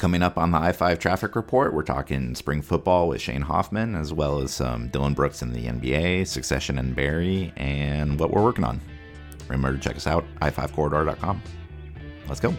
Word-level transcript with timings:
Coming 0.00 0.22
up 0.22 0.38
on 0.38 0.50
the 0.50 0.56
I 0.56 0.72
5 0.72 0.98
traffic 0.98 1.36
report, 1.36 1.74
we're 1.74 1.82
talking 1.82 2.34
spring 2.34 2.62
football 2.62 3.06
with 3.06 3.20
Shane 3.20 3.42
Hoffman, 3.42 3.94
as 3.94 4.14
well 4.14 4.40
as 4.40 4.58
um, 4.58 4.88
Dillon 4.88 5.12
Brooks 5.12 5.42
in 5.42 5.52
the 5.52 5.66
NBA, 5.66 6.26
Succession 6.26 6.78
and 6.78 6.96
Barry, 6.96 7.52
and 7.58 8.18
what 8.18 8.30
we're 8.30 8.42
working 8.42 8.64
on. 8.64 8.80
Remember 9.48 9.76
to 9.76 9.78
check 9.78 9.96
us 9.96 10.06
out, 10.06 10.24
i5corridor.com. 10.40 11.42
Let's 12.26 12.40
go. 12.40 12.54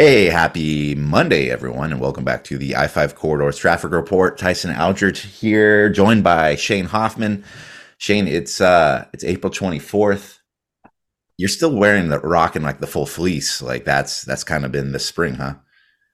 Hey, 0.00 0.30
happy 0.30 0.94
Monday, 0.94 1.50
everyone, 1.50 1.92
and 1.92 2.00
welcome 2.00 2.24
back 2.24 2.42
to 2.44 2.56
the 2.56 2.74
I 2.74 2.86
5 2.86 3.14
Corridors 3.14 3.58
Traffic 3.58 3.92
Report. 3.92 4.38
Tyson 4.38 4.70
Alger 4.70 5.12
here, 5.12 5.90
joined 5.90 6.24
by 6.24 6.56
Shane 6.56 6.86
Hoffman. 6.86 7.44
Shane, 7.98 8.26
it's 8.26 8.62
uh 8.62 9.04
it's 9.12 9.24
April 9.24 9.52
24th. 9.52 10.38
You're 11.36 11.50
still 11.50 11.76
wearing 11.76 12.08
the 12.08 12.18
rocking 12.18 12.62
like 12.62 12.80
the 12.80 12.86
full 12.86 13.04
fleece. 13.04 13.60
Like 13.60 13.84
that's 13.84 14.22
that's 14.22 14.42
kind 14.42 14.64
of 14.64 14.72
been 14.72 14.92
the 14.92 14.98
spring, 14.98 15.34
huh? 15.34 15.56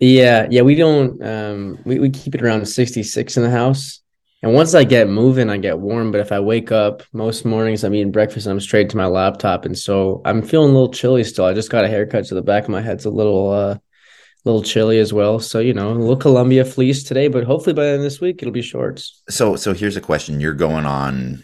Yeah, 0.00 0.48
yeah. 0.50 0.62
We 0.62 0.74
don't 0.74 1.22
um 1.22 1.78
we, 1.84 2.00
we 2.00 2.10
keep 2.10 2.34
it 2.34 2.42
around 2.42 2.66
66 2.66 3.36
in 3.36 3.42
the 3.44 3.50
house. 3.50 4.00
And 4.42 4.52
once 4.52 4.74
I 4.74 4.84
get 4.84 5.08
moving, 5.08 5.48
I 5.48 5.56
get 5.56 5.78
warm. 5.78 6.12
But 6.12 6.20
if 6.20 6.30
I 6.30 6.40
wake 6.40 6.70
up 6.70 7.02
most 7.12 7.44
mornings, 7.44 7.84
I'm 7.84 7.94
eating 7.94 8.12
breakfast 8.12 8.46
and 8.46 8.52
I'm 8.52 8.60
straight 8.60 8.90
to 8.90 8.96
my 8.96 9.06
laptop. 9.06 9.64
And 9.64 9.76
so 9.76 10.20
I'm 10.24 10.42
feeling 10.42 10.70
a 10.70 10.72
little 10.72 10.92
chilly 10.92 11.24
still. 11.24 11.46
I 11.46 11.54
just 11.54 11.70
got 11.70 11.84
a 11.84 11.88
haircut, 11.88 12.26
so 12.26 12.34
the 12.34 12.42
back 12.42 12.64
of 12.64 12.68
my 12.68 12.82
head's 12.82 13.06
a 13.06 13.10
little 13.10 13.50
uh 13.50 13.78
little 14.44 14.62
chilly 14.62 14.98
as 14.98 15.12
well. 15.12 15.40
So, 15.40 15.58
you 15.58 15.74
know, 15.74 15.90
a 15.90 15.94
little 15.94 16.16
Columbia 16.16 16.64
fleece 16.64 17.02
today, 17.02 17.26
but 17.26 17.42
hopefully 17.42 17.74
by 17.74 17.82
the 17.82 17.88
end 17.88 17.96
of 17.96 18.02
this 18.02 18.20
week 18.20 18.40
it'll 18.40 18.52
be 18.52 18.62
shorts. 18.62 19.22
So 19.28 19.56
so 19.56 19.72
here's 19.72 19.96
a 19.96 20.00
question. 20.00 20.38
You're 20.38 20.54
going 20.54 20.86
on 20.86 21.42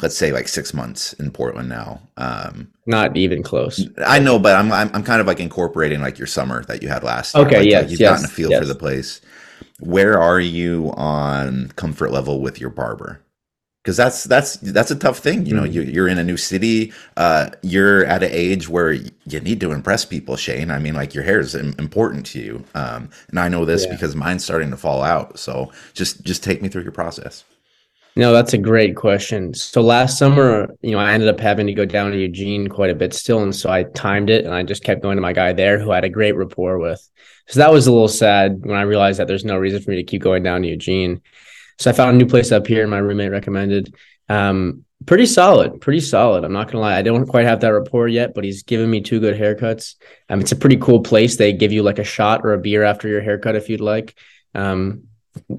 let's 0.00 0.16
say 0.16 0.32
like 0.32 0.48
six 0.48 0.72
months 0.72 1.12
in 1.14 1.30
Portland 1.30 1.68
now. 1.68 2.02
Um 2.16 2.72
not 2.84 3.16
even 3.16 3.44
close. 3.44 3.88
I 4.04 4.18
know, 4.18 4.40
but 4.40 4.56
I'm 4.56 4.72
I'm, 4.72 4.90
I'm 4.92 5.04
kind 5.04 5.20
of 5.20 5.28
like 5.28 5.38
incorporating 5.38 6.00
like 6.00 6.18
your 6.18 6.26
summer 6.26 6.64
that 6.64 6.82
you 6.82 6.88
had 6.88 7.04
last. 7.04 7.36
Okay, 7.36 7.58
like, 7.58 7.68
yeah, 7.68 7.80
like 7.80 7.90
you've 7.90 8.00
yes, 8.00 8.10
gotten 8.10 8.24
a 8.24 8.28
feel 8.28 8.50
yes. 8.50 8.60
for 8.60 8.66
the 8.66 8.74
place 8.74 9.20
where 9.82 10.18
are 10.20 10.40
you 10.40 10.92
on 10.96 11.68
comfort 11.76 12.12
level 12.12 12.40
with 12.40 12.60
your 12.60 12.70
barber 12.70 13.20
because 13.84 13.96
that's 13.96 14.24
that's 14.24 14.56
that's 14.58 14.90
a 14.92 14.96
tough 14.96 15.18
thing 15.18 15.46
you 15.46 15.54
know 15.54 15.64
Mm-hmm. 15.64 15.72
you, 15.72 15.82
you're 15.82 16.08
in 16.08 16.18
a 16.18 16.24
new 16.24 16.36
city 16.36 16.92
uh, 17.16 17.50
you're 17.62 18.04
at 18.06 18.22
an 18.22 18.30
age 18.32 18.68
where 18.68 18.92
you 18.92 19.40
need 19.40 19.60
to 19.60 19.72
impress 19.72 20.04
people 20.04 20.36
shane 20.36 20.70
i 20.70 20.78
mean 20.78 20.94
like 20.94 21.14
your 21.14 21.24
hair 21.24 21.40
is 21.40 21.54
important 21.54 22.26
to 22.26 22.40
you 22.40 22.64
um, 22.76 23.10
and 23.30 23.40
i 23.40 23.48
know 23.48 23.64
this 23.64 23.86
Yeah. 23.86 23.92
because 23.92 24.16
mine's 24.16 24.44
starting 24.44 24.70
to 24.70 24.76
fall 24.76 25.02
out 25.02 25.38
so 25.38 25.72
just 25.94 26.24
just 26.24 26.44
take 26.44 26.62
me 26.62 26.68
through 26.68 26.84
your 26.84 26.92
process 26.92 27.44
No, 28.14 28.32
that's 28.32 28.52
a 28.52 28.58
great 28.58 28.94
question. 28.94 29.54
So 29.54 29.80
last 29.80 30.18
summer, 30.18 30.68
you 30.82 30.90
know, 30.90 30.98
I 30.98 31.12
ended 31.12 31.30
up 31.30 31.40
having 31.40 31.66
to 31.66 31.72
go 31.72 31.86
down 31.86 32.10
to 32.10 32.18
Eugene 32.18 32.68
quite 32.68 32.90
a 32.90 32.94
bit 32.94 33.14
still. 33.14 33.42
And 33.42 33.56
so 33.56 33.70
I 33.70 33.84
timed 33.84 34.28
it 34.28 34.44
and 34.44 34.54
I 34.54 34.62
just 34.64 34.84
kept 34.84 35.02
going 35.02 35.16
to 35.16 35.22
my 35.22 35.32
guy 35.32 35.54
there 35.54 35.78
who 35.78 35.90
I 35.92 35.96
had 35.96 36.04
a 36.04 36.10
great 36.10 36.36
rapport 36.36 36.78
with. 36.78 37.08
So 37.48 37.60
that 37.60 37.72
was 37.72 37.86
a 37.86 37.92
little 37.92 38.08
sad 38.08 38.66
when 38.66 38.76
I 38.76 38.82
realized 38.82 39.18
that 39.18 39.28
there's 39.28 39.46
no 39.46 39.56
reason 39.56 39.82
for 39.82 39.90
me 39.90 39.96
to 39.96 40.04
keep 40.04 40.22
going 40.22 40.42
down 40.42 40.62
to 40.62 40.68
Eugene. 40.68 41.22
So 41.78 41.90
I 41.90 41.94
found 41.94 42.14
a 42.14 42.18
new 42.18 42.26
place 42.26 42.52
up 42.52 42.66
here 42.66 42.82
and 42.82 42.90
my 42.90 42.98
roommate 42.98 43.30
recommended. 43.30 43.94
Um, 44.28 44.84
pretty 45.06 45.26
solid, 45.26 45.80
pretty 45.80 46.00
solid. 46.00 46.44
I'm 46.44 46.52
not 46.52 46.70
gonna 46.70 46.80
lie. 46.80 46.96
I 46.96 47.02
don't 47.02 47.26
quite 47.26 47.46
have 47.46 47.60
that 47.60 47.72
rapport 47.72 48.08
yet, 48.08 48.34
but 48.34 48.44
he's 48.44 48.62
given 48.62 48.90
me 48.90 49.00
two 49.00 49.20
good 49.20 49.38
haircuts. 49.40 49.96
Um, 50.28 50.40
it's 50.40 50.52
a 50.52 50.56
pretty 50.56 50.76
cool 50.76 51.00
place. 51.00 51.36
They 51.36 51.52
give 51.52 51.72
you 51.72 51.82
like 51.82 51.98
a 51.98 52.04
shot 52.04 52.42
or 52.44 52.52
a 52.52 52.58
beer 52.58 52.84
after 52.84 53.08
your 53.08 53.22
haircut 53.22 53.56
if 53.56 53.68
you'd 53.68 53.80
like. 53.80 54.16
Um, 54.54 55.04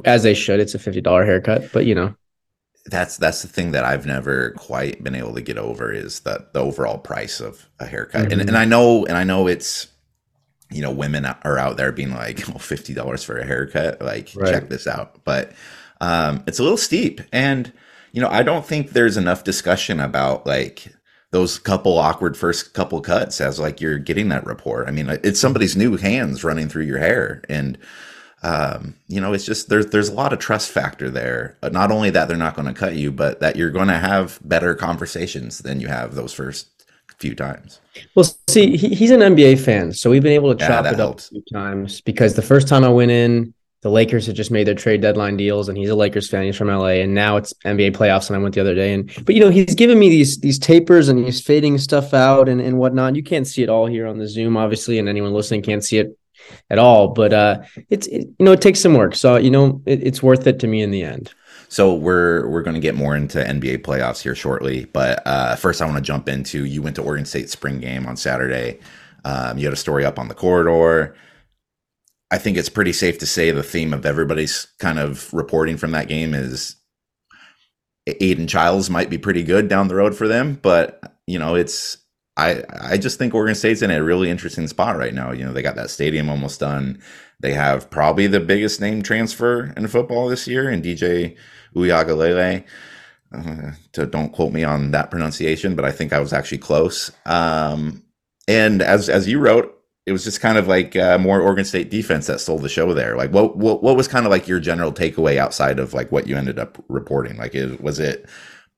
as 0.06 0.22
they 0.22 0.36
should. 0.36 0.60
It's 0.60 0.76
a 0.76 0.80
fifty 0.80 1.02
dollar 1.02 1.26
haircut, 1.26 1.72
but 1.74 1.86
you 1.86 1.96
know, 1.96 2.16
that's 2.88 3.18
that's 3.18 3.42
the 3.42 3.48
thing 3.48 3.72
that 3.72 3.86
I've 3.86 4.06
never 4.06 4.52
quite 4.52 5.04
been 5.04 5.16
able 5.16 5.34
to 5.36 5.42
get 5.42 5.58
over 5.58 5.92
is 5.92 6.22
the 6.22 6.46
the 6.54 6.60
overall 6.60 6.98
price 6.98 7.40
of 7.40 7.70
a 7.80 7.86
haircut. 7.86 8.32
And 8.32 8.42
Mhm. 8.42 8.48
and 8.50 8.58
I 8.58 8.66
know 8.66 9.06
and 9.06 9.18
I 9.18 9.24
know 9.24 9.48
it's 9.48 9.88
you 10.70 10.82
know 10.82 10.92
women 10.92 11.26
are 11.26 11.58
out 11.58 11.78
there 11.78 11.92
being 11.92 12.12
like 12.14 12.48
oh, 12.56 12.58
fifty 12.60 12.94
dollars 12.94 13.24
for 13.24 13.38
a 13.38 13.46
haircut. 13.46 14.02
Like 14.02 14.32
Right. 14.36 14.52
check 14.52 14.70
this 14.70 14.88
out, 14.88 15.24
but 15.24 15.54
um, 16.02 16.44
it's 16.48 16.60
a 16.60 16.64
little 16.64 16.78
steep. 16.78 17.22
And 17.32 17.72
you 18.12 18.22
know 18.22 18.30
I 18.30 18.44
don't 18.44 18.66
think 18.66 18.92
there's 18.92 19.18
enough 19.18 19.44
discussion 19.44 20.00
about 20.02 20.46
like 20.46 20.88
those 21.32 21.58
couple 21.58 21.98
awkward 21.98 22.38
first 22.38 22.74
couple 22.74 23.02
cuts 23.02 23.40
as 23.42 23.60
like 23.60 23.80
you're 23.82 23.98
getting 23.98 24.28
that 24.30 24.46
rapport. 24.46 24.86
I 24.88 24.92
mean 24.92 25.08
it's 25.24 25.40
somebody's 25.40 25.78
new 25.78 25.96
hands 25.98 26.44
running 26.44 26.68
through 26.68 26.84
your 26.84 27.00
hair 27.00 27.42
and 27.50 27.78
um, 28.44 28.96
you 29.08 29.22
know, 29.22 29.34
it's 29.34 29.46
just 29.46 29.70
there's 29.70 29.88
there's 29.88 30.10
a 30.10 30.14
lot 30.14 30.34
of 30.34 30.40
trust 30.40 30.72
factor 30.72 31.10
there. 31.10 31.58
But 31.62 31.74
not 31.74 31.92
only 31.92 32.10
that 32.12 32.28
they're 32.28 32.38
not 32.38 32.56
going 32.56 32.68
to 32.68 32.74
cut 32.74 32.96
you, 32.96 33.12
but 33.12 33.40
that 33.40 33.56
you're 33.56 33.72
going 33.72 33.88
to 33.88 33.98
have 33.98 34.40
better 34.44 34.76
conversations 34.76 35.60
than 35.60 35.80
you 35.80 35.88
have 35.88 36.16
those 36.16 36.34
first 36.34 36.68
few 37.20 37.36
times. 37.36 37.80
Well, 38.16 38.26
see, 38.50 38.76
he, 38.78 38.90
he's 38.96 39.12
an 39.12 39.22
NBA 39.22 39.56
fan, 39.56 39.94
so 39.94 40.10
we've 40.10 40.24
been 40.24 40.34
able 40.34 40.54
to 40.56 40.60
Yeah, 40.60 40.66
chop 40.66 40.92
it 40.92 41.00
up 41.00 41.20
a 41.20 41.24
few 41.30 41.44
times 41.52 42.02
because 42.02 42.36
the 42.36 42.42
first 42.42 42.68
time 42.68 42.84
I 42.84 42.90
went 42.90 43.12
in, 43.12 43.54
the 43.82 43.90
Lakers 43.90 44.26
had 44.28 44.36
just 44.36 44.50
made 44.50 44.66
their 44.66 44.76
trade 44.76 45.02
deadline 45.02 45.36
deals, 45.36 45.68
and 45.68 45.78
he's 45.78 45.90
a 45.90 45.96
Lakers 45.96 46.30
fan. 46.30 46.46
He's 46.46 46.56
from 46.56 46.70
LA, 46.70 47.02
and 47.02 47.14
now 47.14 47.36
it's 47.38 47.54
NBA 47.66 47.92
playoffs, 47.92 48.30
and 48.30 48.38
I 48.38 48.40
went 48.40 48.56
the 48.56 48.62
other 48.62 48.76
day, 48.76 48.94
and 48.94 49.12
but 49.26 49.36
you 49.36 49.42
know 49.42 49.50
he's 49.50 49.76
giving 49.76 50.00
me 50.00 50.10
these 50.10 50.40
these 50.40 50.58
tapers 50.58 51.10
and 51.10 51.24
he's 51.24 51.42
fading 51.42 51.78
stuff 51.78 52.14
out 52.14 52.48
and 52.48 52.62
and 52.62 52.78
whatnot. 52.78 53.16
You 53.16 53.24
can't 53.24 53.46
see 53.48 53.62
it 53.62 53.70
all 53.70 53.86
here 53.86 54.08
on 54.08 54.18
the 54.18 54.28
Zoom, 54.28 54.56
obviously, 54.58 55.00
and 55.00 55.10
anyone 55.10 55.34
listening 55.34 55.62
can't 55.64 55.84
see 55.84 55.98
it 56.00 56.18
at 56.70 56.80
all. 56.80 57.10
But 57.10 57.34
uh, 57.34 57.62
it's 57.90 58.08
it, 58.08 58.28
you 58.40 58.46
know 58.46 58.52
it 58.52 58.62
takes 58.62 58.80
some 58.80 58.94
work, 58.94 59.16
so 59.16 59.38
you 59.38 59.52
know 59.52 59.82
it, 59.86 60.02
it's 60.04 60.24
worth 60.24 60.48
it 60.48 60.60
to 60.60 60.68
me 60.68 60.82
in 60.82 60.92
the 60.92 61.04
end. 61.04 61.34
So 61.70 61.94
we're 61.94 62.48
we're 62.50 62.62
going 62.62 62.76
to 62.76 62.80
get 62.80 62.96
more 62.96 63.16
into 63.16 63.40
NBA 63.40 63.80
playoffs 63.80 64.22
here 64.22 64.36
shortly, 64.36 64.86
but 64.86 65.22
uh, 65.26 65.56
first 65.56 65.82
I 65.82 65.86
want 65.86 65.98
to 65.98 66.04
jump 66.04 66.30
into 66.30 66.66
you 66.66 66.82
went 66.82 66.96
to 66.98 67.02
Oregon 67.02 67.26
State 67.26 67.50
spring 67.50 67.80
game 67.80 68.06
on 68.06 68.16
Saturday. 68.16 68.80
Um, 69.26 69.58
you 69.58 69.66
had 69.66 69.74
a 69.74 69.78
story 69.78 70.06
up 70.06 70.20
on 70.20 70.28
the 70.28 70.36
corridor. 70.36 71.16
I 72.30 72.38
think 72.38 72.58
it's 72.58 72.70
pretty 72.70 72.94
safe 72.94 73.20
to 73.20 73.26
say 73.26 73.52
the 73.52 73.64
theme 73.64 73.94
of 73.94 74.06
everybody's 74.06 74.68
kind 74.80 75.00
of 75.00 75.32
reporting 75.34 75.78
from 75.78 75.92
that 75.92 76.08
game 76.08 76.34
is 76.34 76.76
Aidan 78.08 78.48
Chiles 78.48 78.90
might 78.90 79.10
be 79.10 79.18
pretty 79.18 79.44
good 79.44 79.68
down 79.68 79.88
the 79.88 79.96
road 79.96 80.16
for 80.16 80.28
them, 80.28 80.60
but 80.62 81.18
you 81.26 81.40
know 81.40 81.56
it's 81.56 81.98
I 82.38 82.64
I 82.70 82.98
just 82.98 83.18
think 83.18 83.34
Oregon 83.34 83.56
State's 83.56 83.82
in 83.82 83.92
a 83.92 84.04
really 84.04 84.30
interesting 84.30 84.68
spot 84.68 84.98
right 84.98 85.14
now. 85.14 85.32
You 85.32 85.46
know 85.46 85.54
they 85.54 85.62
got 85.62 85.76
that 85.76 85.90
stadium 85.90 86.30
almost 86.30 86.60
done. 86.60 87.02
They 87.40 87.54
have 87.54 87.90
probably 87.90 88.28
the 88.28 88.40
biggest 88.40 88.80
name 88.80 89.04
transfer 89.04 89.74
in 89.76 89.88
football 89.88 90.28
this 90.28 90.48
year, 90.48 90.70
in 90.70 90.82
DJ 90.82 91.36
Uiagalelei. 91.76 92.64
Uh, 93.34 93.72
to, 93.94 94.06
don't 94.06 94.32
quote 94.32 94.54
me 94.54 94.64
on 94.64 94.92
that 94.92 95.10
pronunciation, 95.10 95.76
but 95.76 95.86
I 95.86 95.92
think 95.92 96.14
I 96.14 96.20
was 96.20 96.34
actually 96.34 96.60
close. 96.60 97.12
Um, 97.26 98.04
and 98.48 98.82
as 98.82 99.10
as 99.10 99.28
you 99.28 99.40
wrote, 99.40 99.78
it 100.06 100.12
was 100.12 100.24
just 100.24 100.42
kind 100.42 100.58
of 100.58 100.68
like 100.68 100.96
uh, 100.96 101.18
more 101.18 101.42
Oregon 101.42 101.66
State 101.66 101.90
defense 101.90 102.28
that 102.28 102.40
stole 102.40 102.60
the 102.60 102.70
show 102.70 102.94
there. 102.94 103.16
Like, 103.16 103.32
what 103.32 103.58
what 103.58 103.82
what 103.82 103.96
was 103.96 104.08
kind 104.08 104.26
of 104.26 104.32
like 104.32 104.48
your 104.48 104.60
general 104.60 104.92
takeaway 104.92 105.38
outside 105.38 105.80
of 105.80 105.94
like 105.94 106.12
what 106.12 106.28
you 106.28 106.38
ended 106.38 106.60
up 106.60 106.84
reporting? 106.90 107.38
Like, 107.38 107.56
it, 107.56 107.82
was 107.82 108.00
it 108.00 108.28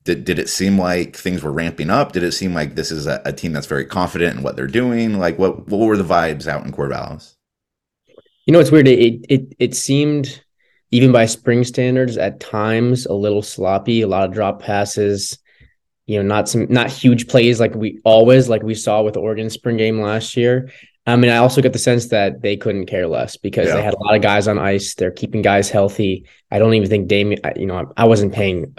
did 0.05 0.23
did 0.23 0.39
it 0.39 0.49
seem 0.49 0.77
like 0.79 1.15
things 1.17 1.43
were 1.43 1.51
ramping 1.51 1.89
up? 1.89 2.11
Did 2.13 2.23
it 2.23 2.31
seem 2.31 2.53
like 2.53 2.75
this 2.75 2.91
is 2.91 3.07
a, 3.07 3.21
a 3.25 3.33
team 3.33 3.51
that's 3.53 3.67
very 3.67 3.85
confident 3.85 4.37
in 4.37 4.43
what 4.43 4.55
they're 4.55 4.67
doing? 4.67 5.17
Like, 5.17 5.37
what 5.37 5.67
what 5.67 5.79
were 5.79 5.97
the 5.97 6.03
vibes 6.03 6.47
out 6.47 6.63
in 6.65 6.71
Corvallis? 6.71 7.35
You 8.45 8.53
know, 8.53 8.59
it's 8.59 8.71
weird. 8.71 8.87
It 8.87 9.25
it 9.27 9.55
it 9.59 9.75
seemed 9.75 10.41
even 10.91 11.11
by 11.11 11.25
spring 11.25 11.63
standards 11.63 12.17
at 12.17 12.39
times 12.39 13.05
a 13.07 13.13
little 13.13 13.41
sloppy. 13.41 14.01
A 14.01 14.07
lot 14.07 14.27
of 14.27 14.33
drop 14.33 14.61
passes. 14.61 15.39
You 16.05 16.21
know, 16.21 16.27
not 16.27 16.47
some 16.47 16.67
not 16.69 16.91
huge 16.91 17.27
plays 17.27 17.59
like 17.59 17.73
we 17.73 17.99
always 18.05 18.47
like 18.47 18.61
we 18.61 18.75
saw 18.75 19.01
with 19.01 19.15
the 19.15 19.21
Oregon 19.21 19.49
spring 19.49 19.77
game 19.77 19.99
last 19.99 20.37
year. 20.37 20.69
I 21.07 21.15
mean, 21.15 21.31
I 21.31 21.37
also 21.37 21.61
get 21.61 21.73
the 21.73 21.79
sense 21.79 22.07
that 22.09 22.41
they 22.43 22.57
couldn't 22.57 22.85
care 22.85 23.07
less 23.07 23.37
because 23.37 23.67
Yeah. 23.67 23.75
they 23.75 23.83
had 23.83 23.93
a 23.95 24.03
lot 24.03 24.15
of 24.15 24.21
guys 24.21 24.47
on 24.47 24.59
ice. 24.59 24.93
They're 24.93 25.11
keeping 25.11 25.41
guys 25.41 25.69
healthy. 25.69 26.25
I 26.51 26.59
don't 26.59 26.73
even 26.75 26.89
think 26.89 27.07
Damien. 27.07 27.41
You 27.55 27.65
know, 27.65 27.91
I, 27.97 28.03
I 28.03 28.05
wasn't 28.05 28.33
paying 28.33 28.75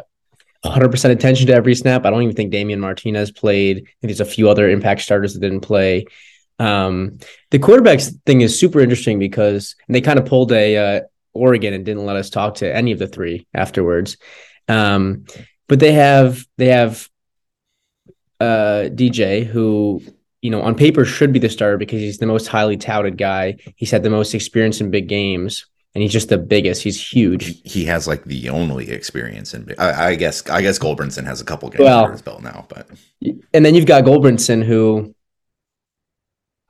100 0.63 0.91
percent 0.91 1.13
attention 1.13 1.47
to 1.49 1.55
every 1.55 1.75
snap. 1.75 2.05
I 2.05 2.11
don't 2.11 2.23
even 2.23 2.35
think 2.37 2.51
Damien 2.51 2.81
Martinez 2.81 3.31
played. 3.31 3.79
I 3.79 3.81
think 3.81 3.97
there's 4.03 4.21
a 4.21 4.25
few 4.25 4.49
other 4.49 4.69
impact 4.69 5.03
starters 5.03 5.35
that 5.35 5.41
didn't 5.41 5.61
play. 5.61 6.07
Um, 6.59 7.19
the 7.51 7.59
quarterbacks 7.59 8.13
thing 8.25 8.41
is 8.41 8.59
super 8.59 8.81
interesting 8.81 9.19
because 9.19 9.77
they 9.89 10.01
kind 10.01 10.19
of 10.19 10.27
pulled 10.27 10.53
a 10.53 10.77
uh, 10.77 11.01
Oregon 11.35 11.75
and 11.75 11.85
didn't 11.85 12.07
let 12.07 12.17
us 12.17 12.31
talk 12.31 12.57
to 12.57 12.75
any 12.75 12.93
of 12.93 12.99
the 12.99 13.07
three 13.07 13.47
afterwards. 13.55 14.17
Um, 14.69 15.27
but 15.69 15.81
they 15.81 15.93
have 15.93 16.45
they 16.57 16.69
have 16.69 17.09
uh, 18.41 18.89
DJ 18.93 19.45
who 19.45 20.03
you 20.43 20.51
know 20.51 20.63
on 20.63 20.75
paper 20.75 21.05
should 21.05 21.33
be 21.33 21.39
the 21.39 21.49
starter 21.49 21.79
because 21.79 22.01
he's 22.01 22.19
the 22.19 22.27
most 22.27 22.47
highly 22.47 22.77
touted 22.77 23.19
guy. 23.19 23.57
He's 23.77 23.91
had 23.91 24.03
the 24.03 24.11
most 24.11 24.35
experience 24.35 24.81
in 24.81 24.91
big 24.91 25.09
games, 25.09 25.67
and 25.97 26.03
he's 26.03 26.13
just 26.13 26.29
the 26.29 26.37
biggest. 26.37 26.83
He's 26.83 27.01
huge. 27.03 27.47
He, 27.47 27.53
he 27.65 27.85
has 27.87 28.07
like 28.07 28.23
the 28.25 28.51
only 28.51 28.91
experience 28.91 29.55
in. 29.55 29.75
I, 29.79 30.09
I 30.09 30.15
guess 30.15 30.47
I 30.51 30.61
guess 30.61 30.79
Gulbranson 30.79 31.25
has 31.25 31.41
a 31.41 31.45
couple 31.45 31.71
games 31.71 31.85
Well- 31.85 32.01
under 32.01 32.13
his 32.13 32.21
belt 32.21 32.43
now, 32.43 32.67
but 32.69 32.87
And 33.55 33.65
then 33.65 33.75
you've 33.75 33.87
got 33.87 34.05
Gulbranson, 34.05 34.63
who 34.63 35.15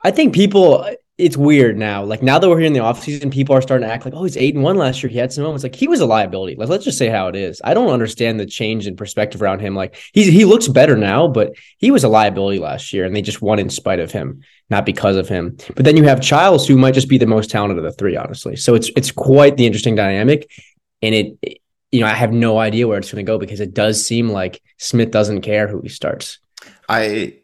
I 0.01 0.11
think 0.11 0.33
people 0.33 0.89
it's 1.17 1.35
weird 1.35 1.77
now. 1.77 2.03
Like 2.03 2.21
now 2.21 2.37
that 2.37 2.47
we're 2.47 2.59
here 2.59 2.67
in 2.67 2.73
the 2.73 2.79
offseason, 2.79 3.31
people 3.31 3.55
are 3.55 3.61
starting 3.61 3.87
to 3.87 3.93
act 3.93 4.05
like, 4.05 4.13
oh, 4.13 4.23
he's 4.23 4.37
eight 4.37 4.53
and 4.53 4.63
one 4.63 4.75
last 4.75 5.01
year. 5.01 5.09
He 5.09 5.17
had 5.17 5.33
some 5.33 5.43
moments. 5.43 5.63
Like 5.63 5.73
he 5.73 5.87
was 5.87 5.99
a 5.99 6.05
liability. 6.05 6.55
Like 6.55 6.69
let's 6.69 6.85
just 6.85 6.99
say 6.99 7.07
how 7.07 7.27
it 7.27 7.35
is. 7.35 7.59
I 7.63 7.73
don't 7.73 7.89
understand 7.89 8.39
the 8.39 8.45
change 8.45 8.85
in 8.85 8.95
perspective 8.95 9.41
around 9.41 9.59
him. 9.59 9.73
Like 9.75 9.95
he's 10.13 10.27
he 10.27 10.45
looks 10.45 10.67
better 10.67 10.95
now, 10.95 11.27
but 11.27 11.53
he 11.79 11.89
was 11.89 12.03
a 12.03 12.07
liability 12.07 12.59
last 12.59 12.93
year, 12.93 13.03
and 13.03 13.15
they 13.15 13.23
just 13.23 13.41
won 13.41 13.57
in 13.57 13.71
spite 13.71 13.99
of 13.99 14.11
him, 14.11 14.43
not 14.69 14.85
because 14.85 15.15
of 15.15 15.27
him. 15.27 15.57
But 15.75 15.85
then 15.85 15.97
you 15.97 16.03
have 16.03 16.21
Chiles, 16.21 16.67
who 16.67 16.77
might 16.77 16.93
just 16.93 17.09
be 17.09 17.17
the 17.17 17.25
most 17.25 17.49
talented 17.49 17.79
of 17.79 17.83
the 17.83 17.91
three, 17.93 18.15
honestly. 18.15 18.55
So 18.55 18.75
it's 18.75 18.91
it's 18.95 19.11
quite 19.11 19.57
the 19.57 19.65
interesting 19.65 19.95
dynamic, 19.95 20.51
and 21.01 21.15
it, 21.15 21.61
you 21.91 22.01
know, 22.01 22.07
I 22.07 22.13
have 22.13 22.31
no 22.31 22.59
idea 22.59 22.87
where 22.87 22.99
it's 22.99 23.11
going 23.11 23.25
to 23.25 23.29
go 23.29 23.39
because 23.39 23.59
it 23.59 23.73
does 23.73 24.05
seem 24.05 24.29
like 24.29 24.61
Smith 24.77 25.09
doesn't 25.09 25.41
care 25.41 25.67
who 25.67 25.81
he 25.81 25.89
starts. 25.89 26.37
I 26.87 27.39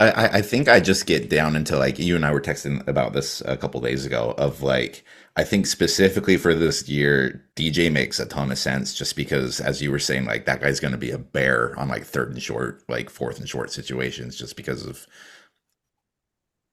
I, 0.00 0.38
I 0.38 0.42
think 0.42 0.68
I 0.68 0.80
just 0.80 1.06
get 1.06 1.30
down 1.30 1.54
into 1.54 1.78
like 1.78 1.98
you 1.98 2.16
and 2.16 2.26
I 2.26 2.32
were 2.32 2.40
texting 2.40 2.86
about 2.88 3.12
this 3.12 3.40
a 3.46 3.56
couple 3.56 3.80
days 3.80 4.04
ago 4.04 4.34
of 4.38 4.62
like 4.62 5.04
I 5.36 5.44
think 5.44 5.66
specifically 5.66 6.36
for 6.36 6.54
this 6.54 6.88
year, 6.88 7.44
DJ 7.56 7.92
makes 7.92 8.18
a 8.20 8.26
ton 8.26 8.50
of 8.52 8.58
sense 8.58 8.94
just 8.94 9.16
because 9.16 9.60
as 9.60 9.80
you 9.82 9.90
were 9.92 9.98
saying, 10.00 10.24
like 10.24 10.46
that 10.46 10.60
guy's 10.60 10.80
gonna 10.80 10.98
be 10.98 11.10
a 11.12 11.18
bear 11.18 11.78
on 11.78 11.88
like 11.88 12.04
third 12.04 12.32
and 12.32 12.42
short, 12.42 12.82
like 12.88 13.08
fourth 13.08 13.38
and 13.38 13.48
short 13.48 13.70
situations 13.70 14.36
just 14.36 14.56
because 14.56 14.84
of 14.84 15.06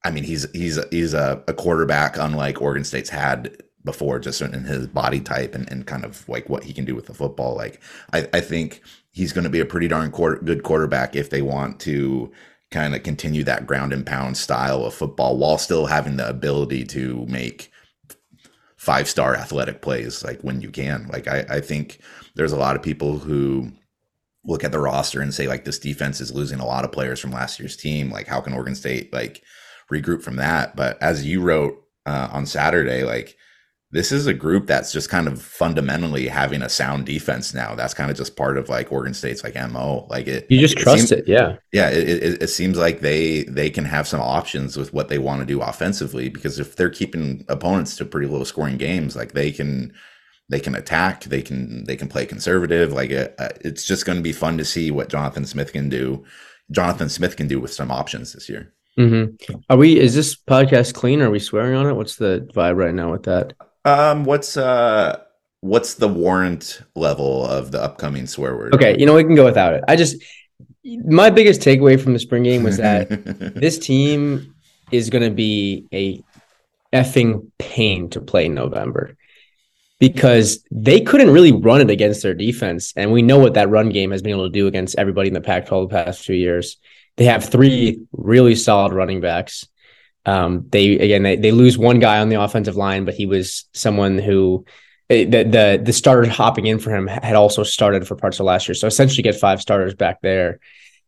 I 0.03 0.12
mean 0.12 0.24
he's 0.24 0.50
he's 0.51 0.79
he's 0.89 1.13
a, 1.13 1.44
a 1.47 1.53
quarterback 1.53 2.17
unlike 2.17 2.62
Oregon 2.62 2.83
State's 2.83 3.09
had 3.09 3.56
before 3.83 4.19
just 4.19 4.41
in 4.41 4.63
his 4.63 4.88
body 4.88 5.19
type 5.19 5.56
and, 5.56 5.71
and 5.71 5.88
kind 5.88 6.06
of 6.06 6.27
like 6.29 6.50
what 6.50 6.63
he 6.63 6.74
can 6.74 6.85
do 6.85 6.95
with 6.95 7.06
the 7.07 7.13
football. 7.13 7.56
Like 7.56 7.81
I, 8.13 8.27
I 8.33 8.41
think 8.41 8.81
he's 9.12 9.33
going 9.33 9.44
to 9.44 9.50
be 9.50 9.59
a 9.59 9.65
pretty 9.65 9.88
darn 9.88 10.12
quarter, 10.12 10.38
good 10.44 10.63
quarterback 10.63 11.15
if 11.15 11.29
they 11.29 11.41
want 11.41 11.79
to 11.81 12.31
kind 12.71 12.95
of 12.95 13.03
continue 13.03 13.44
that 13.44 13.68
ground 13.68 13.91
and 13.94 14.06
pound 14.06 14.38
style 14.38 14.85
of 14.85 14.94
football 14.94 15.38
while 15.38 15.57
still 15.57 15.85
having 15.85 16.15
the 16.15 16.27
ability 16.27 16.85
to 16.85 17.25
make 17.27 17.71
five 18.77 19.07
star 19.07 19.35
athletic 19.35 19.81
plays 19.81 20.23
like 20.23 20.41
when 20.41 20.62
you 20.62 20.71
can. 20.71 21.07
Like 21.07 21.27
I, 21.27 21.45
I 21.50 21.62
think 21.62 22.00
there's 22.35 22.53
a 22.53 22.57
lot 22.57 22.75
of 22.75 22.81
people 22.81 23.19
who 23.19 23.71
look 24.44 24.63
at 24.63 24.71
the 24.71 24.79
roster 24.79 25.21
and 25.21 25.33
say 25.33 25.47
like 25.47 25.65
this 25.65 25.77
defense 25.77 26.19
is 26.19 26.33
losing 26.33 26.59
a 26.59 26.65
lot 26.65 26.83
of 26.83 26.91
players 26.91 27.19
from 27.19 27.31
last 27.31 27.59
year's 27.59 27.75
team. 27.75 28.09
Like 28.09 28.27
how 28.27 28.41
can 28.41 28.53
Oregon 28.53 28.74
State 28.74 29.13
like 29.13 29.44
regroup 29.91 30.24
from 30.24 30.38
that? 30.38 30.75
But 30.75 31.01
as 31.01 31.25
you 31.25 31.41
wrote 31.41 31.77
uh, 32.06 32.29
on 32.31 32.45
Saturday, 32.45 33.03
like 33.03 33.38
this 33.93 34.13
is 34.13 34.25
a 34.25 34.33
group 34.33 34.67
that's 34.67 34.93
just 34.93 35.09
kind 35.09 35.27
of 35.27 35.41
fundamentally 35.41 36.27
having 36.27 36.61
a 36.61 36.69
sound 36.69 37.05
defense 37.05 37.53
now. 37.53 37.75
That's 37.75 37.93
kind 37.93 38.09
of 38.09 38.15
just 38.15 38.38
part 38.38 38.57
of 38.57 38.69
like 38.69 38.89
Oregon 38.91 39.13
State's 39.13 39.43
like 39.43 39.55
mo. 39.55 40.07
Like 40.09 40.27
it, 40.27 40.47
you 40.49 40.59
just 40.59 40.77
it 40.77 40.83
trust 40.83 41.09
seems, 41.09 41.11
it, 41.11 41.27
yeah, 41.27 41.57
yeah. 41.73 41.89
It, 41.89 42.07
it, 42.07 42.43
it 42.43 42.47
seems 42.47 42.77
like 42.77 43.01
they 43.01 43.43
they 43.43 43.69
can 43.69 43.83
have 43.83 44.07
some 44.07 44.21
options 44.21 44.77
with 44.77 44.93
what 44.93 45.09
they 45.09 45.17
want 45.17 45.41
to 45.41 45.45
do 45.45 45.61
offensively 45.61 46.29
because 46.29 46.57
if 46.57 46.77
they're 46.77 46.89
keeping 46.89 47.43
opponents 47.49 47.97
to 47.97 48.05
pretty 48.05 48.27
low 48.27 48.45
scoring 48.45 48.77
games, 48.77 49.15
like 49.15 49.33
they 49.33 49.51
can 49.51 49.93
they 50.47 50.61
can 50.61 50.75
attack, 50.75 51.25
they 51.25 51.41
can 51.41 51.83
they 51.83 51.97
can 51.97 52.07
play 52.07 52.25
conservative. 52.25 52.93
Like 52.93 53.09
it, 53.09 53.35
uh, 53.39 53.49
it's 53.59 53.85
just 53.85 54.05
going 54.05 54.17
to 54.17 54.23
be 54.23 54.33
fun 54.33 54.57
to 54.57 54.65
see 54.65 54.89
what 54.89 55.09
Jonathan 55.09 55.45
Smith 55.45 55.73
can 55.73 55.89
do. 55.89 56.23
Jonathan 56.71 57.09
Smith 57.09 57.35
can 57.35 57.49
do 57.49 57.59
with 57.59 57.73
some 57.73 57.91
options 57.91 58.31
this 58.31 58.47
year. 58.47 58.73
Mm-hmm. 58.97 59.55
Are 59.69 59.77
we? 59.77 59.99
Is 59.99 60.15
this 60.15 60.33
podcast 60.35 60.93
clean? 60.93 61.21
Are 61.21 61.29
we 61.29 61.39
swearing 61.39 61.75
on 61.75 61.88
it? 61.88 61.93
What's 61.93 62.15
the 62.15 62.47
vibe 62.55 62.77
right 62.77 62.93
now 62.93 63.11
with 63.11 63.23
that? 63.23 63.53
Um, 63.85 64.23
what's 64.23 64.57
uh, 64.57 65.21
what's 65.61 65.95
the 65.95 66.07
warrant 66.07 66.81
level 66.95 67.45
of 67.45 67.71
the 67.71 67.81
upcoming 67.81 68.27
swear 68.27 68.55
word? 68.55 68.75
Okay, 68.75 68.97
you 68.99 69.05
know 69.05 69.15
we 69.15 69.23
can 69.23 69.35
go 69.35 69.45
without 69.45 69.73
it. 69.73 69.83
I 69.87 69.95
just 69.95 70.21
my 70.83 71.29
biggest 71.29 71.61
takeaway 71.61 71.99
from 71.99 72.13
the 72.13 72.19
spring 72.19 72.43
game 72.43 72.63
was 72.63 72.77
that 72.77 73.07
this 73.55 73.79
team 73.79 74.55
is 74.91 75.09
going 75.09 75.23
to 75.23 75.31
be 75.31 75.87
a 75.93 76.23
effing 76.93 77.49
pain 77.57 78.09
to 78.09 78.19
play 78.19 78.45
in 78.45 78.53
November 78.53 79.15
because 79.99 80.63
they 80.71 80.99
couldn't 80.99 81.29
really 81.29 81.51
run 81.51 81.79
it 81.79 81.89
against 81.89 82.23
their 82.23 82.33
defense, 82.33 82.93
and 82.95 83.11
we 83.11 83.21
know 83.21 83.39
what 83.39 83.53
that 83.53 83.69
run 83.69 83.89
game 83.89 84.11
has 84.11 84.21
been 84.21 84.31
able 84.31 84.47
to 84.47 84.51
do 84.51 84.67
against 84.67 84.97
everybody 84.97 85.27
in 85.27 85.33
the 85.33 85.41
Pac-12 85.41 85.89
the 85.89 85.95
past 85.95 86.25
few 86.25 86.35
years. 86.35 86.77
They 87.17 87.25
have 87.25 87.45
three 87.45 88.01
really 88.11 88.55
solid 88.55 88.93
running 88.93 89.21
backs. 89.21 89.67
Um, 90.25 90.68
they 90.69 91.00
again 91.00 91.23
they, 91.23 91.35
they 91.35 91.51
lose 91.51 91.77
one 91.77 92.00
guy 92.00 92.19
on 92.19 92.29
the 92.29 92.41
offensive 92.41 92.75
line, 92.75 93.06
but 93.06 93.15
he 93.15 93.25
was 93.25 93.65
someone 93.73 94.18
who 94.19 94.65
eh, 95.09 95.25
the 95.25 95.44
the 95.44 95.81
the 95.83 95.94
starter 95.94 96.29
hopping 96.29 96.68
in 96.68 96.79
for 96.79 96.95
him 96.95 97.07
had 97.07 97.35
also 97.35 97.63
started 97.63 98.07
for 98.07 98.15
parts 98.15 98.39
of 98.39 98.45
last 98.45 98.68
year. 98.68 98.75
So 98.75 98.88
essentially, 98.88 99.23
get 99.23 99.35
five 99.35 99.62
starters 99.62 99.95
back 99.95 100.21
there. 100.21 100.59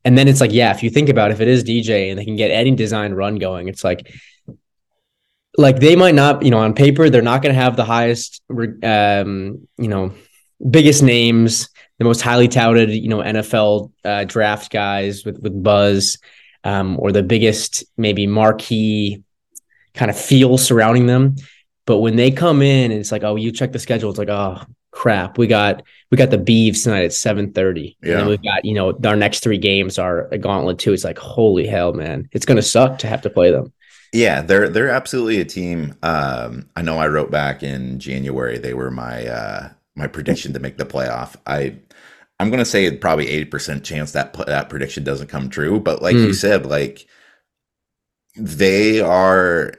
And 0.06 0.18
then 0.18 0.28
it's 0.28 0.42
like, 0.42 0.52
yeah, 0.52 0.72
if 0.72 0.84
you 0.84 0.90
think 0.90 1.10
about 1.10 1.32
it, 1.32 1.36
if 1.36 1.42
it 1.42 1.48
is 1.48 1.64
DJ 1.64 2.10
and 2.10 2.20
they 2.20 2.26
can 2.26 2.36
get 2.36 2.52
any 2.52 2.72
design 2.72 3.14
run 3.14 3.38
going, 3.38 3.70
it's 3.70 3.84
like 3.84 4.12
like 5.58 5.80
they 5.80 5.96
might 5.96 6.16
not, 6.16 6.44
you 6.44 6.52
know, 6.52 6.58
on 6.58 6.74
paper 6.74 7.10
they're 7.10 7.22
not 7.22 7.42
going 7.42 7.54
to 7.54 7.62
have 7.62 7.76
the 7.76 7.86
highest, 7.86 8.42
um, 8.84 9.68
you 9.78 9.88
know, 9.88 10.14
biggest 10.68 11.04
names, 11.04 11.70
the 12.00 12.06
most 12.06 12.22
highly 12.22 12.48
touted, 12.48 12.90
you 12.90 13.08
know, 13.08 13.20
NFL 13.20 13.92
uh, 14.04 14.24
draft 14.24 14.72
guys 14.72 15.24
with 15.24 15.40
with 15.40 15.62
buzz 15.62 16.18
um, 16.64 16.98
or 17.00 17.12
the 17.12 17.24
biggest 17.24 17.84
maybe 17.98 18.28
marquee 18.28 19.24
kind 19.94 20.10
of 20.10 20.20
feel 20.20 20.58
surrounding 20.58 21.08
them. 21.08 21.36
But 21.86 21.98
when 21.98 22.16
they 22.16 22.32
come 22.32 22.62
in, 22.62 22.92
it's 22.92 23.12
like, 23.12 23.24
oh, 23.24 23.36
you 23.36 23.52
check 23.52 23.74
the 23.74 23.80
schedule. 23.80 24.10
It's 24.10 24.20
like, 24.20 24.30
oh 24.30 24.62
crap, 24.94 25.38
we 25.38 25.48
got 25.48 25.84
we 26.12 26.18
got 26.18 26.30
the 26.30 26.38
Beavs 26.38 26.84
tonight 26.84 27.04
at 27.04 27.14
seven 27.14 27.52
thirty. 27.52 27.98
Yeah. 28.02 28.20
And 28.20 28.30
we've 28.30 28.44
got 28.44 28.64
you 28.64 28.74
know 28.74 28.98
our 29.06 29.16
next 29.16 29.42
three 29.42 29.58
games 29.58 30.00
are 30.00 30.28
a 30.30 30.38
gauntlet 30.38 30.80
too. 30.80 30.94
It's 30.94 31.04
like 31.04 31.18
holy 31.18 31.68
hell, 31.68 31.92
man, 31.92 32.30
it's 32.32 32.46
gonna 32.46 32.62
suck 32.62 33.00
to 33.00 33.08
have 33.08 33.22
to 33.24 33.30
play 33.30 33.52
them. 33.52 33.74
Yeah, 34.14 34.42
they're 34.42 34.70
they're 34.70 34.90
absolutely 34.90 35.42
a 35.42 35.46
team. 35.46 35.96
Um, 36.04 36.70
I 36.76 36.84
know 36.84 37.00
I 37.00 37.08
wrote 37.08 37.32
back 37.32 37.64
in 37.64 38.00
January 38.00 38.60
they 38.60 38.74
were 38.74 38.92
my 38.92 39.26
uh, 39.26 39.70
my 39.96 40.08
prediction 40.08 40.54
to 40.54 40.60
make 40.60 40.78
the 40.78 40.86
playoff. 40.86 41.36
I 41.46 41.78
I'm 42.44 42.50
going 42.50 42.60
to 42.60 42.66
say 42.66 42.94
probably 42.98 43.28
80% 43.46 43.86
chance 43.86 44.12
that 44.12 44.34
that 44.34 44.70
prediction 44.70 45.06
doesn't 45.06 45.28
come 45.28 45.50
true. 45.50 45.80
But 45.80 46.02
like 46.02 46.16
mm. 46.18 46.20
you 46.20 46.28
hmm. 46.28 46.34
said, 46.34 46.66
like 46.66 47.08
they 48.36 49.00
are, 49.00 49.72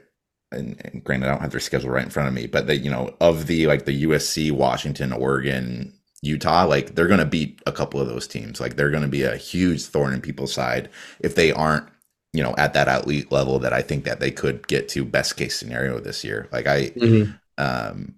and, 0.51 0.81
and, 0.83 1.03
granted, 1.03 1.27
I 1.27 1.31
don't 1.31 1.41
have 1.41 1.51
their 1.51 1.59
schedule 1.59 1.91
right 1.91 2.03
in 2.03 2.09
front 2.09 2.27
of 2.27 2.33
me, 2.33 2.47
but 2.47 2.65
they, 2.65 2.73
you 2.73 2.89
know, 2.89 3.15
of 3.21 3.45
the 3.45 3.67
like 3.67 3.85
the 3.85 4.03
USC, 4.03 4.51
Washington, 4.51 5.13
Oregon, 5.13 5.93
Utah, 6.23 6.65
like 6.65 6.95
they're 6.95 7.07
going 7.07 7.19
to 7.19 7.25
beat 7.25 7.61
a 7.67 7.71
couple 7.71 8.01
of 8.01 8.07
those 8.07 8.27
teams. 8.27 8.59
Like 8.59 8.75
they're 8.75 8.89
going 8.89 9.03
to 9.03 9.07
be 9.07 9.21
a 9.21 9.37
huge 9.37 9.85
thorn 9.85 10.13
in 10.13 10.21
people's 10.21 10.53
side 10.53 10.89
if 11.19 11.35
they 11.35 11.51
aren't, 11.51 11.87
you 12.33 12.41
know, 12.41 12.55
at 12.57 12.73
that 12.73 13.03
elite 13.03 13.31
level 13.31 13.59
that 13.59 13.73
I 13.73 13.83
think 13.83 14.05
that 14.05 14.19
they 14.19 14.31
could 14.31 14.67
get 14.67 14.89
to 14.89 15.05
best 15.05 15.37
case 15.37 15.55
scenario 15.55 15.99
this 15.99 16.23
year. 16.23 16.49
Like 16.51 16.65
I, 16.65 16.87
mm-hmm. 16.89 17.31
um, 17.59 18.15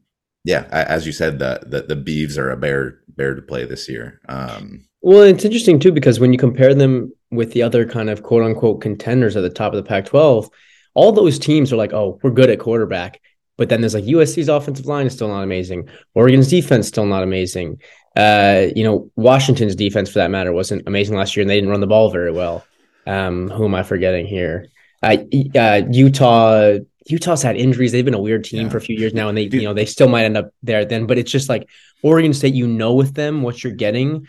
yeah, 0.48 0.66
as 0.72 1.06
you 1.06 1.12
said, 1.12 1.40
the, 1.40 1.60
the 1.66 1.94
the 1.94 2.02
Beavs 2.02 2.38
are 2.38 2.52
a 2.52 2.58
bear 2.58 3.02
bear 3.10 3.36
to 3.36 3.42
play 3.42 3.66
this 3.66 3.90
year. 3.90 4.22
Um, 4.30 4.88
well, 5.02 5.24
it's 5.24 5.44
interesting 5.44 5.78
too 5.78 5.92
because 5.92 6.22
when 6.22 6.32
you 6.32 6.40
compare 6.40 6.74
them 6.74 7.12
with 7.32 7.52
the 7.52 7.62
other 7.62 7.86
kind 7.86 8.10
of 8.10 8.24
quote 8.24 8.44
unquote 8.44 8.80
contenders 8.80 9.36
at 9.36 9.42
the 9.42 9.50
top 9.50 9.74
of 9.74 9.78
the 9.78 9.88
Pac-12, 9.88 10.50
all 10.94 11.12
those 11.12 11.38
teams 11.38 11.74
are 11.74 11.76
like, 11.76 11.92
oh, 11.92 12.18
we're 12.24 12.32
good 12.32 12.50
at 12.50 12.60
quarterback, 12.60 13.20
but 13.58 13.68
then 13.68 13.82
there's 13.82 13.94
like 13.94 14.06
USC's 14.06 14.48
offensive 14.48 14.86
line 14.86 15.06
is 15.06 15.14
still 15.14 15.28
not 15.28 15.44
amazing. 15.44 15.90
Oregon's 16.14 16.48
defense 16.48 16.88
still 16.88 17.06
not 17.06 17.24
amazing. 17.24 17.82
Uh, 18.16 18.68
you 18.74 18.86
know, 18.86 19.12
Washington's 19.18 19.76
defense 19.76 20.10
for 20.10 20.20
that 20.20 20.32
matter 20.32 20.54
wasn't 20.54 20.88
amazing 20.88 21.18
last 21.18 21.36
year, 21.36 21.42
and 21.42 21.50
they 21.50 21.56
didn't 21.56 21.72
run 21.72 21.82
the 21.82 21.88
ball 21.88 22.10
very 22.10 22.32
well. 22.32 22.66
Um, 23.06 23.50
who 23.50 23.66
am 23.66 23.76
I 23.76 23.84
forgetting 23.84 24.28
here? 24.28 24.70
Uh, 25.04 25.18
uh, 25.56 25.82
Utah 25.92 26.78
Utah's 27.10 27.42
had 27.42 27.56
injuries. 27.56 27.92
They've 27.92 28.06
been 28.06 28.14
a 28.14 28.20
weird 28.20 28.44
team 28.44 28.64
yeah. 28.64 28.70
for 28.70 28.78
a 28.78 28.82
few 28.82 28.98
years 28.98 29.14
now, 29.14 29.30
and 29.30 29.38
they, 29.38 29.48
Dude. 29.48 29.62
you 29.62 29.68
know, 29.68 29.74
they 29.74 29.86
still 29.86 30.10
might 30.10 30.26
end 30.26 30.38
up 30.38 30.52
there 30.64 30.86
then. 30.86 31.08
But 31.08 31.18
it's 31.18 31.32
just 31.32 31.50
like 31.50 31.70
Oregon 32.04 32.34
State, 32.34 32.54
you 32.54 32.68
know, 32.68 32.94
with 32.94 33.16
them 33.16 33.42
what 33.42 33.64
you're 33.64 33.74
getting 33.74 34.28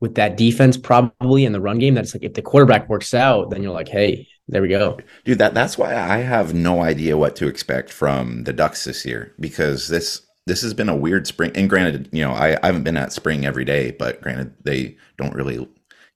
with 0.00 0.16
that 0.16 0.36
defense 0.36 0.76
probably 0.76 1.44
in 1.44 1.52
the 1.52 1.60
run 1.60 1.78
game. 1.78 1.94
That's 1.94 2.14
like 2.14 2.24
if 2.24 2.34
the 2.34 2.42
quarterback 2.42 2.88
works 2.88 3.14
out, 3.14 3.50
then 3.50 3.62
you're 3.62 3.72
like, 3.72 3.88
hey, 3.88 4.28
there 4.48 4.62
we 4.62 4.68
go. 4.68 4.98
Dude, 5.24 5.38
that 5.38 5.54
that's 5.54 5.78
why 5.78 5.94
I 5.94 6.18
have 6.18 6.54
no 6.54 6.82
idea 6.82 7.16
what 7.16 7.36
to 7.36 7.48
expect 7.48 7.90
from 7.90 8.44
the 8.44 8.52
Ducks 8.52 8.84
this 8.84 9.04
year 9.04 9.34
because 9.40 9.88
this 9.88 10.22
this 10.46 10.62
has 10.62 10.74
been 10.74 10.88
a 10.88 10.96
weird 10.96 11.26
spring. 11.26 11.50
And 11.54 11.68
granted, 11.68 12.08
you 12.12 12.22
know, 12.22 12.32
I, 12.32 12.56
I 12.62 12.66
haven't 12.66 12.84
been 12.84 12.96
at 12.96 13.12
spring 13.12 13.44
every 13.44 13.64
day, 13.64 13.90
but 13.90 14.20
granted, 14.20 14.54
they 14.64 14.96
don't 15.18 15.34
really 15.34 15.68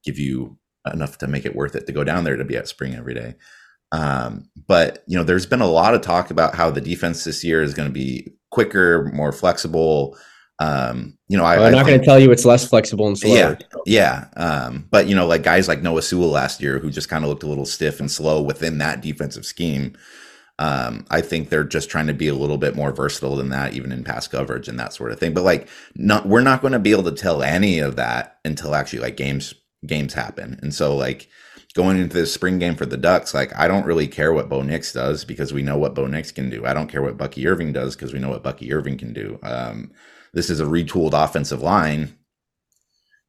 give 0.04 0.18
you 0.18 0.56
enough 0.92 1.18
to 1.18 1.26
make 1.26 1.44
it 1.44 1.56
worth 1.56 1.74
it 1.74 1.86
to 1.86 1.92
go 1.92 2.04
down 2.04 2.24
there 2.24 2.36
to 2.36 2.44
be 2.44 2.56
at 2.56 2.68
spring 2.68 2.94
every 2.94 3.14
day. 3.14 3.34
Um, 3.92 4.48
but 4.66 5.02
you 5.06 5.16
know, 5.16 5.24
there's 5.24 5.46
been 5.46 5.60
a 5.60 5.66
lot 5.66 5.94
of 5.94 6.00
talk 6.00 6.30
about 6.30 6.54
how 6.54 6.70
the 6.70 6.80
defense 6.80 7.24
this 7.24 7.42
year 7.42 7.62
is 7.62 7.74
going 7.74 7.88
to 7.88 7.92
be 7.92 8.28
quicker, 8.50 9.10
more 9.12 9.32
flexible. 9.32 10.16
Um, 10.60 11.16
you 11.28 11.38
know, 11.38 11.44
I, 11.44 11.66
am 11.66 11.72
not 11.72 11.86
going 11.86 11.98
to 11.98 12.04
tell 12.04 12.18
you 12.18 12.30
it's 12.30 12.44
less 12.44 12.68
flexible 12.68 13.06
and 13.06 13.18
slower. 13.18 13.34
Yeah, 13.34 13.56
yeah. 13.86 14.26
Um, 14.36 14.86
but 14.90 15.06
you 15.06 15.14
know, 15.14 15.26
like 15.26 15.42
guys 15.42 15.68
like 15.68 15.82
Noah 15.82 16.02
Sewell 16.02 16.28
last 16.28 16.60
year, 16.60 16.78
who 16.78 16.90
just 16.90 17.08
kind 17.08 17.24
of 17.24 17.30
looked 17.30 17.42
a 17.42 17.48
little 17.48 17.64
stiff 17.64 17.98
and 17.98 18.10
slow 18.10 18.42
within 18.42 18.78
that 18.78 19.00
defensive 19.00 19.46
scheme. 19.46 19.96
Um, 20.58 21.06
I 21.10 21.22
think 21.22 21.48
they're 21.48 21.64
just 21.64 21.88
trying 21.88 22.08
to 22.08 22.12
be 22.12 22.28
a 22.28 22.34
little 22.34 22.58
bit 22.58 22.76
more 22.76 22.92
versatile 22.92 23.36
than 23.36 23.48
that, 23.48 23.72
even 23.72 23.90
in 23.90 24.04
pass 24.04 24.28
coverage 24.28 24.68
and 24.68 24.78
that 24.78 24.92
sort 24.92 25.10
of 25.10 25.18
thing. 25.18 25.32
But 25.32 25.44
like, 25.44 25.66
not 25.96 26.26
we're 26.26 26.42
not 26.42 26.60
going 26.60 26.74
to 26.74 26.78
be 26.78 26.90
able 26.90 27.04
to 27.04 27.12
tell 27.12 27.42
any 27.42 27.78
of 27.78 27.96
that 27.96 28.38
until 28.44 28.74
actually 28.74 28.98
like 28.98 29.16
games 29.16 29.54
games 29.86 30.12
happen. 30.12 30.58
And 30.60 30.74
so 30.74 30.94
like 30.94 31.28
going 31.80 31.98
into 31.98 32.14
this 32.14 32.34
spring 32.34 32.58
game 32.58 32.74
for 32.74 32.84
the 32.84 32.98
Ducks, 32.98 33.32
like 33.32 33.56
I 33.58 33.66
don't 33.66 33.86
really 33.86 34.06
care 34.06 34.34
what 34.34 34.50
Bo 34.50 34.60
Nix 34.60 34.92
does 34.92 35.24
because 35.24 35.54
we 35.54 35.62
know 35.62 35.78
what 35.78 35.94
Bo 35.94 36.06
Nix 36.06 36.30
can 36.30 36.50
do. 36.50 36.66
I 36.66 36.74
don't 36.74 36.88
care 36.88 37.00
what 37.00 37.16
Bucky 37.16 37.46
Irving 37.48 37.72
does 37.72 37.96
because 37.96 38.12
we 38.12 38.18
know 38.18 38.28
what 38.28 38.42
Bucky 38.42 38.70
Irving 38.70 38.98
can 38.98 39.14
do. 39.14 39.38
Um, 39.42 39.90
this 40.34 40.50
is 40.50 40.60
a 40.60 40.64
retooled 40.64 41.14
offensive 41.14 41.62
line. 41.62 42.18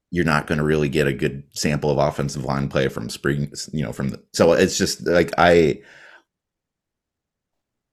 You're 0.10 0.26
not 0.26 0.48
going 0.48 0.58
to 0.58 0.66
really 0.66 0.90
get 0.90 1.08
a 1.08 1.14
good 1.14 1.44
sample 1.52 1.92
of 1.92 1.98
offensive 1.98 2.44
line 2.44 2.68
play 2.68 2.90
from 2.90 3.10
spring, 3.10 3.54
you 3.72 3.86
know, 3.86 3.94
from 3.94 4.10
the, 4.10 4.22
so 4.34 4.52
it's 4.52 4.78
just 4.78 5.08
like 5.08 5.32
I, 5.38 5.82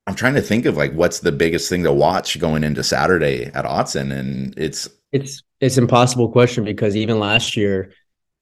I'm 0.08 0.16
trying 0.16 0.34
to 0.34 0.42
think 0.42 0.66
of 0.66 0.76
like 0.76 0.92
what's 0.92 1.20
the 1.20 1.30
biggest 1.30 1.68
thing 1.68 1.84
to 1.84 1.92
watch 1.92 2.40
going 2.40 2.64
into 2.64 2.82
Saturday 2.82 3.44
at 3.44 3.64
Autzen, 3.64 4.12
and 4.12 4.58
it's 4.58 4.88
it's 5.12 5.44
it's 5.60 5.78
impossible 5.78 6.32
question 6.32 6.64
because 6.64 6.96
even 6.96 7.20
last 7.20 7.56
year 7.56 7.92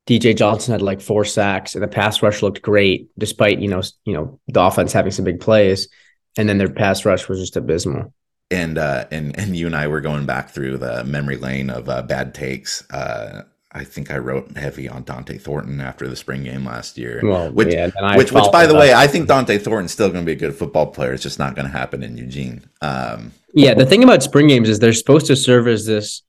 DJ 0.06 0.36
Johnson 0.36 0.72
had 0.72 0.82
like 0.82 1.00
four 1.00 1.24
sacks 1.24 1.74
and 1.74 1.82
the 1.82 1.88
pass 1.88 2.22
rush 2.22 2.42
looked 2.42 2.62
great 2.62 3.10
despite, 3.18 3.58
you 3.58 3.68
know, 3.68 3.82
you 4.04 4.12
know, 4.12 4.38
the 4.46 4.60
offense 4.60 4.92
having 4.92 5.12
some 5.12 5.24
big 5.24 5.40
plays 5.40 5.88
and 6.36 6.48
then 6.48 6.58
their 6.58 6.68
pass 6.68 7.04
rush 7.04 7.28
was 7.28 7.40
just 7.40 7.56
abysmal. 7.56 8.12
And 8.50 8.78
uh 8.78 9.06
and 9.10 9.36
and 9.36 9.56
you 9.56 9.66
and 9.66 9.74
I 9.74 9.88
were 9.88 10.00
going 10.00 10.24
back 10.24 10.50
through 10.50 10.78
the 10.78 11.02
memory 11.02 11.36
lane 11.36 11.70
of 11.70 11.88
uh, 11.88 12.02
bad 12.02 12.34
takes. 12.34 12.88
Uh 12.90 13.42
I 13.72 13.84
think 13.84 14.10
I 14.10 14.16
wrote 14.16 14.56
heavy 14.56 14.88
on 14.88 15.04
Dont'e 15.04 15.38
Thornton 15.38 15.82
after 15.82 16.08
the 16.08 16.16
spring 16.16 16.44
game 16.44 16.64
last 16.64 16.96
year. 16.96 17.20
Well, 17.22 17.52
which, 17.52 17.74
yeah, 17.74 17.90
which, 18.16 18.32
which, 18.32 18.50
by 18.50 18.66
the 18.66 18.74
way, 18.74 18.94
I 18.94 19.06
think 19.06 19.28
Dont'e 19.28 19.60
Thornton's 19.60 19.92
still 19.92 20.08
going 20.08 20.24
to 20.24 20.26
be 20.26 20.32
a 20.32 20.36
good 20.36 20.54
football 20.54 20.86
player. 20.86 21.12
It's 21.12 21.22
just 21.22 21.38
not 21.38 21.54
going 21.54 21.66
to 21.66 21.72
happen 21.72 22.02
in 22.02 22.16
Eugene. 22.16 22.64
Um, 22.80 23.32
yeah, 23.52 23.74
the 23.74 23.84
thing 23.84 24.02
about 24.02 24.22
spring 24.22 24.46
games 24.46 24.70
is 24.70 24.78
they're 24.78 24.94
supposed 24.94 25.26
to 25.26 25.36
serve 25.36 25.68
as 25.68 25.84
this 25.84 26.22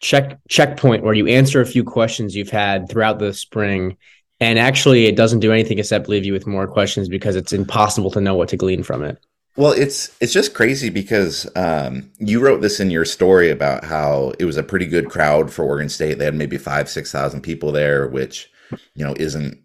check 0.00 0.38
checkpoint 0.48 1.02
where 1.02 1.14
you 1.14 1.26
answer 1.26 1.60
a 1.60 1.66
few 1.66 1.84
questions 1.84 2.36
you've 2.36 2.50
had 2.50 2.88
throughout 2.88 3.18
the 3.18 3.32
spring. 3.32 3.96
And 4.40 4.58
actually 4.58 5.06
it 5.06 5.16
doesn't 5.16 5.40
do 5.40 5.52
anything 5.52 5.78
except 5.78 6.08
leave 6.08 6.24
you 6.24 6.32
with 6.32 6.46
more 6.46 6.66
questions 6.66 7.08
because 7.08 7.36
it's 7.36 7.52
impossible 7.52 8.10
to 8.10 8.20
know 8.20 8.34
what 8.34 8.48
to 8.50 8.56
glean 8.56 8.82
from 8.82 9.02
it. 9.02 9.18
Well 9.56 9.72
it's 9.72 10.14
it's 10.20 10.34
just 10.34 10.52
crazy 10.52 10.90
because 10.90 11.48
um, 11.56 12.10
you 12.18 12.40
wrote 12.40 12.60
this 12.60 12.78
in 12.78 12.90
your 12.90 13.06
story 13.06 13.50
about 13.50 13.84
how 13.84 14.32
it 14.38 14.44
was 14.44 14.58
a 14.58 14.62
pretty 14.62 14.86
good 14.86 15.08
crowd 15.08 15.50
for 15.50 15.64
oregon 15.64 15.88
state. 15.88 16.18
They 16.18 16.26
had 16.26 16.34
maybe 16.34 16.58
five 16.58 16.90
six 16.90 17.10
thousand 17.10 17.40
people 17.40 17.72
there 17.72 18.06
which 18.06 18.50
you 18.94 19.04
know 19.04 19.14
isn't 19.16 19.58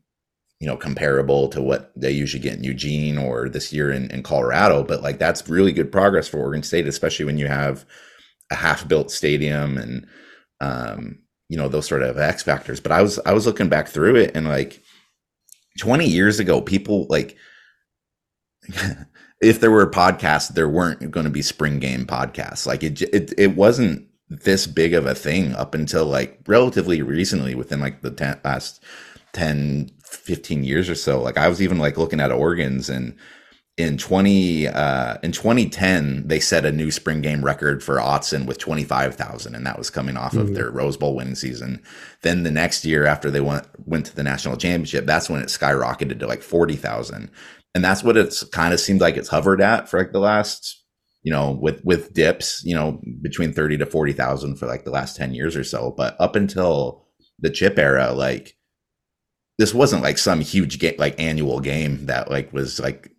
you 0.61 0.67
know 0.67 0.77
comparable 0.77 1.49
to 1.49 1.61
what 1.61 1.91
they 1.97 2.11
usually 2.11 2.41
get 2.41 2.53
in 2.53 2.63
eugene 2.63 3.17
or 3.17 3.49
this 3.49 3.73
year 3.73 3.91
in, 3.91 4.09
in 4.11 4.23
colorado. 4.23 4.83
But 4.83 5.01
like 5.01 5.19
that's 5.19 5.49
really 5.49 5.73
good 5.73 5.91
progress 5.91 6.29
for 6.29 6.37
oregon 6.37 6.63
state 6.63 6.87
especially 6.87 7.25
when 7.25 7.37
you 7.37 7.47
have 7.47 7.85
a 8.51 8.55
half 8.55 8.87
built 8.87 9.09
stadium 9.09 9.77
and 9.77 10.05
um, 10.59 11.19
you 11.49 11.57
know 11.57 11.67
those 11.67 11.87
sort 11.87 12.03
of 12.03 12.17
X 12.17 12.43
factors. 12.43 12.79
But 12.79 12.91
I 12.91 13.01
was 13.01 13.19
I 13.25 13.33
was 13.33 13.45
looking 13.45 13.69
back 13.69 13.87
through 13.87 14.17
it 14.17 14.35
and 14.35 14.47
like 14.47 14.81
20 15.79 16.05
years 16.05 16.39
ago, 16.39 16.61
people 16.61 17.07
like 17.09 17.37
if 19.41 19.59
there 19.59 19.71
were 19.71 19.89
podcasts, 19.89 20.53
there 20.53 20.69
weren't 20.69 21.11
going 21.11 21.23
to 21.25 21.31
be 21.31 21.41
spring 21.41 21.79
game 21.79 22.05
podcasts. 22.05 22.65
Like 22.65 22.83
it, 22.83 23.01
it, 23.01 23.33
it 23.37 23.55
wasn't 23.55 24.07
this 24.29 24.67
big 24.67 24.93
of 24.93 25.05
a 25.05 25.15
thing 25.15 25.53
up 25.55 25.73
until 25.73 26.05
like 26.05 26.39
relatively 26.47 27.01
recently 27.01 27.55
within 27.55 27.79
like 27.79 28.01
the 28.01 28.11
ten, 28.11 28.39
last 28.43 28.83
10, 29.33 29.91
15 30.03 30.63
years 30.63 30.89
or 30.89 30.95
so. 30.95 31.21
Like 31.21 31.37
I 31.37 31.47
was 31.47 31.61
even 31.61 31.79
like 31.79 31.97
looking 31.97 32.19
at 32.19 32.31
Oregon's 32.31 32.89
and 32.89 33.15
in 33.81 33.97
20 33.97 34.67
uh, 34.67 35.17
in 35.23 35.31
2010 35.31 36.27
they 36.27 36.39
set 36.39 36.65
a 36.65 36.71
new 36.71 36.91
spring 36.91 37.21
game 37.21 37.43
record 37.43 37.83
for 37.83 37.97
Autzen 37.97 38.45
with 38.45 38.57
25,000 38.57 39.55
and 39.55 39.65
that 39.65 39.77
was 39.77 39.89
coming 39.89 40.17
off 40.17 40.31
mm-hmm. 40.31 40.41
of 40.41 40.53
their 40.53 40.69
Rose 40.69 40.97
Bowl 40.97 41.15
winning 41.15 41.35
season. 41.35 41.81
Then 42.21 42.43
the 42.43 42.51
next 42.51 42.85
year 42.85 43.05
after 43.05 43.31
they 43.31 43.41
went 43.41 43.67
went 43.85 44.05
to 44.07 44.15
the 44.15 44.23
national 44.23 44.57
championship, 44.57 45.05
that's 45.05 45.29
when 45.29 45.41
it 45.41 45.47
skyrocketed 45.47 46.19
to 46.19 46.27
like 46.27 46.41
40,000. 46.41 47.29
And 47.73 47.83
that's 47.83 48.03
what 48.03 48.17
it's 48.17 48.43
kind 48.43 48.73
of 48.73 48.79
seemed 48.79 49.01
like 49.01 49.17
it's 49.17 49.29
hovered 49.29 49.61
at 49.61 49.89
for 49.89 49.99
like 49.99 50.11
the 50.11 50.19
last 50.19 50.83
you 51.23 51.31
know 51.31 51.51
with 51.51 51.83
with 51.83 52.13
dips, 52.13 52.61
you 52.63 52.75
know, 52.75 53.01
between 53.21 53.53
30 53.53 53.77
to 53.77 53.85
40,000 53.85 54.55
for 54.55 54.67
like 54.67 54.85
the 54.85 54.91
last 54.91 55.15
10 55.15 55.33
years 55.33 55.55
or 55.55 55.63
so, 55.63 55.93
but 55.95 56.15
up 56.19 56.35
until 56.35 57.07
the 57.39 57.49
chip 57.49 57.79
era 57.79 58.11
like 58.11 58.55
this 59.57 59.73
wasn't 59.73 60.03
like 60.03 60.17
some 60.17 60.39
huge 60.39 60.79
game 60.79 60.95
like 60.97 61.19
annual 61.19 61.59
game 61.59 62.05
that 62.07 62.31
like 62.31 62.51
was 62.51 62.79
like 62.79 63.11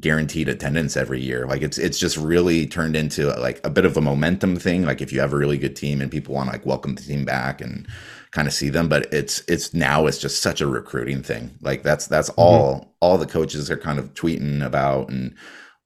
guaranteed 0.00 0.48
attendance 0.48 0.96
every 0.96 1.20
year. 1.20 1.46
Like 1.46 1.62
it's 1.62 1.78
it's 1.78 1.98
just 1.98 2.16
really 2.16 2.66
turned 2.66 2.96
into 2.96 3.28
like 3.38 3.60
a 3.64 3.70
bit 3.70 3.84
of 3.84 3.96
a 3.96 4.00
momentum 4.00 4.56
thing. 4.56 4.84
Like 4.84 5.00
if 5.00 5.12
you 5.12 5.20
have 5.20 5.32
a 5.32 5.36
really 5.36 5.58
good 5.58 5.76
team 5.76 6.00
and 6.00 6.10
people 6.10 6.34
want 6.34 6.48
to 6.48 6.52
like 6.52 6.66
welcome 6.66 6.94
the 6.94 7.02
team 7.02 7.24
back 7.24 7.60
and 7.60 7.86
kind 8.30 8.46
of 8.46 8.54
see 8.54 8.68
them, 8.68 8.88
but 8.88 9.12
it's 9.12 9.42
it's 9.48 9.74
now 9.74 10.06
it's 10.06 10.18
just 10.18 10.42
such 10.42 10.60
a 10.60 10.66
recruiting 10.66 11.22
thing. 11.22 11.56
Like 11.60 11.82
that's 11.82 12.06
that's 12.06 12.30
mm-hmm. 12.30 12.40
all 12.40 12.94
all 13.00 13.18
the 13.18 13.26
coaches 13.26 13.70
are 13.70 13.78
kind 13.78 13.98
of 13.98 14.14
tweeting 14.14 14.64
about 14.64 15.08
and 15.08 15.34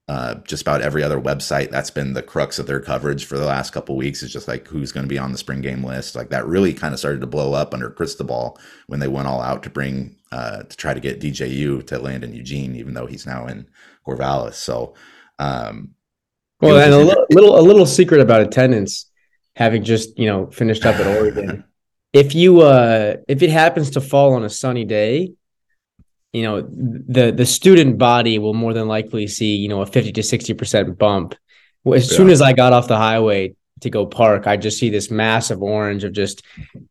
uh, 0.09 0.35
just 0.43 0.61
about 0.61 0.81
every 0.81 1.01
other 1.01 1.19
website 1.19 1.71
that's 1.71 1.89
been 1.89 2.13
the 2.13 2.21
crux 2.21 2.59
of 2.59 2.67
their 2.67 2.81
coverage 2.81 3.23
for 3.23 3.37
the 3.37 3.45
last 3.45 3.71
couple 3.71 3.95
weeks 3.95 4.21
is 4.21 4.33
just 4.33 4.49
like 4.49 4.67
who's 4.67 4.91
going 4.91 5.05
to 5.05 5.09
be 5.09 5.17
on 5.17 5.31
the 5.31 5.37
spring 5.37 5.61
game 5.61 5.81
list 5.81 6.13
like 6.13 6.29
that 6.29 6.45
really 6.45 6.73
kind 6.73 6.93
of 6.93 6.99
started 6.99 7.21
to 7.21 7.27
blow 7.27 7.53
up 7.53 7.73
under 7.73 7.89
cristobal 7.89 8.59
when 8.87 8.99
they 8.99 9.07
went 9.07 9.29
all 9.29 9.41
out 9.41 9.63
to 9.63 9.69
bring 9.69 10.13
uh, 10.33 10.63
to 10.63 10.75
try 10.75 10.93
to 10.93 10.99
get 10.99 11.21
dju 11.21 11.87
to 11.87 11.97
land 11.99 12.21
in 12.21 12.33
eugene 12.33 12.75
even 12.75 12.93
though 12.93 13.05
he's 13.05 13.25
now 13.25 13.47
in 13.47 13.65
Corvallis. 14.05 14.55
So, 14.55 14.95
um, 15.39 15.91
well, 16.61 16.79
and 16.79 16.93
a 16.93 16.97
little, 16.97 17.25
little, 17.29 17.59
a 17.59 17.61
little 17.61 17.85
secret 17.85 18.21
about 18.21 18.41
attendance, 18.41 19.09
having 19.55 19.83
just 19.83 20.17
you 20.17 20.27
know 20.27 20.47
finished 20.47 20.85
up 20.85 20.95
at 20.95 21.07
Oregon. 21.07 21.63
if 22.13 22.35
you 22.35 22.61
uh, 22.61 23.17
if 23.27 23.41
it 23.41 23.49
happens 23.49 23.91
to 23.91 24.01
fall 24.01 24.33
on 24.33 24.43
a 24.43 24.49
sunny 24.49 24.85
day, 24.85 25.33
you 26.31 26.43
know 26.43 26.61
the 26.61 27.31
the 27.31 27.45
student 27.45 27.97
body 27.97 28.39
will 28.39 28.53
more 28.53 28.73
than 28.73 28.87
likely 28.87 29.27
see 29.27 29.55
you 29.55 29.67
know 29.67 29.81
a 29.81 29.85
fifty 29.85 30.11
to 30.13 30.23
sixty 30.23 30.53
percent 30.53 30.97
bump. 30.97 31.35
As 31.85 32.09
yeah. 32.09 32.17
soon 32.17 32.29
as 32.29 32.41
I 32.41 32.53
got 32.53 32.71
off 32.71 32.87
the 32.87 32.97
highway 32.97 33.55
to 33.81 33.89
go 33.89 34.05
park, 34.05 34.47
I 34.47 34.55
just 34.55 34.79
see 34.79 34.89
this 34.89 35.11
massive 35.11 35.61
orange 35.61 36.05
of 36.05 36.13
just 36.13 36.43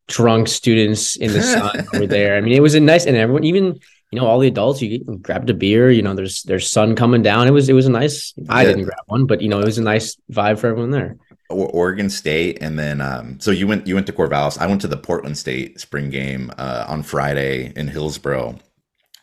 drunk 0.09 0.49
students 0.49 1.17
in 1.17 1.33
the 1.33 1.43
sun 1.43 1.87
over 1.95 2.07
there. 2.07 2.37
I 2.37 2.43
mean, 2.43 2.53
it 2.53 2.61
was 2.61 2.75
a 2.75 2.81
nice, 2.81 3.07
and 3.07 3.17
everyone, 3.17 3.45
even 3.45 3.81
you 4.13 4.21
know, 4.21 4.27
all 4.27 4.39
the 4.39 4.49
adults, 4.49 4.83
you 4.83 4.99
grabbed 5.23 5.49
a 5.49 5.55
beer, 5.55 5.91
you 5.91 6.03
know, 6.03 6.15
there's 6.15 6.43
there's 6.43 6.69
sun 6.69 6.95
coming 6.95 7.23
down. 7.23 7.49
It 7.49 7.53
was 7.53 7.71
it 7.71 7.73
was 7.73 7.87
a 7.87 7.91
nice 7.91 8.35
I 8.51 8.65
didn't 8.65 8.85
grab 8.85 9.01
one, 9.07 9.25
but 9.25 9.41
you 9.41 9.49
know, 9.49 9.59
it 9.59 9.65
was 9.65 9.79
a 9.79 9.83
nice 9.83 10.17
vibe 10.31 10.59
for 10.59 10.67
everyone 10.67 10.91
there. 10.91 11.17
Oregon 11.49 12.11
State, 12.11 12.59
and 12.61 12.79
then 12.79 13.01
um, 13.01 13.41
so 13.41 13.51
you 13.51 13.67
went 13.67 13.87
you 13.87 13.95
went 13.95 14.07
to 14.07 14.13
Corvallis. 14.13 14.59
I 14.59 14.67
went 14.67 14.83
to 14.83 14.87
the 14.87 14.99
Portland 14.99 15.39
State 15.39 15.81
spring 15.81 16.11
game 16.11 16.53
uh, 16.59 16.85
on 16.89 17.03
Friday 17.03 17.73
in 17.75 17.89
Hillsboro, 17.89 18.59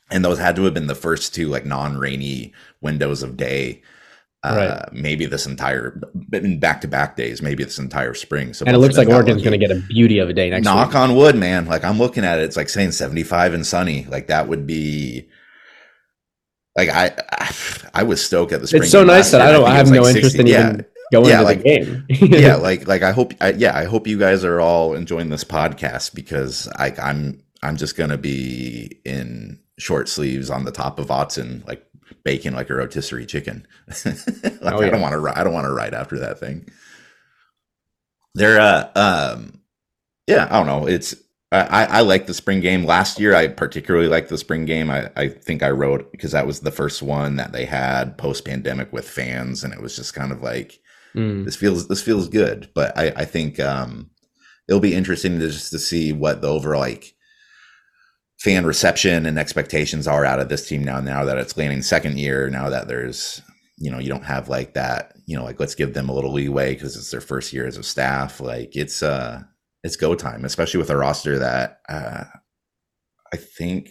and 0.09 0.25
those 0.25 0.39
had 0.39 0.55
to 0.55 0.63
have 0.63 0.73
been 0.73 0.87
the 0.87 0.95
first 0.95 1.35
two 1.35 1.49
like 1.49 1.65
non-rainy 1.65 2.51
windows 2.81 3.21
of 3.21 3.37
day 3.37 3.83
uh, 4.43 4.55
right. 4.55 4.93
maybe 4.93 5.25
this 5.25 5.45
entire 5.45 5.99
in 6.31 6.59
back 6.59 6.81
to 6.81 6.87
back 6.87 7.17
days, 7.17 7.41
maybe 7.41 7.63
this 7.63 7.77
entire 7.77 8.13
spring. 8.13 8.53
So 8.53 8.65
and 8.65 8.75
it 8.75 8.79
looks 8.79 8.97
like 8.97 9.09
Oregon's 9.09 9.43
going 9.43 9.59
to 9.59 9.65
get 9.65 9.75
a 9.75 9.81
beauty 9.81 10.19
of 10.19 10.29
a 10.29 10.33
day 10.33 10.49
next. 10.49 10.63
Knock 10.63 10.89
week. 10.89 10.95
on 10.95 11.15
wood, 11.15 11.35
man. 11.35 11.65
Like 11.65 11.83
I'm 11.83 11.97
looking 11.97 12.23
at 12.23 12.39
it, 12.39 12.43
it's 12.43 12.55
like 12.55 12.69
saying 12.69 12.91
75 12.91 13.53
and 13.53 13.67
sunny. 13.67 14.05
Like 14.05 14.27
that 14.27 14.47
would 14.47 14.65
be. 14.65 15.29
Like 16.77 16.89
I, 16.89 17.11
I, 17.31 17.55
I 17.93 18.03
was 18.03 18.23
stoked 18.23 18.53
at 18.53 18.61
the 18.61 18.67
spring. 18.67 18.83
It's 18.83 18.91
so 18.91 19.03
nice 19.03 19.31
that 19.31 19.41
I 19.41 19.51
don't. 19.51 19.65
I, 19.65 19.71
I 19.71 19.75
have 19.75 19.91
no 19.91 20.03
like 20.03 20.15
interest 20.15 20.37
60, 20.37 20.39
in 20.39 20.47
yeah. 20.47 20.69
even 20.69 20.85
going 21.11 21.25
yeah, 21.25 21.33
into 21.33 21.43
like, 21.43 21.57
the 21.57 21.63
game. 21.63 22.05
yeah, 22.09 22.55
like 22.55 22.87
like 22.87 23.01
I 23.03 23.11
hope. 23.11 23.33
I, 23.41 23.51
yeah, 23.51 23.75
I 23.75 23.83
hope 23.83 24.07
you 24.07 24.17
guys 24.17 24.45
are 24.45 24.61
all 24.61 24.93
enjoying 24.93 25.29
this 25.29 25.43
podcast 25.43 26.15
because 26.15 26.69
I, 26.77 26.93
I'm 27.01 27.43
I'm 27.61 27.75
just 27.75 27.97
gonna 27.97 28.17
be 28.17 29.01
in 29.03 29.59
short 29.77 30.07
sleeves 30.07 30.49
on 30.49 30.63
the 30.63 30.71
top 30.71 30.99
of 30.99 31.07
Autzen, 31.07 31.67
like 31.67 31.85
bacon 32.23 32.53
like 32.53 32.69
a 32.69 32.75
rotisserie 32.75 33.25
chicken. 33.25 33.67
like, 34.05 34.15
oh, 34.61 34.81
yeah. 34.81 34.87
I 34.87 34.89
don't 34.89 35.01
want 35.01 35.13
to. 35.13 35.39
I 35.39 35.43
don't 35.43 35.53
want 35.53 35.65
to 35.65 35.73
ride 35.73 35.93
after 35.93 36.19
that 36.19 36.39
thing. 36.39 36.69
They're 38.35 38.59
uh 38.59 38.89
um 38.95 39.61
yeah 40.27 40.47
I 40.51 40.57
don't 40.57 40.67
know 40.67 40.87
it's 40.87 41.15
I, 41.51 41.85
I 41.85 42.01
like 42.01 42.27
the 42.27 42.33
spring 42.35 42.61
game. 42.61 42.85
Last 42.85 43.19
year, 43.19 43.33
I 43.33 43.47
particularly 43.47 44.07
liked 44.07 44.29
the 44.29 44.37
spring 44.37 44.65
game. 44.65 44.91
I, 44.91 45.09
I 45.15 45.29
think 45.29 45.63
I 45.63 45.71
wrote 45.71 46.11
because 46.11 46.31
that 46.33 46.45
was 46.45 46.59
the 46.59 46.71
first 46.71 47.01
one 47.01 47.37
that 47.37 47.53
they 47.53 47.65
had 47.65 48.19
post 48.19 48.45
pandemic 48.45 48.93
with 48.93 49.09
fans, 49.09 49.63
and 49.63 49.73
it 49.73 49.81
was 49.81 49.95
just 49.95 50.13
kind 50.13 50.31
of 50.31 50.43
like 50.43 50.79
mm. 51.15 51.45
this 51.45 51.55
feels 51.55 51.87
this 51.87 52.03
feels 52.03 52.29
good. 52.29 52.69
But 52.75 52.95
I, 52.95 53.07
I 53.15 53.25
think 53.25 53.59
um, 53.59 54.11
it'll 54.67 54.79
be 54.79 54.93
interesting 54.93 55.39
to 55.39 55.49
just 55.49 55.71
to 55.71 55.79
see 55.79 56.13
what 56.13 56.41
the 56.41 56.49
overall 56.49 56.81
like 56.81 57.15
fan 58.39 58.65
reception 58.65 59.25
and 59.25 59.37
expectations 59.37 60.07
are 60.07 60.25
out 60.25 60.39
of 60.39 60.49
this 60.49 60.67
team 60.67 60.83
now 60.83 60.99
now 60.99 61.25
that 61.25 61.37
it's 61.37 61.57
landing 61.57 61.81
second 61.81 62.17
year 62.17 62.49
now 62.49 62.69
that 62.69 62.87
there's 62.87 63.41
you 63.77 63.91
know 63.91 63.99
you 63.99 64.09
don't 64.09 64.23
have 64.23 64.47
like 64.47 64.73
that 64.73 65.13
you 65.25 65.35
know 65.37 65.43
like 65.43 65.59
let's 65.59 65.75
give 65.75 65.93
them 65.93 66.07
a 66.07 66.13
little 66.13 66.31
leeway 66.31 66.73
because 66.73 66.95
it's 66.95 67.11
their 67.11 67.21
first 67.21 67.51
year 67.51 67.67
as 67.67 67.77
a 67.77 67.83
staff 67.83 68.39
like 68.39 68.75
it's 68.75 69.03
uh 69.03 69.41
it's 69.83 69.97
go 69.97 70.15
time 70.15 70.45
especially 70.45 70.77
with 70.77 70.89
a 70.89 70.97
roster 70.97 71.39
that 71.39 71.79
uh 71.89 72.23
i 73.33 73.37
think 73.37 73.89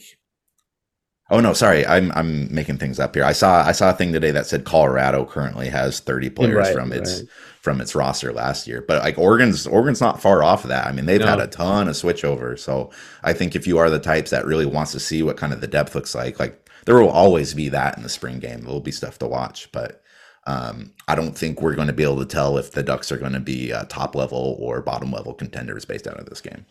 Oh 1.30 1.40
no, 1.40 1.52
sorry, 1.52 1.86
I'm 1.86 2.10
I'm 2.12 2.52
making 2.52 2.78
things 2.78 2.98
up 2.98 3.14
here. 3.14 3.24
I 3.24 3.32
saw 3.32 3.62
I 3.62 3.72
saw 3.72 3.90
a 3.90 3.92
thing 3.92 4.12
today 4.12 4.30
that 4.30 4.46
said 4.46 4.64
Colorado 4.64 5.26
currently 5.26 5.68
has 5.68 6.00
30 6.00 6.30
players 6.30 6.56
right, 6.56 6.74
from 6.74 6.90
its 6.90 7.20
right. 7.20 7.28
From 7.60 7.80
its 7.80 7.94
roster 7.94 8.32
last 8.32 8.66
year, 8.66 8.84
but 8.86 9.02
like 9.02 9.18
Oregon's 9.18 9.66
Oregon's 9.66 10.00
not 10.00 10.22
far 10.22 10.42
off 10.42 10.64
of 10.64 10.68
that. 10.68 10.86
I 10.86 10.92
mean, 10.92 11.06
they've 11.06 11.20
no. 11.20 11.26
had 11.26 11.40
a 11.40 11.46
ton 11.46 11.88
of 11.88 11.94
switchover. 11.94 12.58
So 12.58 12.90
I 13.22 13.32
think 13.32 13.56
if 13.56 13.66
you 13.66 13.78
are 13.78 13.90
the 13.90 13.98
types 13.98 14.30
that 14.30 14.46
really 14.46 14.66
wants 14.66 14.92
to 14.92 15.00
see 15.00 15.22
what 15.22 15.36
kind 15.36 15.52
of 15.52 15.60
the 15.60 15.66
depth 15.66 15.94
looks 15.94 16.14
like, 16.14 16.38
like 16.38 16.68
there 16.84 16.98
will 16.98 17.10
always 17.10 17.54
be 17.54 17.68
that 17.70 17.96
in 17.96 18.02
the 18.02 18.08
spring 18.08 18.38
game. 18.38 18.60
There 18.60 18.72
will 18.72 18.80
be 18.80 18.92
stuff 18.92 19.18
to 19.18 19.26
watch, 19.26 19.70
but 19.72 20.02
um, 20.46 20.94
I 21.06 21.14
don't 21.14 21.36
think 21.36 21.60
we're 21.60 21.74
going 21.74 21.88
to 21.88 21.92
be 21.92 22.04
able 22.04 22.20
to 22.20 22.26
tell 22.26 22.56
if 22.56 22.70
the 22.70 22.82
Ducks 22.82 23.12
are 23.12 23.18
going 23.18 23.34
to 23.34 23.40
be 23.40 23.72
uh, 23.72 23.84
top 23.84 24.14
level 24.14 24.56
or 24.58 24.80
bottom 24.80 25.12
level 25.12 25.34
contenders 25.34 25.84
based 25.84 26.06
out 26.06 26.18
of 26.18 26.26
this 26.26 26.40
game. 26.40 26.64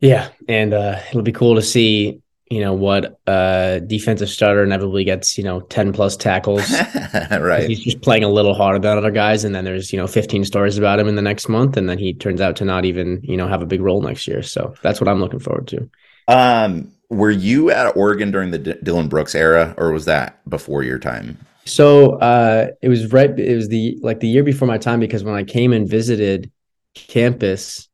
Yeah, 0.00 0.28
and 0.48 0.74
uh, 0.74 1.00
it'll 1.08 1.22
be 1.22 1.32
cool 1.32 1.54
to 1.54 1.62
see 1.62 2.20
you 2.50 2.60
know 2.60 2.74
what 2.74 3.18
uh 3.26 3.78
defensive 3.80 4.28
starter 4.28 4.62
inevitably 4.62 5.02
gets 5.04 5.38
you 5.38 5.44
know 5.44 5.60
10 5.60 5.92
plus 5.92 6.16
tackles. 6.16 6.62
Right. 7.30 7.68
He's 7.68 7.80
just 7.80 8.00
playing 8.02 8.24
a 8.24 8.28
little 8.28 8.54
harder 8.54 8.78
than 8.78 8.98
other 8.98 9.10
guys 9.10 9.44
and 9.44 9.54
then 9.54 9.64
there's 9.64 9.92
you 9.92 9.98
know 9.98 10.06
15 10.06 10.44
stories 10.44 10.78
about 10.78 10.98
him 10.98 11.08
in 11.08 11.14
the 11.14 11.22
next 11.22 11.48
month 11.48 11.76
and 11.76 11.88
then 11.88 11.98
he 11.98 12.12
turns 12.12 12.40
out 12.40 12.56
to 12.56 12.64
not 12.64 12.84
even 12.84 13.20
you 13.22 13.36
know 13.36 13.46
have 13.46 13.62
a 13.62 13.66
big 13.66 13.80
role 13.80 14.02
next 14.02 14.26
year. 14.26 14.42
So 14.42 14.74
that's 14.82 15.00
what 15.00 15.08
i'm 15.08 15.20
looking 15.20 15.38
forward 15.38 15.68
to. 15.68 15.88
Um 16.28 16.92
were 17.10 17.30
you 17.30 17.70
at 17.70 17.96
oregon 17.96 18.30
during 18.30 18.50
the 18.50 18.58
D- 18.58 18.74
dillon 18.82 19.08
brooks 19.08 19.34
era 19.34 19.74
or 19.78 19.92
was 19.92 20.04
that 20.06 20.48
before 20.48 20.82
your 20.82 20.98
time? 20.98 21.38
So 21.64 22.14
uh 22.18 22.68
it 22.82 22.88
was 22.88 23.12
right 23.12 23.38
it 23.38 23.56
was 23.56 23.68
the 23.68 23.98
like 24.02 24.20
the 24.20 24.28
year 24.28 24.42
before 24.42 24.68
my 24.68 24.78
time 24.78 25.00
because 25.00 25.24
when 25.24 25.34
i 25.34 25.44
came 25.44 25.72
and 25.72 25.88
visited 25.88 26.50
campus 26.94 27.88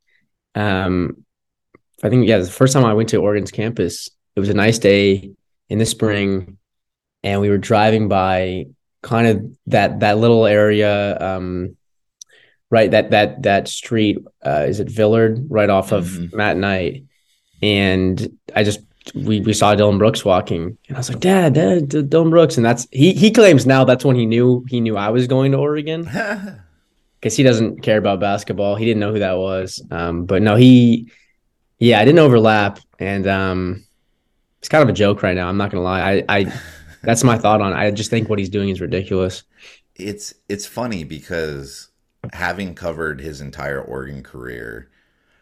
um 0.55 1.25
i 2.03 2.09
think 2.09 2.27
yeah 2.27 2.39
the 2.39 2.51
first 2.51 2.73
time 2.73 2.85
i 2.85 2.93
went 2.95 3.09
to 3.11 3.17
oregon's 3.19 3.51
campus 3.51 4.11
it 4.37 4.41
was 4.41 4.49
a 4.49 4.55
nice 4.55 4.79
day 4.79 5.33
in 5.69 5.79
the 5.79 5.87
spring 5.87 6.59
and 7.23 7.41
we 7.41 7.51
were 7.51 7.59
driving 7.59 8.09
by 8.09 8.67
kind 9.03 9.27
of 9.27 9.57
that 9.67 10.01
that 10.01 10.19
little 10.19 10.47
area 10.47 11.19
um, 11.19 11.77
right 12.71 12.91
that 12.91 13.11
that 13.11 13.43
that 13.43 13.69
street 13.69 14.19
uh, 14.45 14.65
is 14.69 14.81
it 14.81 14.89
Villard? 14.89 15.47
Right 15.49 15.71
off 15.71 15.93
of 15.93 16.07
mm-hmm. 16.07 16.37
Matt 16.37 16.57
Knight. 16.57 17.05
And 17.63 18.39
I 18.55 18.65
just 18.65 18.81
we 19.15 19.41
we 19.41 19.53
saw 19.53 19.75
Dillon 19.75 19.99
Brooks 19.99 20.25
walking. 20.25 20.79
And 20.89 20.97
I 20.97 21.01
was 21.01 21.09
like 21.09 21.21
dad 21.21 21.55
dad 21.55 21.89
Dillon 21.89 22.31
Brooks. 22.31 22.57
And 22.57 22.65
that's 22.65 22.87
he 22.91 23.13
he 23.13 23.31
claims 23.31 23.67
now 23.67 23.85
that's 23.85 24.05
when 24.05 24.17
he 24.17 24.27
knew 24.27 24.65
he 24.69 24.81
knew 24.81 24.97
I 24.97 25.11
was 25.11 25.27
going 25.27 25.53
to 25.53 25.59
Oregon. 25.59 26.09
Because 27.21 27.37
he 27.37 27.43
doesn't 27.43 27.83
care 27.83 27.99
about 27.99 28.19
basketball. 28.19 28.77
He 28.77 28.87
didn't 28.87 29.01
know 29.01 29.13
who 29.13 29.19
that 29.19 29.37
was. 29.37 29.85
Um, 29.91 30.25
but 30.25 30.41
no 30.41 30.57
he 30.57 31.13
yeah 31.79 32.01
I 32.01 32.07
didn't 32.07 32.21
overlap. 32.21 32.81
And 32.99 33.27
um 33.27 33.85
it's 34.61 34.69
kind 34.69 34.83
of 34.83 34.89
a 34.89 34.93
joke 34.93 35.23
right 35.23 35.35
now. 35.35 35.49
I'm 35.49 35.57
not 35.57 35.71
gonna 35.71 35.83
lie. 35.83 36.01
I, 36.01 36.25
I 36.29 36.53
that's 37.03 37.25
my 37.25 37.39
thought 37.39 37.61
on. 37.61 37.73
It. 37.73 37.77
I 37.77 37.91
just 37.91 38.11
think 38.11 38.29
what 38.29 38.39
he's 38.39 38.51
doing 38.51 38.69
is 38.69 38.81
ridiculous. 38.81 39.43
It's 39.97 40.35
it's 40.49 40.67
funny 40.67 41.03
because 41.03 41.89
having 42.33 42.75
covered 42.75 43.21
his 43.21 43.41
entire 43.41 43.81
Oregon 43.81 44.23
career, 44.23 44.91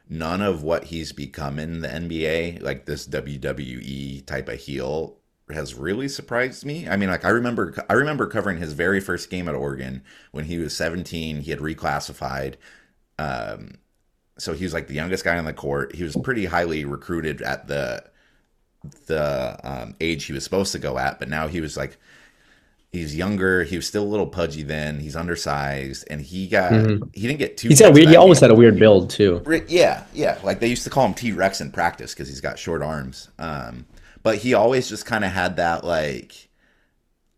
none 0.08 0.40
of 0.40 0.62
what 0.62 0.84
he's 0.84 1.12
become 1.12 1.58
in 1.58 1.80
the 1.80 1.88
NBA, 1.88 2.62
like 2.62 2.86
this 2.86 3.06
WWE 3.08 4.24
type 4.24 4.48
of 4.48 4.58
heel, 4.58 5.18
has 5.50 5.74
really 5.74 6.08
surprised 6.08 6.64
me. 6.64 6.88
I 6.88 6.96
mean, 6.96 7.08
like 7.08 7.24
I 7.24 7.30
remember 7.30 7.74
I 7.90 7.94
remember 7.94 8.26
covering 8.28 8.58
his 8.58 8.72
very 8.72 9.00
first 9.00 9.30
game 9.30 9.48
at 9.48 9.54
Oregon 9.54 10.02
when 10.30 10.44
he 10.44 10.58
was 10.58 10.76
17. 10.76 11.40
He 11.40 11.50
had 11.50 11.60
reclassified. 11.60 12.54
Um, 13.18 13.78
so 14.38 14.52
he 14.52 14.62
was 14.62 14.72
like 14.72 14.86
the 14.86 14.94
youngest 14.94 15.24
guy 15.24 15.36
on 15.36 15.44
the 15.44 15.52
court. 15.52 15.96
He 15.96 16.04
was 16.04 16.14
pretty 16.22 16.44
highly 16.44 16.84
recruited 16.84 17.42
at 17.42 17.66
the 17.66 18.04
the 19.06 19.58
um, 19.64 19.94
age 20.00 20.24
he 20.24 20.32
was 20.32 20.44
supposed 20.44 20.72
to 20.72 20.78
go 20.78 20.98
at, 20.98 21.18
but 21.18 21.28
now 21.28 21.48
he 21.48 21.60
was 21.60 21.76
like 21.76 21.98
he's 22.92 23.14
younger. 23.14 23.64
He 23.64 23.76
was 23.76 23.86
still 23.86 24.02
a 24.02 24.06
little 24.06 24.26
pudgy 24.26 24.62
then. 24.62 25.00
He's 25.00 25.16
undersized, 25.16 26.06
and 26.10 26.20
he 26.20 26.46
got 26.46 26.72
mm-hmm. 26.72 27.08
he 27.12 27.22
didn't 27.22 27.38
get 27.38 27.56
too. 27.56 27.68
He's 27.68 27.80
got 27.80 27.92
weird. 27.92 28.08
He 28.08 28.16
always 28.16 28.40
had 28.40 28.50
a 28.50 28.54
weird 28.54 28.78
build 28.78 29.10
too. 29.10 29.42
Yeah, 29.68 30.04
yeah. 30.14 30.38
Like 30.42 30.60
they 30.60 30.68
used 30.68 30.84
to 30.84 30.90
call 30.90 31.06
him 31.06 31.14
T 31.14 31.32
Rex 31.32 31.60
in 31.60 31.70
practice 31.70 32.14
because 32.14 32.28
he's 32.28 32.40
got 32.40 32.58
short 32.58 32.82
arms. 32.82 33.28
Um, 33.38 33.86
but 34.22 34.38
he 34.38 34.54
always 34.54 34.88
just 34.88 35.06
kind 35.06 35.24
of 35.24 35.32
had 35.32 35.56
that 35.56 35.84
like. 35.84 36.44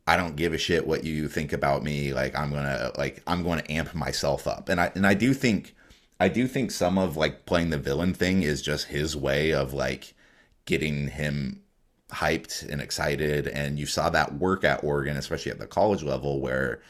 I 0.06 0.16
don't 0.16 0.34
give 0.34 0.52
a 0.52 0.58
shit 0.58 0.88
what 0.88 1.04
you 1.04 1.28
think 1.28 1.52
about 1.52 1.84
me. 1.84 2.12
Like 2.12 2.36
I'm 2.36 2.50
gonna 2.50 2.90
like 2.98 3.22
I'm 3.28 3.44
going 3.44 3.60
to 3.60 3.70
amp 3.70 3.94
myself 3.94 4.48
up, 4.48 4.68
and 4.68 4.80
I 4.80 4.90
and 4.94 5.06
I 5.06 5.14
do 5.14 5.32
think 5.32 5.76
I 6.18 6.28
do 6.28 6.48
think 6.48 6.72
some 6.72 6.98
of 6.98 7.16
like 7.16 7.46
playing 7.46 7.70
the 7.70 7.78
villain 7.78 8.12
thing 8.12 8.42
is 8.42 8.60
just 8.60 8.86
his 8.88 9.16
way 9.16 9.52
of 9.52 9.72
like 9.72 10.14
getting 10.70 11.08
him 11.08 11.60
hyped 12.12 12.66
and 12.68 12.80
excited. 12.80 13.48
And 13.48 13.76
you 13.76 13.86
saw 13.86 14.08
that 14.10 14.34
work 14.34 14.62
at 14.62 14.84
Oregon, 14.84 15.16
especially 15.16 15.50
at 15.50 15.58
the 15.58 15.66
college 15.66 16.04
level, 16.04 16.40
where, 16.40 16.80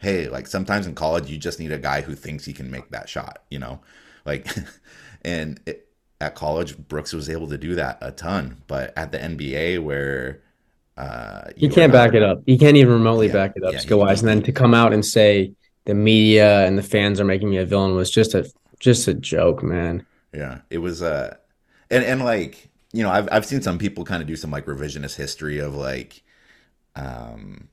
hey, 0.00 0.28
like 0.28 0.46
sometimes 0.46 0.86
in 0.86 0.94
college, 0.94 1.30
you 1.30 1.38
just 1.38 1.58
need 1.58 1.72
a 1.72 1.78
guy 1.78 2.02
who 2.02 2.14
thinks 2.14 2.44
he 2.44 2.52
can 2.52 2.70
make 2.70 2.90
that 2.90 3.08
shot, 3.08 3.42
you 3.50 3.58
know? 3.58 3.80
Like, 4.26 4.46
and 5.22 5.58
it, 5.64 5.88
at 6.20 6.34
college, 6.34 6.76
Brooks 6.76 7.14
was 7.14 7.30
able 7.30 7.48
to 7.48 7.56
do 7.56 7.74
that 7.76 7.96
a 8.02 8.12
ton. 8.12 8.58
But 8.66 8.92
at 8.98 9.12
the 9.12 9.18
NBA, 9.18 9.82
where 9.82 10.42
uh, 10.98 11.44
you, 11.56 11.68
you 11.68 11.74
can't 11.74 11.90
back 11.90 12.12
it 12.12 12.22
up, 12.22 12.42
you 12.44 12.58
can't 12.58 12.76
even 12.76 12.92
remotely 12.92 13.28
yeah, 13.28 13.32
back 13.32 13.52
it 13.56 13.64
up 13.64 13.72
yeah, 13.72 13.78
skill 13.78 14.00
wise, 14.00 14.20
and 14.20 14.28
then 14.28 14.42
to 14.42 14.52
come 14.52 14.74
out 14.74 14.92
and 14.92 15.04
say 15.04 15.52
the 15.86 15.94
media 15.94 16.66
and 16.66 16.76
the 16.76 16.82
fans 16.82 17.18
are 17.18 17.24
making 17.24 17.48
me 17.48 17.56
a 17.56 17.64
villain 17.64 17.94
was 17.94 18.10
just 18.10 18.34
a 18.34 18.48
just 18.78 19.08
a 19.08 19.14
joke, 19.14 19.62
man. 19.62 20.04
Yeah, 20.34 20.60
it 20.68 20.78
was. 20.78 21.02
Uh, 21.02 21.34
and 21.90 22.04
and 22.04 22.24
like 22.24 22.68
you 22.92 23.02
know, 23.02 23.10
I've 23.10 23.28
I've 23.32 23.46
seen 23.46 23.62
some 23.62 23.78
people 23.78 24.04
kind 24.04 24.22
of 24.22 24.28
do 24.28 24.36
some 24.36 24.50
like 24.50 24.66
revisionist 24.66 25.16
history 25.16 25.58
of 25.58 25.74
like, 25.74 26.22
um, 26.94 27.68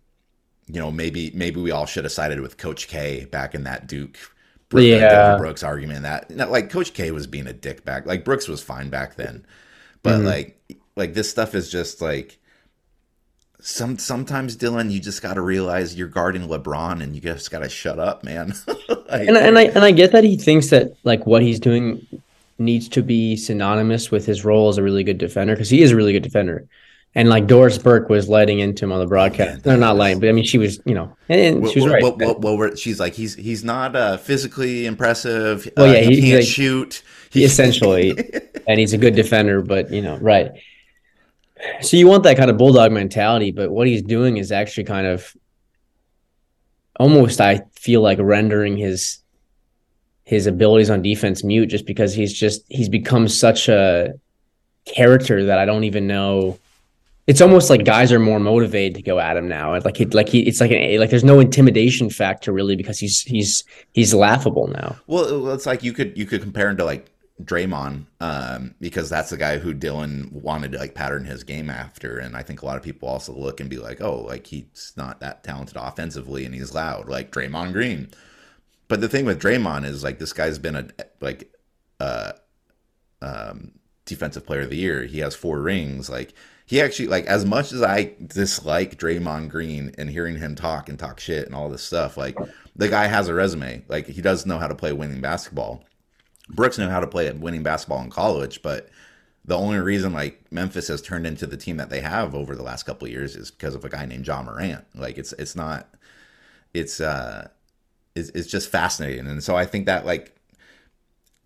you 0.68 0.80
know, 0.80 0.92
maybe 0.92 1.32
maybe 1.34 1.62
we 1.62 1.72
all 1.72 1.86
should 1.86 2.06
have 2.06 2.14
sided 2.14 2.40
with 2.40 2.58
Coach 2.58 2.88
K 2.88 3.26
back 3.26 3.54
in 3.54 3.64
that 3.64 3.88
Duke. 3.88 4.18
Brooke, 4.70 4.84
yeah. 4.84 5.36
Brooks 5.36 5.64
argument 5.64 6.04
that 6.04 6.52
like 6.52 6.70
Coach 6.70 6.94
K 6.94 7.12
was 7.12 7.26
being 7.26 7.48
a 7.48 7.54
dick 7.54 7.84
back. 7.84 8.06
Like 8.06 8.24
Brooks 8.24 8.48
was 8.48 8.62
fine 8.62 8.90
back 8.90 9.16
then, 9.16 9.46
but 10.04 10.18
mm-hmm. 10.18 10.28
like 10.28 10.80
like 10.96 11.14
this 11.16 11.30
stuff 11.30 11.56
is 11.56 11.72
just 11.72 12.02
like 12.02 12.38
some 13.62 13.98
sometimes 13.98 14.56
Dillon, 14.56 14.90
you 14.90 15.00
just 15.00 15.22
got 15.22 15.34
to 15.34 15.42
realize 15.42 15.96
you're 15.96 16.08
guarding 16.08 16.48
LeBron, 16.48 17.02
and 17.02 17.14
you 17.14 17.22
just 17.22 17.52
got 17.52 17.60
to 17.60 17.70
shut 17.70 18.00
up, 18.00 18.24
man. 18.24 18.54
like, 18.68 19.28
and 19.28 19.38
and 19.38 19.58
I 19.58 19.64
and 19.64 19.84
I 19.84 19.92
get 19.92 20.12
that 20.12 20.24
he 20.24 20.38
thinks 20.38 20.70
that 20.70 20.94
like 21.04 21.26
what 21.26 21.42
he's 21.42 21.60
doing 21.60 22.06
needs 22.60 22.90
to 22.90 23.02
be 23.02 23.36
synonymous 23.36 24.12
with 24.12 24.26
his 24.26 24.46
role 24.46 24.70
as 24.70 24.78
a 24.78 24.84
really 24.84 25.04
good 25.04 25.18
defender 25.18 25.54
because 25.54 25.70
he 25.70 25.82
is 25.82 25.92
a 25.92 25.96
really 25.96 26.14
good 26.14 26.24
defender. 26.24 26.68
And 27.16 27.28
like 27.28 27.48
Doris 27.48 27.78
Burke 27.78 28.08
was 28.08 28.30
letting 28.30 28.60
into 28.60 28.86
him 28.86 28.92
on 28.92 29.00
the 29.00 29.08
broadcast. 29.08 29.64
They're 29.64 29.78
not 29.78 29.96
letting, 29.96 30.20
but 30.20 30.30
I 30.30 30.32
mean, 30.32 30.46
she 30.46 30.60
was, 30.60 30.80
you 30.86 30.94
know, 30.94 31.16
and, 31.28 31.64
well, 31.64 31.72
she 31.72 31.82
was 31.82 31.92
right. 31.92 32.04
Well, 32.04 32.16
well, 32.18 32.58
well, 32.58 32.76
she's 32.76 33.00
like, 33.00 33.14
he's 33.14 33.34
he's 33.34 33.64
not 33.64 33.96
uh, 33.96 34.18
physically 34.18 34.86
impressive. 34.86 35.68
Well, 35.76 35.92
yeah, 35.92 36.02
uh, 36.02 36.04
he, 36.04 36.22
he 36.22 36.30
can't 36.30 36.44
like, 36.44 36.48
shoot. 36.48 37.02
He, 37.32 37.44
essentially, 37.44 38.16
and 38.68 38.80
he's 38.80 38.94
a 38.94 38.98
good 38.98 39.16
defender, 39.16 39.64
but 39.64 39.92
you 39.92 40.04
know, 40.04 40.18
right. 40.18 40.52
So 41.82 41.98
you 41.98 42.08
want 42.08 42.24
that 42.24 42.38
kind 42.38 42.52
of 42.52 42.58
bulldog 42.58 42.92
mentality, 42.92 43.52
but 43.52 43.72
what 43.72 43.88
he's 43.88 44.04
doing 44.04 44.38
is 44.38 44.52
actually 44.52 44.86
kind 44.86 45.08
of 45.08 45.36
almost, 47.00 47.42
I 47.42 47.62
feel 47.74 48.02
like, 48.02 48.20
rendering 48.22 48.78
his 48.78 49.20
his 50.30 50.46
abilities 50.46 50.92
on 50.92 51.02
defense 51.02 51.44
mute 51.44 51.66
just 51.66 51.88
because 51.88 52.14
he's 52.14 52.32
just 52.32 52.64
he's 52.70 52.88
become 52.88 53.28
such 53.28 53.68
a 53.68 54.14
character 54.86 55.44
that 55.46 55.58
I 55.58 55.66
don't 55.66 55.86
even 55.86 56.06
know. 56.06 56.60
It's 57.26 57.42
almost 57.42 57.72
like 57.72 57.84
guys 57.84 58.12
are 58.12 58.20
more 58.20 58.40
motivated 58.40 58.94
to 58.98 59.02
go 59.02 59.20
at 59.20 59.38
him 59.38 59.48
now. 59.48 59.72
Like 59.80 59.98
he, 59.98 60.06
like 60.06 60.30
he, 60.30 60.42
it's 60.42 60.62
like 60.62 60.70
an, 60.70 61.00
like 61.00 61.10
there's 61.10 61.24
no 61.24 61.40
intimidation 61.40 62.12
factor 62.12 62.52
really 62.52 62.76
because 62.76 63.00
he's 63.00 63.22
he's 63.24 63.64
he's 63.94 64.14
laughable 64.14 64.68
now. 64.68 64.98
Well, 65.08 65.50
it's 65.50 65.66
like 65.66 65.82
you 65.82 65.94
could 65.94 66.16
you 66.16 66.28
could 66.28 66.44
compare 66.44 66.70
him 66.70 66.78
to 66.78 66.86
like 66.86 67.10
Draymond 67.44 68.06
um, 68.22 68.76
because 68.80 69.10
that's 69.10 69.32
the 69.32 69.38
guy 69.38 69.58
who 69.58 69.74
Dillon 69.74 70.30
wanted 70.32 70.74
to 70.74 70.78
like 70.78 70.94
pattern 70.94 71.26
his 71.26 71.44
game 71.44 71.72
after, 71.72 72.20
and 72.20 72.38
I 72.38 72.44
think 72.44 72.62
a 72.62 72.68
lot 72.68 72.78
of 72.78 72.84
people 72.84 73.10
also 73.10 73.34
look 73.34 73.60
and 73.60 73.68
be 73.70 73.80
like, 73.80 74.00
oh, 74.00 74.22
like 74.22 74.46
he's 74.46 74.94
not 74.96 75.22
that 75.22 75.44
talented 75.44 75.76
offensively 75.76 76.46
and 76.46 76.54
he's 76.54 76.76
loud 76.76 77.10
like 77.10 77.32
Draymond 77.32 77.74
Green. 77.74 78.10
But 78.90 79.00
the 79.00 79.08
thing 79.08 79.24
with 79.24 79.42
Draymond 79.42 79.86
is 79.86 80.04
like 80.04 80.20
this 80.20 80.34
guy's 80.34 80.60
been 80.60 80.76
a 80.76 80.88
like 81.22 81.54
uh 82.02 82.34
um 83.22 83.72
defensive 84.06 84.46
player 84.46 84.62
of 84.62 84.70
the 84.70 84.76
year. 84.76 85.04
He 85.04 85.20
has 85.20 85.36
four 85.36 85.62
rings. 85.62 86.10
Like 86.10 86.34
he 86.66 86.82
actually 86.82 87.08
like 87.08 87.26
as 87.28 87.46
much 87.46 87.72
as 87.72 87.82
I 87.82 88.16
dislike 88.26 88.98
Draymond 88.98 89.50
Green 89.50 89.94
and 89.98 90.10
hearing 90.10 90.38
him 90.38 90.56
talk 90.56 90.90
and 90.90 91.00
talk 91.00 91.20
shit 91.20 91.46
and 91.46 91.56
all 91.56 91.70
this 91.70 91.84
stuff, 91.84 92.18
like 92.18 92.38
the 92.76 92.90
guy 92.90 93.08
has 93.08 93.28
a 93.30 93.34
resume. 93.34 93.84
Like 93.88 94.08
he 94.08 94.22
does 94.22 94.46
know 94.46 94.58
how 94.58 94.68
to 94.68 94.76
play 94.76 94.92
winning 94.92 95.22
basketball. 95.22 95.86
Brooks 96.50 96.80
knew 96.80 96.90
how 96.90 97.00
to 97.00 97.08
play 97.08 97.32
winning 97.32 97.62
basketball 97.62 98.02
in 98.02 98.10
college, 98.10 98.64
but 98.64 98.90
the 99.46 99.56
only 99.56 99.78
reason 99.78 100.14
like 100.14 100.52
Memphis 100.52 100.88
has 100.88 101.02
turned 101.02 101.28
into 101.28 101.46
the 101.46 101.58
team 101.58 101.78
that 101.78 101.92
they 101.92 102.02
have 102.02 102.34
over 102.34 102.56
the 102.56 102.64
last 102.64 102.84
couple 102.84 103.08
years 103.08 103.36
is 103.36 103.52
because 103.52 103.76
of 103.76 103.86
a 103.86 103.90
guy 103.90 104.06
named 104.08 104.26
Ja 104.26 104.42
Morant. 104.42 104.84
Like 104.96 105.20
it's 105.20 105.34
it's 105.34 105.56
not 105.56 105.88
it's 106.74 107.00
uh 107.00 107.50
is 108.16 108.30
is 108.32 108.48
just 108.48 108.70
fascinating. 108.70 109.28
And 109.28 109.44
so 109.44 109.56
I 109.56 109.66
think 109.66 109.86
that 109.86 110.06
like 110.06 110.36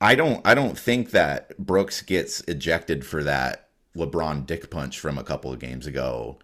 I 0.01 0.15
don't 0.15 0.45
I 0.45 0.53
don't 0.53 0.77
think 0.77 1.11
that 1.11 1.57
Brooks 1.57 2.01
gets 2.01 2.41
ejected 2.41 3.05
for 3.05 3.23
that 3.23 3.69
LeBron 3.95 4.45
dick 4.45 4.69
punch 4.69 4.99
from 4.99 5.17
a 5.17 5.23
couple 5.23 5.51
of 5.51 5.59
games 5.59 5.87
ago 5.87 6.39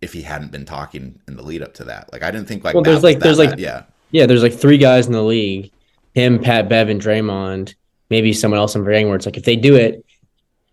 if 0.00 0.12
he 0.12 0.22
hadn't 0.22 0.52
been 0.52 0.64
talking 0.64 1.20
in 1.26 1.36
the 1.36 1.42
lead 1.42 1.62
up 1.62 1.74
to 1.74 1.84
that. 1.84 2.12
Like 2.12 2.22
I 2.22 2.30
didn't 2.30 2.48
think 2.48 2.64
like 2.64 2.74
well, 2.74 2.82
there's 2.82 3.02
like 3.02 3.18
there's 3.18 3.38
bad. 3.38 3.50
like 3.50 3.58
yeah 3.58 3.82
yeah 4.12 4.26
there's 4.26 4.42
like 4.42 4.54
three 4.54 4.78
guys 4.78 5.06
in 5.06 5.12
the 5.12 5.22
league, 5.22 5.70
him, 6.14 6.38
Pat 6.38 6.68
Bev, 6.68 6.88
and 6.88 7.00
Draymond, 7.00 7.74
maybe 8.10 8.32
someone 8.32 8.58
else 8.58 8.74
I'm 8.74 8.84
forgetting. 8.84 9.08
Where 9.08 9.16
it's 9.16 9.26
like 9.26 9.36
if 9.36 9.44
they 9.44 9.56
do 9.56 9.74
it, 9.74 10.04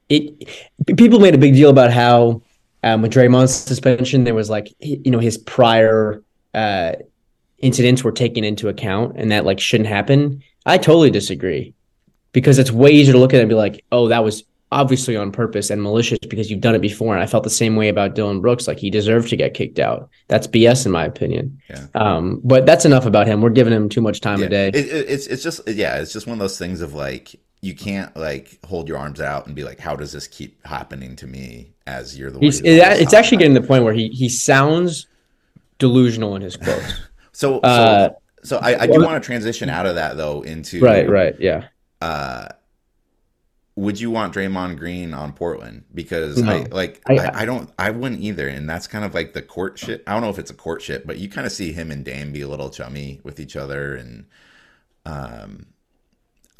it 0.10 0.48
people 0.98 1.20
made 1.20 1.36
a 1.36 1.40
big 1.40 1.54
deal 1.54 1.70
about 1.70 1.92
how 1.92 2.42
um, 2.84 3.02
with 3.02 3.12
Draymond's 3.12 3.54
suspension 3.54 4.24
there 4.24 4.36
was 4.36 4.50
like 4.50 4.74
you 4.80 5.12
know 5.12 5.20
his 5.20 5.38
prior 5.38 6.24
uh, 6.54 6.94
incidents 7.64 8.04
were 8.04 8.12
taken 8.12 8.44
into 8.44 8.68
account 8.68 9.16
and 9.18 9.32
that 9.32 9.46
like 9.46 9.60
shouldn't 9.60 9.90
happen. 9.90 10.44
I 10.66 10.78
totally 10.78 11.10
disagree 11.10 11.74
because 12.34 12.60
it's 12.60 12.72
way 12.72 12.92
easier 12.92 13.14
to 13.14 13.20
look 13.20 13.34
at 13.34 13.38
it 13.38 13.44
and 13.44 13.50
be 13.50 13.56
like, 13.56 13.84
oh, 13.92 14.10
that 14.10 14.24
was 14.24 14.44
obviously 14.72 15.16
on 15.16 15.32
purpose 15.32 15.70
and 15.70 15.82
malicious 15.82 16.20
because 16.20 16.50
you've 16.50 16.60
done 16.60 16.76
it 16.76 16.82
before. 16.82 17.14
And 17.14 17.24
I 17.24 17.28
felt 17.28 17.44
the 17.44 17.50
same 17.50 17.76
way 17.76 17.90
about 17.90 18.16
Dillon 18.16 18.42
Brooks. 18.42 18.68
Like 18.68 18.80
he 18.80 18.90
deserved 18.90 19.30
to 19.30 19.38
get 19.38 19.54
kicked 19.54 19.80
out. 19.80 20.10
That's 20.28 20.48
BS 20.48 20.86
in 20.86 20.92
my 20.92 21.06
opinion. 21.06 21.62
Yeah. 21.70 21.86
Um, 21.96 22.42
but 22.44 22.66
that's 22.66 22.84
enough 22.84 23.06
about 23.06 23.28
him. 23.28 23.42
We're 23.42 23.52
giving 23.52 23.74
him 23.74 23.88
too 23.88 24.02
much 24.02 24.20
time 24.20 24.40
yeah. 24.40 24.46
a 24.48 24.50
day. 24.50 24.68
It, 24.70 24.76
it, 24.76 25.10
it's 25.10 25.28
it's 25.28 25.44
just 25.44 25.68
yeah, 25.68 26.00
it's 26.00 26.12
just 26.12 26.28
one 26.28 26.34
of 26.34 26.40
those 26.40 26.58
things 26.58 26.82
of 26.82 26.94
like 26.94 27.36
you 27.62 27.76
can't 27.76 28.14
like 28.18 28.60
hold 28.66 28.90
your 28.90 28.98
arms 28.98 29.22
out 29.22 29.46
and 29.46 29.56
be 29.56 29.64
like, 29.64 29.80
how 29.80 29.96
does 29.96 30.12
this 30.12 30.28
keep 30.28 30.66
happening 30.66 31.16
to 31.18 31.28
me 31.28 31.72
as 31.88 32.18
you're 32.18 32.32
the 32.32 32.40
one? 32.40 32.48
It, 32.48 32.62
it's 32.66 33.14
actually 33.14 33.38
getting 33.38 33.54
to 33.54 33.62
the 33.62 33.68
point 33.68 33.86
where 33.86 33.94
he 33.94 34.10
he 34.10 34.28
sounds 34.28 35.08
delusional 35.80 36.36
in 36.36 36.42
his 36.42 36.58
quotes. 36.58 36.94
so, 37.34 37.56
so 37.64 37.68
Uh, 37.68 38.10
so 38.44 38.58
I, 38.58 38.82
I 38.84 38.88
do 38.88 39.02
want 39.04 39.22
to 39.22 39.26
transition 39.26 39.70
out 39.70 39.86
of 39.86 39.96
that 39.96 40.18
though 40.18 40.42
into 40.42 40.80
right, 40.82 41.08
right, 41.10 41.36
yeah. 41.40 41.66
uh 42.02 42.50
would 43.76 44.00
you 44.00 44.12
want 44.12 44.36
Draymond 44.36 44.78
Green 44.78 45.16
on 45.16 45.34
Portland? 45.34 45.84
Because 45.96 46.40
No. 46.40 46.52
I 46.52 46.58
like 46.70 47.02
I- 47.10 47.18
I, 47.18 47.42
I 47.42 47.46
don't 47.46 47.70
I 47.80 47.90
wouldn't 47.90 48.22
either, 48.22 48.48
and 48.48 48.70
that's 48.70 48.86
kind 48.86 49.04
of 49.04 49.16
like 49.16 49.34
the 49.34 49.42
court 49.42 49.80
shit. 49.80 50.04
I 50.06 50.14
don't 50.14 50.22
know 50.22 50.30
if 50.30 50.38
it's 50.38 50.52
a 50.52 50.54
court 50.56 50.82
shit, 50.84 51.08
but 51.08 51.18
you 51.18 51.28
kind 51.28 51.48
of 51.48 51.52
see 51.54 51.72
him 51.74 51.90
and 51.90 52.06
Dame 52.06 52.32
be 52.32 52.42
a 52.42 52.48
little 52.48 52.70
chummy 52.70 53.20
with 53.24 53.40
each 53.40 53.56
other, 53.56 53.96
and 53.96 54.26
um, 55.08 55.66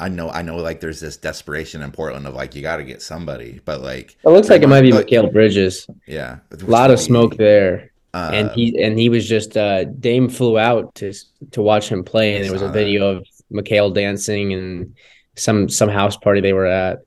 I 0.00 0.08
know 0.08 0.28
I 0.28 0.42
know 0.42 0.56
like 0.56 0.80
there's 0.80 0.98
this 0.98 1.16
desperation 1.16 1.82
in 1.82 1.92
Portland 1.92 2.26
of 2.26 2.34
like 2.34 2.56
you 2.56 2.62
got 2.62 2.78
to 2.78 2.84
get 2.84 3.00
somebody, 3.00 3.60
but 3.64 3.80
like 3.80 4.16
It 4.24 4.28
looks 4.30 4.48
like 4.50 4.62
it 4.62 4.68
might 4.68 4.82
be 4.82 4.90
Mikal 4.90 5.32
Bridges. 5.32 5.86
yeah, 6.08 6.38
A 6.50 6.56
lot 6.64 6.90
of 6.90 6.98
smoke 6.98 7.36
there. 7.36 7.92
Uh, 8.14 8.30
and 8.32 8.50
he 8.52 8.80
and 8.80 8.96
he 8.96 9.08
was 9.08 9.28
just 9.28 9.56
uh 9.56 9.82
Dame 9.82 10.28
flew 10.28 10.56
out 10.56 10.94
to 10.94 11.12
to 11.50 11.60
watch 11.60 11.88
him 11.88 12.04
play, 12.04 12.36
and 12.36 12.44
there 12.44 12.52
was 12.52 12.62
a 12.62 12.68
video 12.68 13.16
of 13.16 13.26
Mikal 13.52 13.92
dancing 13.92 14.52
and 14.52 14.94
some 15.34 15.68
some 15.68 15.88
house 15.88 16.16
party 16.16 16.40
they 16.40 16.52
were 16.52 16.64
at. 16.64 17.00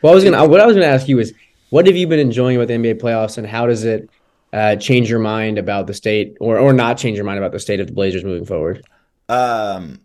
Well, 0.00 0.12
I 0.12 0.14
was 0.14 0.24
gonna 0.24 0.48
what 0.48 0.60
I 0.60 0.66
was 0.66 0.74
gonna 0.74 0.86
ask 0.86 1.06
you 1.06 1.18
is 1.18 1.34
what 1.68 1.86
have 1.86 1.96
you 1.96 2.06
been 2.06 2.18
enjoying 2.18 2.56
about 2.56 2.68
the 2.68 2.74
NBA 2.74 2.98
playoffs, 2.98 3.36
and 3.36 3.46
how 3.46 3.66
does 3.66 3.84
it 3.84 4.08
uh, 4.54 4.76
change 4.76 5.10
your 5.10 5.18
mind 5.18 5.58
about 5.58 5.86
the 5.86 5.92
state, 5.92 6.38
or 6.40 6.58
or 6.58 6.72
not 6.72 6.96
change 6.96 7.16
your 7.16 7.26
mind 7.26 7.36
about 7.36 7.52
the 7.52 7.60
state 7.60 7.80
of 7.80 7.86
the 7.86 7.92
Blazers 7.92 8.24
moving 8.24 8.46
forward? 8.46 8.82
Um, 9.28 10.00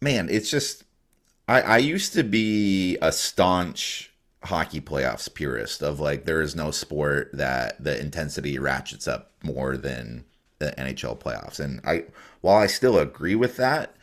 man, 0.00 0.28
it's 0.30 0.48
just 0.48 0.84
I 1.48 1.60
I 1.60 1.78
used 1.78 2.12
to 2.12 2.22
be 2.22 2.98
a 3.02 3.10
staunch 3.10 4.12
hockey 4.44 4.80
playoffs 4.80 5.32
purist 5.34 5.82
of 5.82 5.98
like 5.98 6.24
there 6.24 6.40
is 6.40 6.54
no 6.54 6.70
sport 6.70 7.30
that 7.32 7.82
the 7.82 7.98
intensity 8.00 8.60
ratchets 8.60 9.08
up 9.08 9.27
more 9.42 9.76
than 9.76 10.24
the 10.58 10.74
NHL 10.78 11.18
playoffs, 11.18 11.60
and 11.60 11.80
I 11.84 12.04
while 12.40 12.56
I 12.56 12.66
still 12.66 12.98
agree 12.98 13.34
with 13.34 13.56
that, 13.56 13.94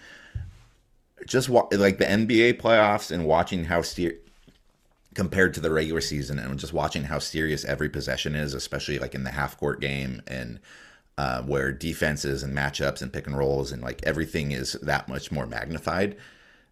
just 1.26 1.50
wa- 1.50 1.67
like 1.71 1.98
the 1.98 2.06
NBA 2.06 2.60
playoffs 2.60 3.12
and 3.12 3.26
watching 3.26 3.65
how 3.65 3.82
steer 3.82 4.17
compared 5.13 5.54
to 5.54 5.62
the 5.62 5.71
regular 5.71 6.02
season 6.02 6.38
and 6.38 6.60
just 6.60 6.74
watching 6.74 7.06
how 7.06 7.19
serious 7.19 7.65
every 7.65 7.89
possession 7.89 8.36
is, 8.36 8.54
especially 8.54 9.00
like 9.00 9.15
in 9.15 9.24
the 9.24 9.32
half 9.32 9.58
court 9.58 9.80
game 9.80 10.21
and 10.28 10.60
uh, 11.17 11.41
where 11.43 11.71
defenses 11.71 12.43
and 12.43 12.56
matchups 12.56 13.02
and 13.02 13.13
pick 13.13 13.26
and 13.26 13.38
rolls 13.38 13.71
and 13.71 13.82
like 13.82 14.02
everything 14.04 14.52
is 14.52 14.74
that 14.82 15.08
much 15.08 15.32
more 15.32 15.45
magnified. 15.45 16.17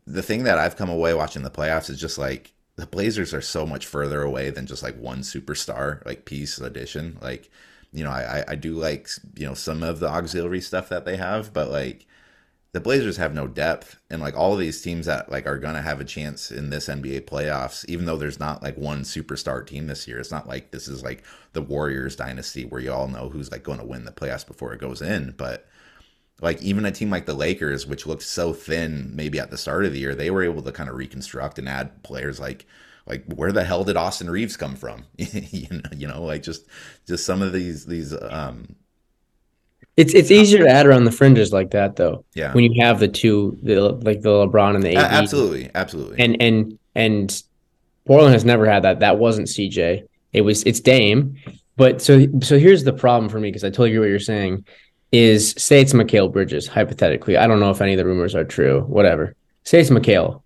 The 0.06 0.21
thing 0.21 0.43
that 0.43 0.58
I've 0.58 0.76
come 0.76 0.89
away 0.89 1.13
watching 1.13 1.43
the 1.43 1.49
playoffs 1.49 1.89
is 1.89 1.99
just 1.99 2.17
like 2.17 2.52
the 2.76 2.86
Blazers 2.86 3.34
are 3.34 3.41
so 3.41 3.65
much 3.65 3.86
further 3.86 4.21
away 4.21 4.49
than 4.49 4.65
just 4.65 4.84
like 4.84 4.97
one 4.97 5.19
superstar 5.19 6.06
like 6.06 6.26
piece 6.26 6.58
addition. 6.60 7.17
Like, 7.21 7.49
you 7.93 8.03
know, 8.03 8.12
I 8.12 8.43
I- 8.47 8.56
do 8.56 8.75
like 8.75 9.10
you 9.36 9.45
know 9.47 9.53
some 9.53 9.84
of 9.84 9.99
the 9.99 10.08
auxiliary 10.10 10.62
stuff 10.62 10.89
that 10.89 11.06
they 11.06 11.17
have, 11.17 11.53
but 11.53 11.69
like 11.71 12.08
the 12.73 12.79
Blazers 12.82 13.17
have 13.17 13.34
no 13.36 13.47
depth, 13.47 13.97
and 14.10 14.21
like 14.21 14.36
all 14.36 14.53
of 14.53 14.60
these 14.60 14.82
teams 14.82 15.06
that 15.08 15.32
like 15.32 15.47
are 15.47 15.60
gonna 15.60 15.82
have 15.84 16.01
a 16.01 16.06
chance 16.06 16.51
in 16.51 16.69
this 16.71 16.89
NBA 16.89 17.21
playoffs, 17.21 17.86
even 17.88 18.06
though 18.06 18.17
there's 18.17 18.39
not 18.39 18.63
like 18.63 18.77
one 18.77 19.03
superstar 19.03 19.65
team 19.65 19.88
this 19.88 20.08
year. 20.08 20.19
It's 20.19 20.32
not 20.32 20.47
like 20.47 20.71
this 20.71 20.88
is 20.88 21.03
like 21.03 21.23
the 21.53 21.62
Warriors 21.62 22.15
dynasty 22.15 22.65
where 22.65 22.82
you 22.82 22.91
all 22.93 23.08
know 23.08 23.29
who's 23.29 23.51
like 23.51 23.63
going 23.63 23.79
to 23.79 23.86
win 23.86 24.06
the 24.06 24.12
playoffs 24.12 24.47
before 24.47 24.73
it 24.73 24.82
goes 24.82 25.01
in. 25.01 25.34
But 25.38 25.67
like 26.41 26.62
even 26.62 26.86
a 26.86 26.91
team 26.91 27.10
like 27.10 27.25
the 27.25 27.34
Lakers, 27.34 27.86
which 27.88 28.06
looked 28.08 28.23
so 28.23 28.53
thin 28.53 29.15
maybe 29.15 29.39
at 29.39 29.51
the 29.51 29.58
start 29.58 29.86
of 29.86 29.93
the 29.93 29.99
year, 29.99 30.15
they 30.15 30.32
were 30.32 30.43
able 30.43 30.62
to 30.63 30.71
kind 30.71 30.89
of 30.89 30.95
reconstruct 30.95 31.60
and 31.60 31.69
add 31.69 32.03
players 32.03 32.39
like 32.39 32.65
like 33.05 33.25
where 33.35 33.51
the 33.51 33.63
hell 33.63 33.83
did 33.83 33.97
Austin 33.97 34.29
Reaves 34.29 34.55
come 34.57 34.75
from? 34.75 35.03
you 35.17 35.67
know, 35.71 35.81
you 35.95 36.07
know, 36.07 36.23
like 36.23 36.43
just 36.43 36.65
just 37.07 37.25
some 37.25 37.41
of 37.41 37.51
these 37.53 37.85
these 37.85 38.13
um 38.29 38.75
It's 39.97 40.13
it's 40.13 40.31
easier 40.31 40.63
to 40.63 40.69
add 40.69 40.85
around 40.85 41.03
the 41.05 41.11
fringes 41.11 41.51
like 41.53 41.71
that 41.71 41.95
though. 41.95 42.25
yeah. 42.33 42.53
When 42.53 42.63
you 42.71 42.81
have 42.83 42.99
the 42.99 43.07
two, 43.07 43.57
the 43.63 43.79
like 43.81 44.21
the 44.21 44.29
LeBron 44.29 44.75
and 44.75 44.83
the 44.83 44.95
A- 44.95 44.99
AD. 44.99 45.11
absolutely, 45.13 45.69
absolutely. 45.75 46.19
and 46.23 46.41
and 46.41 46.79
and 46.95 47.43
Portland 48.05 48.33
has 48.33 48.45
never 48.45 48.65
had 48.65 48.83
that. 48.83 48.99
That 48.99 49.17
wasn't 49.19 49.47
CJ. 49.47 50.03
It 50.33 50.41
was 50.41 50.63
it's 50.63 50.79
Dame. 50.79 51.35
But 51.75 52.01
so 52.01 52.25
so 52.41 52.59
here's 52.59 52.83
the 52.83 52.93
problem 52.93 53.29
for 53.29 53.39
me 53.39 53.49
because 53.49 53.63
I 53.63 53.69
totally 53.69 53.89
agree 53.89 53.99
what 53.99 54.09
you're 54.09 54.19
saying. 54.19 54.65
Is 55.11 55.51
say 55.57 55.81
it's 55.81 55.93
Mikal 55.93 56.31
Bridges 56.31 56.67
hypothetically. 56.67 57.35
I 57.37 57.47
don't 57.47 57.59
know 57.59 57.69
if 57.71 57.81
any 57.81 57.93
of 57.93 57.97
the 57.97 58.05
rumors 58.05 58.33
are 58.35 58.43
true. 58.43 58.81
Whatever. 58.81 59.35
Say 59.63 59.79
it's 59.79 59.89
Mikal. 59.89 60.41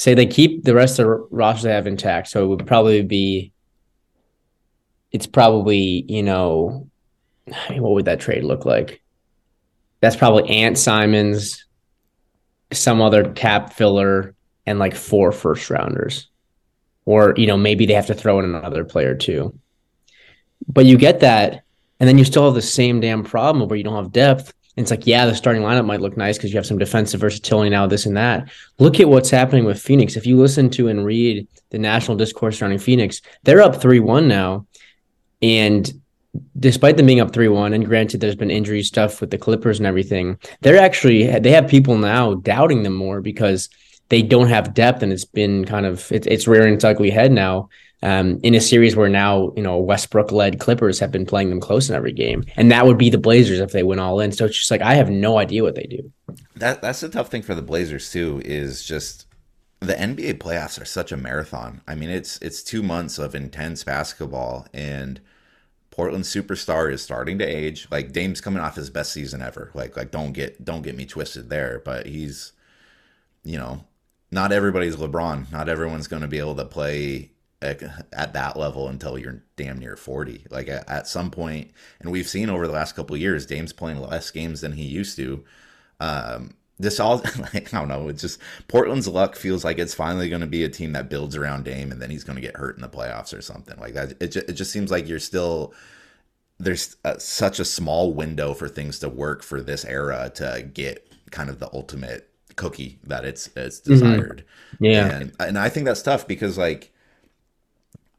Say 0.00 0.14
they 0.14 0.24
keep 0.24 0.64
the 0.64 0.74
rest 0.74 0.98
of 0.98 1.04
the 1.04 1.26
roster 1.30 1.68
they 1.68 1.74
have 1.74 1.86
intact. 1.86 2.28
So 2.28 2.42
it 2.42 2.46
would 2.46 2.66
probably 2.66 3.02
be. 3.02 3.52
It's 5.12 5.26
probably 5.26 6.06
you 6.08 6.22
know, 6.22 6.88
I 7.52 7.72
mean, 7.72 7.82
what 7.82 7.92
would 7.92 8.06
that 8.06 8.18
trade 8.18 8.42
look 8.42 8.64
like? 8.64 9.02
That's 10.00 10.16
probably 10.16 10.48
Ant 10.48 10.78
Simons, 10.78 11.66
some 12.72 13.02
other 13.02 13.30
cap 13.34 13.74
filler, 13.74 14.34
and 14.64 14.78
like 14.78 14.94
four 14.94 15.32
first 15.32 15.68
rounders. 15.68 16.28
Or, 17.04 17.34
you 17.36 17.46
know, 17.46 17.58
maybe 17.58 17.84
they 17.84 17.92
have 17.92 18.06
to 18.06 18.14
throw 18.14 18.38
in 18.38 18.46
another 18.46 18.86
player 18.86 19.14
too. 19.14 19.58
But 20.66 20.86
you 20.86 20.96
get 20.96 21.20
that, 21.20 21.64
and 21.98 22.08
then 22.08 22.16
you 22.16 22.24
still 22.24 22.46
have 22.46 22.54
the 22.54 22.62
same 22.62 23.00
damn 23.00 23.22
problem 23.22 23.68
where 23.68 23.76
you 23.76 23.84
don't 23.84 24.02
have 24.02 24.12
depth. 24.12 24.54
And 24.76 24.84
it's 24.84 24.90
like, 24.90 25.06
yeah, 25.06 25.26
the 25.26 25.34
starting 25.34 25.62
lineup 25.62 25.84
might 25.84 26.00
look 26.00 26.16
nice 26.16 26.38
because 26.38 26.52
you 26.52 26.56
have 26.56 26.66
some 26.66 26.78
defensive 26.78 27.20
versatility 27.20 27.70
now, 27.70 27.86
this 27.86 28.06
and 28.06 28.16
that. 28.16 28.50
Look 28.78 29.00
at 29.00 29.08
what's 29.08 29.30
happening 29.30 29.64
with 29.64 29.80
Phoenix. 29.80 30.16
If 30.16 30.26
you 30.26 30.38
listen 30.38 30.70
to 30.70 30.88
and 30.88 31.04
read 31.04 31.46
the 31.70 31.78
national 31.78 32.16
discourse 32.16 32.58
surrounding 32.58 32.78
Phoenix, 32.78 33.20
they're 33.42 33.62
up 33.62 33.80
3 33.80 34.00
1 34.00 34.28
now. 34.28 34.66
And 35.42 35.92
despite 36.58 36.96
them 36.96 37.06
being 37.06 37.20
up 37.20 37.32
3-1 37.32 37.74
and 37.74 37.86
granted 37.86 38.20
there's 38.20 38.36
been 38.36 38.50
injury 38.50 38.82
stuff 38.82 39.20
with 39.20 39.30
the 39.30 39.38
clippers 39.38 39.78
and 39.78 39.86
everything 39.86 40.38
they're 40.60 40.78
actually 40.78 41.26
they 41.40 41.50
have 41.50 41.68
people 41.68 41.96
now 41.96 42.34
doubting 42.34 42.82
them 42.82 42.94
more 42.94 43.20
because 43.20 43.68
they 44.10 44.22
don't 44.22 44.48
have 44.48 44.74
depth 44.74 45.02
and 45.02 45.12
it's 45.12 45.24
been 45.24 45.64
kind 45.64 45.86
of 45.86 46.10
it, 46.12 46.26
it's 46.26 46.46
rearing 46.46 46.74
its 46.74 46.84
ugly 46.84 47.10
head 47.10 47.32
now 47.32 47.68
um, 48.02 48.40
in 48.42 48.54
a 48.54 48.60
series 48.60 48.96
where 48.96 49.08
now 49.08 49.52
you 49.56 49.62
know 49.62 49.78
westbrook 49.78 50.32
led 50.32 50.58
clippers 50.58 50.98
have 50.98 51.10
been 51.10 51.26
playing 51.26 51.50
them 51.50 51.60
close 51.60 51.88
in 51.88 51.94
every 51.94 52.12
game 52.12 52.44
and 52.56 52.70
that 52.70 52.86
would 52.86 52.98
be 52.98 53.10
the 53.10 53.18
blazers 53.18 53.60
if 53.60 53.72
they 53.72 53.82
went 53.82 54.00
all 54.00 54.20
in 54.20 54.32
so 54.32 54.44
it's 54.46 54.56
just 54.56 54.70
like 54.70 54.80
i 54.82 54.94
have 54.94 55.10
no 55.10 55.38
idea 55.38 55.62
what 55.62 55.74
they 55.74 55.84
do 55.84 56.10
That 56.56 56.82
that's 56.82 57.00
the 57.00 57.08
tough 57.08 57.28
thing 57.28 57.42
for 57.42 57.54
the 57.54 57.62
Blazers 57.62 58.10
too. 58.10 58.42
Is 58.44 58.84
just 58.84 59.26
the 59.80 59.94
NBA 59.94 60.34
playoffs 60.38 60.80
are 60.80 60.84
such 60.84 61.10
a 61.12 61.16
marathon. 61.16 61.80
I 61.88 61.94
mean, 61.94 62.10
it's 62.10 62.38
it's 62.42 62.62
two 62.62 62.82
months 62.82 63.18
of 63.18 63.34
intense 63.34 63.82
basketball, 63.84 64.66
and 64.74 65.20
Portland 65.90 66.24
superstar 66.24 66.92
is 66.92 67.02
starting 67.02 67.38
to 67.38 67.44
age. 67.46 67.88
Like 67.90 68.12
Dame's 68.12 68.40
coming 68.40 68.62
off 68.62 68.76
his 68.76 68.90
best 68.90 69.12
season 69.12 69.42
ever. 69.42 69.70
Like 69.74 69.96
like 69.96 70.10
don't 70.10 70.32
get 70.32 70.64
don't 70.64 70.82
get 70.82 70.96
me 70.96 71.06
twisted 71.06 71.48
there, 71.50 71.80
but 71.84 72.06
he's 72.06 72.52
you 73.44 73.58
know 73.58 73.84
not 74.30 74.52
everybody's 74.52 74.96
LeBron. 74.96 75.50
Not 75.50 75.68
everyone's 75.68 76.08
going 76.08 76.22
to 76.22 76.28
be 76.28 76.38
able 76.38 76.56
to 76.56 76.64
play 76.64 77.32
at, 77.62 77.82
at 78.12 78.32
that 78.32 78.56
level 78.56 78.88
until 78.88 79.18
you're 79.18 79.42
damn 79.56 79.78
near 79.78 79.96
40 79.96 80.46
like 80.50 80.68
at, 80.68 80.88
at 80.88 81.06
some 81.06 81.30
point 81.30 81.70
and 82.00 82.10
we've 82.10 82.28
seen 82.28 82.50
over 82.50 82.66
the 82.66 82.72
last 82.72 82.96
couple 82.96 83.14
of 83.14 83.20
years 83.20 83.46
dame's 83.46 83.72
playing 83.72 84.00
less 84.00 84.30
games 84.30 84.60
than 84.60 84.72
he 84.72 84.84
used 84.84 85.16
to 85.16 85.44
um, 86.00 86.54
this 86.80 86.98
all 86.98 87.18
like, 87.38 87.72
I 87.74 87.78
don't 87.78 87.88
know. 87.88 88.08
It's 88.08 88.22
just 88.22 88.40
Portland's 88.66 89.06
luck 89.06 89.36
feels 89.36 89.64
like 89.64 89.78
it's 89.78 89.94
finally 89.94 90.28
going 90.28 90.40
to 90.40 90.46
be 90.46 90.64
a 90.64 90.68
team 90.68 90.92
that 90.92 91.10
builds 91.10 91.36
around 91.36 91.64
Dame, 91.64 91.92
and 91.92 92.00
then 92.00 92.10
he's 92.10 92.24
going 92.24 92.36
to 92.36 92.42
get 92.42 92.56
hurt 92.56 92.76
in 92.76 92.82
the 92.82 92.88
playoffs 92.88 93.36
or 93.36 93.42
something 93.42 93.78
like 93.78 93.94
that. 93.94 94.12
It 94.20 94.28
just, 94.28 94.48
it 94.48 94.52
just 94.54 94.72
seems 94.72 94.90
like 94.90 95.06
you're 95.06 95.18
still 95.18 95.74
there's 96.58 96.96
a, 97.04 97.18
such 97.18 97.58
a 97.58 97.64
small 97.64 98.12
window 98.12 98.52
for 98.54 98.68
things 98.68 98.98
to 98.98 99.08
work 99.08 99.42
for 99.42 99.62
this 99.62 99.84
era 99.84 100.30
to 100.34 100.68
get 100.74 101.06
kind 101.30 101.48
of 101.48 101.58
the 101.58 101.70
ultimate 101.72 102.28
cookie 102.56 102.98
that 103.04 103.24
it's 103.24 103.48
it's 103.56 103.80
desired. 103.80 104.44
yeah 104.78 105.06
And 105.08 105.32
and 105.38 105.58
I 105.58 105.68
think 105.68 105.86
that's 105.86 106.02
tough 106.02 106.26
because 106.26 106.58
like 106.58 106.92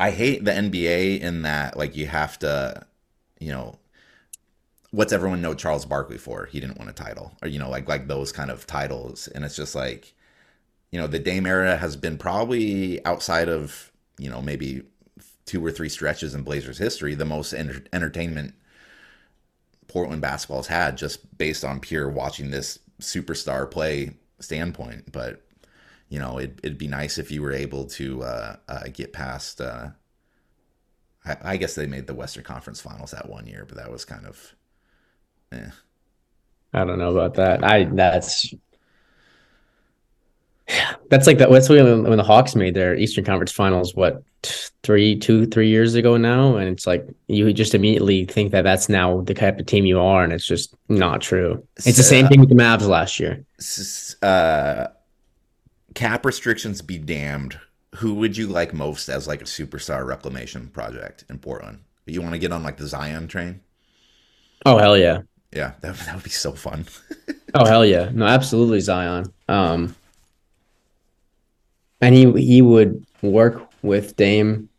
I 0.02 0.10
hate 0.10 0.44
the 0.44 0.52
NBA 0.52 1.20
in 1.22 1.44
that 1.44 1.78
like 1.78 1.96
you 1.96 2.08
have 2.08 2.40
to, 2.40 2.88
you 3.40 3.52
know, 3.52 3.78
what's 4.90 5.14
everyone 5.14 5.44
know 5.44 5.54
Charles 5.54 5.86
Barkley 5.86 6.18
for? 6.18 6.48
He 6.48 6.60
didn't 6.60 6.80
win 6.80 6.88
a 6.88 6.94
title, 6.94 7.34
or 7.44 7.48
you 7.48 7.60
know, 7.60 7.70
like 7.70 7.88
like 7.88 8.08
those 8.08 8.32
kind 8.32 8.50
of 8.50 8.66
titles, 8.66 9.28
and 9.28 9.46
it's 9.46 9.56
just 9.56 9.76
like, 9.76 10.16
you 10.90 11.00
know, 11.00 11.06
the 11.06 11.20
Dame 11.20 11.46
era 11.46 11.78
has 11.78 11.96
been 11.96 12.18
probably 12.18 13.06
outside 13.06 13.48
of 13.48 13.92
you 14.18 14.28
know 14.28 14.42
maybe 14.42 14.82
two 15.46 15.64
or 15.64 15.72
three 15.72 15.90
stretches 15.90 16.34
in 16.34 16.42
Blazers 16.42 16.80
history 16.80 17.14
the 17.14 17.24
most 17.24 17.54
enter- 17.54 17.84
entertainment 17.94 18.56
Portland 19.88 20.22
basketball's 20.22 20.68
had 20.68 20.98
just 20.98 21.38
based 21.38 21.64
on 21.64 21.80
pure 21.80 22.10
watching 22.10 22.50
this 22.50 22.80
superstar 23.00 23.70
play 23.70 24.12
standpoint. 24.40 25.12
But 25.12 25.44
you 26.12 26.19
know, 26.19 26.38
it, 26.39 26.60
it'd 26.62 26.78
be 26.78 26.89
nice 26.89 27.17
if 27.17 27.32
you 27.32 27.41
were 27.41 27.54
able 27.54 27.86
to 27.86 28.21
uh, 28.21 28.56
uh, 28.67 28.84
get 28.93 29.13
past. 29.13 29.62
Uh, 29.62 29.91
I, 31.24 31.38
I, 31.41 31.58
guess 31.58 31.74
they 31.74 31.86
made 31.86 32.06
the 32.06 32.13
Western 32.13 32.43
Conference 32.43 32.82
Finals 32.82 33.12
that 33.12 33.30
one 33.30 33.47
year, 33.47 33.63
but 33.65 33.78
that 33.78 33.89
was 33.89 34.04
kind 34.04 34.26
of. 34.26 34.56
Eh. 35.54 35.69
I 36.74 36.84
don't 36.84 37.00
know 37.00 37.15
about 37.15 37.36
that. 37.36 37.63
I 37.63 37.86
that's 37.86 38.54
that's 41.10 41.28
like 41.28 41.38
that. 41.38 41.50
That's 41.50 41.69
when, 41.69 42.04
when 42.04 42.17
the 42.17 42.24
Hawks 42.24 42.56
made 42.56 42.74
their 42.74 42.93
Eastern 42.93 43.24
Conference 43.24 43.54
Finals. 43.54 43.95
What 43.95 44.21
three, 44.84 45.17
two, 45.17 45.45
three 45.45 45.69
years 45.69 45.95
ago 45.95 46.17
now, 46.17 46.58
and 46.58 46.67
it's 46.67 46.86
like 46.86 47.08
you 47.28 47.54
just 47.54 47.74
immediately 47.74 48.26
think 48.26 48.52
that 48.52 48.63
that's 48.63 48.89
now 48.89 49.21
the 49.21 49.34
type 49.34 49.60
of 49.60 49.65
team 49.65 49.86
you 49.86 49.97
are, 50.02 50.26
and 50.26 50.34
it's 50.34 50.45
just 50.45 50.76
not 50.89 51.21
true. 51.21 51.65
It's 51.78 51.95
the 51.95 52.04
same 52.04 52.28
thing 52.28 52.41
with 52.41 52.50
the 52.50 52.56
Mavs 52.56 52.86
last 52.86 53.17
year. 53.17 53.45
Uh, 54.21 54.88
cap 55.94 56.26
restrictions 56.26 56.82
be 56.82 56.98
damned. 56.98 57.60
Who 57.96 58.14
would 58.16 58.38
you 58.38 58.48
like 58.48 58.74
most 58.74 59.10
as 59.10 59.28
like 59.28 59.42
a 59.42 59.46
superstar 59.46 60.06
reclamation 60.06 60.68
project 60.70 61.26
in 61.30 61.40
Portland? 61.40 61.80
You 62.06 62.22
want 62.22 62.34
to 62.34 62.40
get 62.40 62.52
on 62.52 62.64
like 62.64 62.78
the 62.78 62.88
Zion 62.88 63.28
train? 63.28 63.62
Oh 64.66 64.78
hell 64.78 64.98
yeah! 64.98 65.22
Yeah, 65.52 65.74
that, 65.82 65.96
that 65.98 66.16
would 66.16 66.24
be 66.24 66.30
so 66.30 66.54
fun. 66.54 66.86
oh 67.54 67.66
hell 67.66 67.86
yeah! 67.86 68.10
No, 68.14 68.26
absolutely 68.26 68.80
Zion. 68.80 69.32
Um, 69.48 69.96
and 72.00 72.16
he 72.16 72.32
he 72.42 72.62
would 72.62 73.06
work 73.22 73.70
with 73.82 74.16
Dame. 74.16 74.70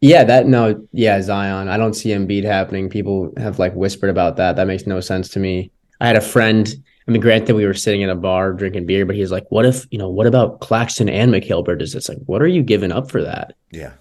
Yeah, 0.00 0.24
that 0.24 0.46
no, 0.46 0.86
yeah, 0.92 1.20
Zion. 1.20 1.68
I 1.68 1.76
don't 1.76 1.94
see 1.94 2.10
Embiid 2.10 2.44
happening. 2.44 2.88
People 2.88 3.32
have 3.36 3.58
like 3.58 3.74
whispered 3.74 4.10
about 4.10 4.36
that. 4.36 4.56
That 4.56 4.66
makes 4.66 4.86
no 4.86 5.00
sense 5.00 5.28
to 5.30 5.40
me. 5.40 5.70
I 6.00 6.06
had 6.06 6.16
a 6.16 6.20
friend. 6.20 6.68
I 7.08 7.10
mean, 7.10 7.22
granted, 7.22 7.56
we 7.56 7.64
were 7.64 7.74
sitting 7.74 8.02
in 8.02 8.10
a 8.10 8.14
bar 8.14 8.52
drinking 8.52 8.84
beer, 8.84 9.06
but 9.06 9.16
he's 9.16 9.32
like, 9.32 9.46
"What 9.50 9.64
if 9.64 9.86
you 9.90 9.98
know? 9.98 10.10
What 10.10 10.26
about 10.26 10.60
Claxton 10.60 11.08
and 11.08 11.32
Mikal 11.32 11.64
Bridges?" 11.64 11.94
It's 11.94 12.08
like, 12.08 12.18
what 12.26 12.42
are 12.42 12.46
you 12.46 12.62
giving 12.62 12.92
up 12.92 13.10
for 13.10 13.22
that? 13.22 13.54
Yeah. 13.70 13.92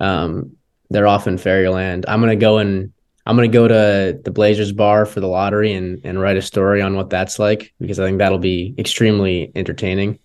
Um, 0.00 0.56
they're 0.90 1.06
off 1.06 1.26
in 1.26 1.38
fairyland. 1.38 2.04
I'm 2.06 2.20
gonna 2.20 2.36
go 2.36 2.58
and 2.58 2.92
I'm 3.24 3.36
gonna 3.36 3.48
go 3.48 3.66
to 3.66 4.20
the 4.22 4.30
Blazers 4.30 4.70
bar 4.70 5.06
for 5.06 5.20
the 5.20 5.28
lottery 5.28 5.72
and 5.72 6.00
and 6.04 6.20
write 6.20 6.36
a 6.36 6.42
story 6.42 6.82
on 6.82 6.94
what 6.94 7.08
that's 7.08 7.38
like 7.38 7.72
because 7.80 7.98
I 7.98 8.04
think 8.04 8.18
that'll 8.18 8.38
be 8.38 8.74
extremely 8.78 9.50
entertaining. 9.54 10.18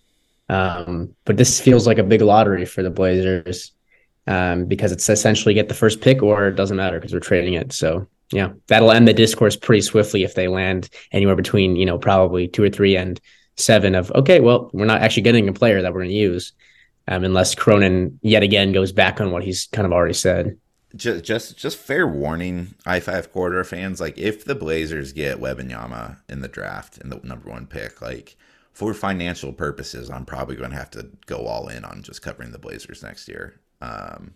Um, 0.50 1.14
but 1.24 1.38
this 1.38 1.60
feels 1.60 1.86
like 1.86 1.98
a 1.98 2.02
big 2.02 2.20
lottery 2.20 2.66
for 2.66 2.82
the 2.82 2.90
Blazers 2.90 3.72
um, 4.26 4.66
because 4.66 4.92
it's 4.92 5.08
essentially 5.08 5.54
get 5.54 5.68
the 5.68 5.74
first 5.74 6.02
pick 6.02 6.22
or 6.22 6.48
it 6.48 6.56
doesn't 6.56 6.76
matter 6.76 6.98
because 6.98 7.14
we're 7.14 7.20
trading 7.20 7.54
it. 7.54 7.72
So 7.72 8.06
yeah, 8.32 8.50
that'll 8.66 8.92
end 8.92 9.08
the 9.08 9.14
discourse 9.14 9.56
pretty 9.56 9.82
swiftly 9.82 10.22
if 10.22 10.34
they 10.34 10.48
land 10.48 10.88
anywhere 11.12 11.36
between 11.36 11.76
you 11.76 11.86
know 11.86 11.98
probably 11.98 12.48
two 12.48 12.62
or 12.62 12.70
three 12.70 12.96
and 12.96 13.20
seven 13.56 13.94
of 13.94 14.10
okay, 14.12 14.40
well 14.40 14.70
we're 14.72 14.84
not 14.84 15.02
actually 15.02 15.22
getting 15.22 15.48
a 15.48 15.52
player 15.52 15.82
that 15.82 15.92
we're 15.92 16.00
going 16.00 16.10
to 16.10 16.14
use 16.14 16.52
um, 17.08 17.24
unless 17.24 17.54
Cronin 17.54 18.18
yet 18.22 18.42
again 18.42 18.72
goes 18.72 18.92
back 18.92 19.20
on 19.20 19.30
what 19.30 19.42
he's 19.42 19.66
kind 19.72 19.86
of 19.86 19.92
already 19.92 20.14
said. 20.14 20.56
Just, 20.94 21.24
just, 21.24 21.58
just 21.58 21.78
fair 21.78 22.06
warning, 22.06 22.74
I 22.86 23.00
five 23.00 23.32
Corridor 23.32 23.64
fans. 23.64 24.00
Like, 24.00 24.16
if 24.16 24.44
the 24.44 24.54
Blazers 24.54 25.12
get 25.12 25.38
Wembanyama 25.38 26.18
in 26.28 26.40
the 26.40 26.48
draft 26.48 26.98
and 26.98 27.10
the 27.10 27.20
number 27.22 27.50
one 27.50 27.66
pick, 27.66 28.00
like 28.00 28.36
for 28.72 28.94
financial 28.94 29.52
purposes, 29.52 30.10
I'm 30.10 30.24
probably 30.24 30.56
going 30.56 30.70
to 30.70 30.76
have 30.76 30.90
to 30.92 31.10
go 31.26 31.46
all 31.46 31.68
in 31.68 31.84
on 31.84 32.02
just 32.02 32.22
covering 32.22 32.52
the 32.52 32.58
Blazers 32.58 33.02
next 33.02 33.28
year. 33.28 33.60
Um, 33.80 34.34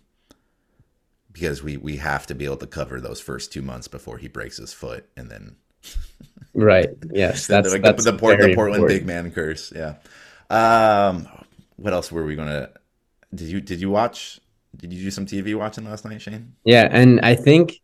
because 1.33 1.63
we 1.63 1.77
we 1.77 1.97
have 1.97 2.25
to 2.27 2.35
be 2.35 2.45
able 2.45 2.57
to 2.57 2.67
cover 2.67 3.01
those 3.01 3.19
first 3.19 3.51
two 3.51 3.61
months 3.61 3.87
before 3.87 4.17
he 4.17 4.27
breaks 4.27 4.57
his 4.57 4.71
foot, 4.71 5.05
and 5.17 5.29
then 5.29 5.55
right, 6.53 6.89
yes, 7.11 7.47
that's, 7.47 7.73
the, 7.73 7.79
that's 7.79 8.05
the, 8.05 8.11
the, 8.11 8.17
Port, 8.17 8.39
the 8.39 8.53
Portland 8.55 8.83
important. 8.83 8.87
big 8.87 9.05
man 9.05 9.31
curse. 9.31 9.73
Yeah. 9.75 9.95
Um, 10.49 11.27
what 11.75 11.93
else 11.93 12.11
were 12.11 12.23
we 12.23 12.35
gonna? 12.35 12.69
Did 13.33 13.47
you 13.47 13.59
did 13.59 13.81
you 13.81 13.89
watch? 13.89 14.39
Did 14.75 14.93
you 14.93 15.03
do 15.03 15.11
some 15.11 15.25
TV 15.25 15.55
watching 15.55 15.85
last 15.85 16.05
night, 16.05 16.21
Shane? 16.21 16.55
Yeah, 16.63 16.87
and 16.89 17.19
I 17.21 17.35
think. 17.35 17.79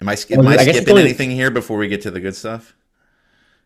Am 0.00 0.08
I, 0.08 0.16
am 0.30 0.48
I, 0.48 0.56
I 0.56 0.64
skipping 0.64 0.96
anything 0.96 1.30
here 1.30 1.50
before 1.50 1.76
we 1.76 1.86
get 1.86 2.00
to 2.02 2.10
the 2.10 2.20
good 2.20 2.34
stuff? 2.34 2.74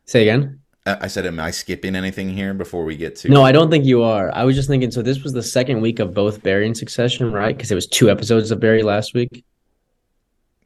Say 0.04 0.22
again. 0.22 0.63
I 0.86 1.06
said, 1.06 1.24
am 1.24 1.40
I 1.40 1.50
skipping 1.50 1.96
anything 1.96 2.28
here 2.28 2.52
before 2.52 2.84
we 2.84 2.94
get 2.96 3.16
to? 3.16 3.30
No, 3.30 3.42
I 3.42 3.52
don't 3.52 3.70
think 3.70 3.86
you 3.86 4.02
are. 4.02 4.30
I 4.34 4.44
was 4.44 4.54
just 4.54 4.68
thinking. 4.68 4.90
So 4.90 5.00
this 5.00 5.22
was 5.22 5.32
the 5.32 5.42
second 5.42 5.80
week 5.80 5.98
of 5.98 6.12
both 6.12 6.42
Barry 6.42 6.66
and 6.66 6.76
Succession, 6.76 7.32
right? 7.32 7.56
Because 7.56 7.70
it 7.70 7.74
was 7.74 7.86
two 7.86 8.10
episodes 8.10 8.50
of 8.50 8.60
Barry 8.60 8.82
last 8.82 9.14
week. 9.14 9.44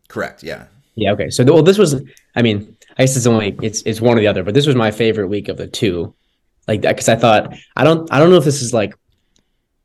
Correct. 0.09 0.43
Yeah. 0.43 0.67
Yeah. 0.97 1.13
Okay. 1.13 1.31
So 1.31 1.45
well, 1.45 1.63
this 1.63 1.79
was. 1.79 2.03
I 2.35 2.43
mean, 2.43 2.77
I 2.99 3.05
guess 3.05 3.17
it's 3.17 3.27
only 3.27 3.57
it's 3.63 3.83
it's 3.83 4.01
one 4.01 4.17
or 4.17 4.21
the 4.21 4.27
other, 4.27 4.43
but 4.43 4.55
this 4.55 4.67
was 4.67 4.75
my 4.75 4.91
favorite 4.91 5.29
week 5.29 5.49
of 5.49 5.57
the 5.57 5.69
two, 5.69 6.13
like 6.67 6.83
that 6.83 6.97
because 6.97 7.09
I 7.09 7.15
thought 7.15 7.55
I 7.77 7.85
don't 7.85 8.13
I 8.13 8.19
don't 8.19 8.31
know 8.31 8.39
if 8.39 8.45
this 8.45 8.61
is 8.61 8.75
like 8.75 8.95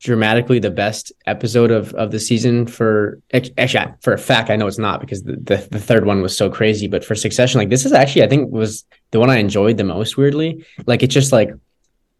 dramatically 0.03 0.59
the 0.59 0.69
best 0.69 1.13
episode 1.27 1.71
of 1.71 1.93
of 1.93 2.11
the 2.11 2.19
season 2.19 2.67
for 2.67 3.19
actually 3.33 3.85
for 4.01 4.11
a 4.11 4.17
fact 4.17 4.49
I 4.49 4.57
know 4.57 4.67
it's 4.67 4.77
not 4.77 4.99
because 4.99 5.23
the, 5.23 5.37
the, 5.37 5.67
the 5.71 5.79
third 5.79 6.05
one 6.05 6.21
was 6.21 6.35
so 6.35 6.49
crazy 6.49 6.87
but 6.87 7.05
for 7.05 7.15
Succession 7.15 7.59
like 7.59 7.69
this 7.69 7.85
is 7.85 7.93
actually 7.93 8.23
I 8.23 8.27
think 8.27 8.51
was 8.51 8.83
the 9.11 9.19
one 9.21 9.29
I 9.29 9.37
enjoyed 9.37 9.77
the 9.77 9.85
most 9.85 10.17
weirdly. 10.17 10.65
Like 10.85 11.03
it's 11.03 11.13
just 11.13 11.31
like 11.31 11.51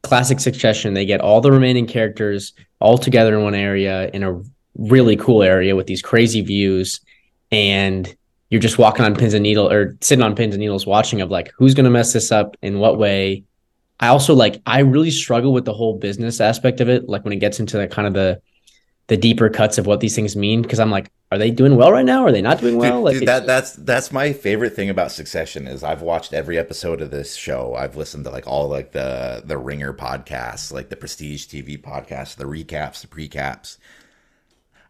classic 0.01 0.39
Succession. 0.39 0.93
They 0.93 1.05
get 1.05 1.19
all 1.19 1.41
the 1.41 1.51
remaining 1.51 1.85
characters 1.85 2.53
all 2.79 2.97
together 2.97 3.35
in 3.35 3.43
one 3.43 3.55
area 3.55 4.09
in 4.13 4.23
a 4.23 4.41
really 4.75 5.17
cool 5.17 5.43
area 5.43 5.75
with 5.75 5.87
these 5.87 6.01
crazy 6.01 6.41
views 6.41 7.01
and 7.51 8.15
you're 8.49 8.61
just 8.61 8.77
walking 8.77 9.03
on 9.03 9.15
pins 9.15 9.33
and 9.33 9.43
needles 9.43 9.71
or 9.73 9.97
sitting 9.99 10.23
on 10.23 10.35
pins 10.35 10.53
and 10.53 10.61
needles 10.61 10.85
watching 10.85 11.19
of 11.19 11.29
like 11.29 11.51
who's 11.57 11.73
going 11.73 11.83
to 11.83 11.89
mess 11.89 12.13
this 12.13 12.31
up 12.31 12.55
in 12.61 12.79
what 12.79 12.97
way 12.97 13.43
I 13.99 14.07
also 14.07 14.33
like 14.33 14.61
I 14.65 14.79
really 14.79 15.11
struggle 15.11 15.53
with 15.53 15.65
the 15.65 15.73
whole 15.73 15.97
business 15.97 16.41
aspect 16.41 16.81
of 16.81 16.89
it. 16.89 17.07
Like 17.07 17.23
when 17.23 17.33
it 17.33 17.39
gets 17.39 17.59
into 17.59 17.77
the 17.77 17.87
kind 17.87 18.07
of 18.07 18.13
the 18.13 18.41
the 19.07 19.17
deeper 19.17 19.49
cuts 19.49 19.77
of 19.77 19.85
what 19.85 19.99
these 19.99 20.15
things 20.15 20.35
mean, 20.35 20.61
because 20.61 20.79
I'm 20.79 20.89
like, 20.89 21.11
are 21.31 21.37
they 21.37 21.51
doing 21.51 21.75
well 21.75 21.91
right 21.91 22.05
now? 22.05 22.23
Are 22.23 22.31
they 22.31 22.41
not 22.41 22.59
doing 22.59 22.77
well? 22.77 22.97
Dude, 22.97 23.03
like 23.05 23.13
dude, 23.19 23.27
that 23.27 23.45
that's 23.45 23.73
that's 23.73 24.11
my 24.11 24.33
favorite 24.33 24.75
thing 24.75 24.89
about 24.89 25.11
Succession 25.11 25.67
is 25.67 25.83
I've 25.83 26.01
watched 26.01 26.31
every 26.31 26.57
episode 26.57 27.01
of 27.01 27.11
this 27.11 27.35
show. 27.35 27.75
I've 27.75 27.95
listened 27.95 28.23
to 28.25 28.29
like 28.29 28.47
all 28.47 28.67
like 28.67 28.91
the 28.91 29.41
the 29.43 29.57
Ringer 29.57 29.93
podcasts, 29.93 30.71
like 30.71 30.89
the 30.89 30.95
Prestige 30.95 31.47
TV 31.47 31.81
podcasts, 31.81 32.35
the 32.35 32.45
recaps, 32.45 33.01
the 33.01 33.07
precaps. 33.07 33.77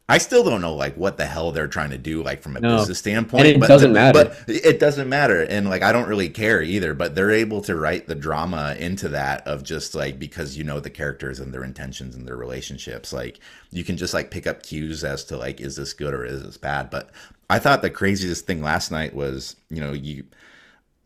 I 0.10 0.18
still 0.18 0.44
don't 0.44 0.60
know 0.60 0.76
like 0.76 0.96
what 0.96 1.16
the 1.16 1.26
hell 1.26 1.54
they're 1.54 1.68
trying 1.68 1.92
to 1.92 1.98
do 1.98 2.24
like 2.24 2.42
from 2.42 2.58
a 2.58 2.60
no. 2.60 2.78
business 2.78 3.00
standpoint. 3.00 3.46
And 3.46 3.56
it 3.56 3.60
but, 3.60 3.68
doesn't 3.68 3.94
matter. 3.94 4.26
But 4.26 4.44
it 4.48 4.80
doesn't 4.80 5.08
matter. 5.08 5.42
And 5.42 5.70
like 5.70 5.82
I 5.82 5.94
don't 5.94 6.10
really 6.10 6.30
care 6.30 6.62
either, 6.62 6.94
but 6.94 7.16
they're 7.16 7.32
able 7.32 7.62
to 7.62 7.76
write 7.76 8.08
the 8.08 8.16
drama 8.16 8.76
into 8.78 9.08
that 9.10 9.48
of 9.48 9.64
just 9.64 9.96
like 9.96 10.20
because 10.20 10.58
you 10.58 10.66
know 10.66 10.82
the 10.82 10.90
characters 10.90 11.40
and 11.40 11.54
their 11.54 11.64
intentions 11.64 12.16
and 12.16 12.28
their 12.28 12.36
relationships. 12.36 13.14
Like 13.14 13.40
you 13.72 13.86
can 13.86 13.96
just 13.96 14.14
like 14.14 14.30
pick 14.30 14.46
up 14.46 14.64
cues 14.64 15.06
as 15.06 15.24
to 15.26 15.38
like 15.38 15.62
is 15.62 15.78
this 15.78 15.94
good 15.94 16.14
or 16.14 16.26
is 16.26 16.44
this 16.44 16.58
bad. 16.58 16.90
But 16.90 17.10
I 17.50 17.60
thought 17.60 17.82
the 17.82 17.90
craziest 17.90 18.46
thing 18.46 18.62
last 18.62 18.92
night 18.92 19.16
was, 19.16 19.56
you 19.70 19.80
know, 19.80 19.94
you 19.94 20.26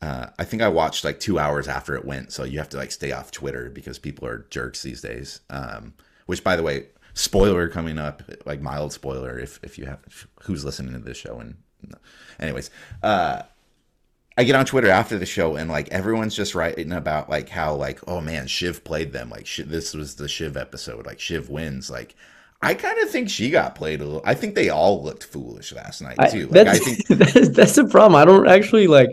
uh, 0.01 0.27
I 0.39 0.43
think 0.43 0.61
I 0.63 0.69
watched 0.69 1.03
like 1.03 1.19
two 1.19 1.37
hours 1.37 1.67
after 1.67 1.95
it 1.95 2.05
went, 2.05 2.31
so 2.31 2.43
you 2.43 2.57
have 2.57 2.69
to 2.69 2.77
like 2.77 2.91
stay 2.91 3.11
off 3.11 3.31
Twitter 3.31 3.69
because 3.69 3.99
people 3.99 4.27
are 4.27 4.45
jerks 4.49 4.81
these 4.81 5.01
days. 5.01 5.41
Um, 5.49 5.93
which, 6.27 6.43
by 6.43 6.55
the 6.55 6.63
way, 6.63 6.87
spoiler 7.17 7.67
coming 7.67 7.97
up, 7.97 8.23
like 8.45 8.61
mild 8.61 8.93
spoiler 8.93 9.39
if 9.39 9.59
if 9.63 9.77
you 9.77 9.85
have 9.85 9.99
who's 10.43 10.63
listening 10.63 10.93
to 10.93 10.99
this 10.99 11.17
show 11.17 11.39
and 11.39 11.55
anyways, 12.39 12.69
uh 13.03 13.43
I 14.39 14.43
get 14.43 14.55
on 14.55 14.65
Twitter 14.65 14.89
after 14.89 15.17
the 15.17 15.25
show 15.25 15.55
and 15.55 15.69
like 15.69 15.89
everyone's 15.89 16.35
just 16.35 16.53
writing 16.53 16.91
about 16.91 17.29
like 17.29 17.49
how 17.49 17.73
like 17.73 17.99
oh 18.07 18.21
man 18.21 18.45
Shiv 18.47 18.83
played 18.83 19.11
them 19.13 19.29
like 19.29 19.47
Shiv, 19.47 19.69
this 19.69 19.93
was 19.93 20.15
the 20.15 20.27
Shiv 20.27 20.55
episode 20.55 21.05
like 21.05 21.19
Shiv 21.19 21.49
wins 21.49 21.89
like 21.89 22.15
I 22.61 22.73
kind 22.73 22.97
of 22.99 23.09
think 23.09 23.29
she 23.29 23.49
got 23.51 23.75
played 23.75 24.01
a 24.01 24.05
little. 24.05 24.21
I 24.25 24.33
think 24.33 24.55
they 24.55 24.69
all 24.69 25.03
looked 25.03 25.23
foolish 25.23 25.71
last 25.73 26.01
night 26.01 26.17
too. 26.31 26.47
Like, 26.47 26.67
I 26.67 26.77
think 26.79 27.07
that's, 27.07 27.49
that's 27.49 27.75
the 27.75 27.85
problem. 27.85 28.15
I 28.15 28.25
don't 28.25 28.47
actually 28.47 28.87
like 28.87 29.09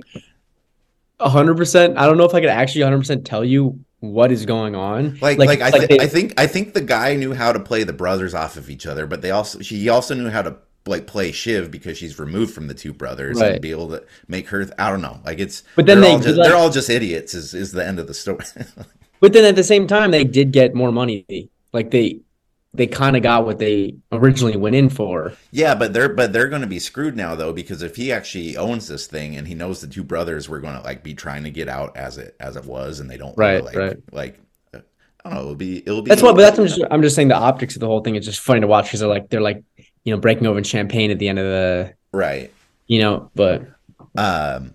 hundred 1.20 1.56
percent. 1.56 1.98
I 1.98 2.06
don't 2.06 2.16
know 2.16 2.24
if 2.24 2.34
I 2.34 2.40
could 2.40 2.48
actually 2.48 2.82
hundred 2.82 3.00
percent 3.00 3.26
tell 3.26 3.44
you 3.44 3.83
what 4.12 4.32
is 4.32 4.44
going 4.46 4.74
on. 4.74 5.18
Like, 5.20 5.38
like, 5.38 5.48
like 5.48 5.60
I, 5.62 5.70
th- 5.70 5.80
like 5.82 5.88
they, 5.90 6.00
I 6.00 6.06
think, 6.06 6.34
I 6.38 6.46
think 6.46 6.74
the 6.74 6.80
guy 6.80 7.16
knew 7.16 7.32
how 7.32 7.52
to 7.52 7.60
play 7.60 7.84
the 7.84 7.92
brothers 7.92 8.34
off 8.34 8.56
of 8.56 8.70
each 8.70 8.86
other, 8.86 9.06
but 9.06 9.22
they 9.22 9.30
also, 9.30 9.60
she 9.60 9.88
also 9.88 10.14
knew 10.14 10.30
how 10.30 10.42
to 10.42 10.56
like 10.86 11.06
play 11.06 11.32
Shiv 11.32 11.70
because 11.70 11.96
she's 11.96 12.18
removed 12.18 12.54
from 12.54 12.66
the 12.66 12.74
two 12.74 12.92
brothers 12.92 13.40
right. 13.40 13.52
and 13.52 13.62
be 13.62 13.70
able 13.70 13.88
to 13.88 14.04
make 14.28 14.48
her. 14.48 14.68
I 14.78 14.90
don't 14.90 15.00
know. 15.00 15.20
Like 15.24 15.38
it's, 15.38 15.62
but 15.76 15.86
then 15.86 16.00
they're, 16.00 16.10
they, 16.10 16.14
all, 16.14 16.20
just, 16.20 16.36
like, 16.36 16.48
they're 16.48 16.56
all 16.56 16.70
just 16.70 16.90
idiots. 16.90 17.34
Is 17.34 17.54
is 17.54 17.72
the 17.72 17.86
end 17.86 17.98
of 17.98 18.06
the 18.06 18.14
story? 18.14 18.44
but 19.20 19.32
then 19.32 19.44
at 19.44 19.56
the 19.56 19.64
same 19.64 19.86
time, 19.86 20.10
they 20.10 20.24
did 20.24 20.52
get 20.52 20.74
more 20.74 20.92
money. 20.92 21.50
Like 21.72 21.90
they, 21.90 22.20
they 22.74 22.88
kind 22.88 23.16
of 23.16 23.22
got 23.22 23.46
what 23.46 23.58
they 23.58 23.94
originally 24.10 24.56
went 24.56 24.74
in 24.74 24.88
for. 24.88 25.32
Yeah, 25.52 25.74
but 25.74 25.92
they're 25.92 26.08
but 26.08 26.32
they're 26.32 26.48
going 26.48 26.62
to 26.62 26.68
be 26.68 26.80
screwed 26.80 27.16
now 27.16 27.34
though 27.34 27.52
because 27.52 27.82
if 27.82 27.96
he 27.96 28.12
actually 28.12 28.56
owns 28.56 28.88
this 28.88 29.06
thing 29.06 29.36
and 29.36 29.46
he 29.46 29.54
knows 29.54 29.80
the 29.80 29.86
two 29.86 30.02
brothers 30.02 30.48
were 30.48 30.60
going 30.60 30.76
to 30.76 30.82
like 30.82 31.02
be 31.02 31.14
trying 31.14 31.44
to 31.44 31.50
get 31.50 31.68
out 31.68 31.96
as 31.96 32.18
it 32.18 32.36
as 32.40 32.56
it 32.56 32.64
was 32.64 33.00
and 33.00 33.08
they 33.08 33.16
don't 33.16 33.36
right 33.38 33.64
like 33.64 33.76
right 33.76 33.96
like 34.12 34.40
I 35.24 35.30
don't 35.30 35.34
know 35.34 35.40
it'll 35.40 35.54
be 35.54 35.78
it'll 35.78 36.02
be 36.02 36.08
that's 36.08 36.22
what 36.22 36.34
but 36.34 36.42
that's 36.42 36.58
I'm 36.58 36.66
just, 36.66 36.82
I'm 36.90 37.02
just 37.02 37.16
saying 37.16 37.28
the 37.28 37.36
optics 37.36 37.76
of 37.76 37.80
the 37.80 37.86
whole 37.86 38.02
thing 38.02 38.16
is 38.16 38.26
just 38.26 38.40
funny 38.40 38.60
to 38.60 38.66
watch 38.66 38.86
because 38.86 39.00
they're 39.00 39.08
like 39.08 39.30
they're 39.30 39.40
like 39.40 39.62
you 40.02 40.12
know 40.14 40.20
breaking 40.20 40.46
over 40.46 40.58
in 40.58 40.64
champagne 40.64 41.10
at 41.10 41.18
the 41.18 41.28
end 41.28 41.38
of 41.38 41.44
the 41.46 41.94
right 42.12 42.52
you 42.86 43.00
know 43.00 43.30
but 43.34 43.62
um 44.16 44.74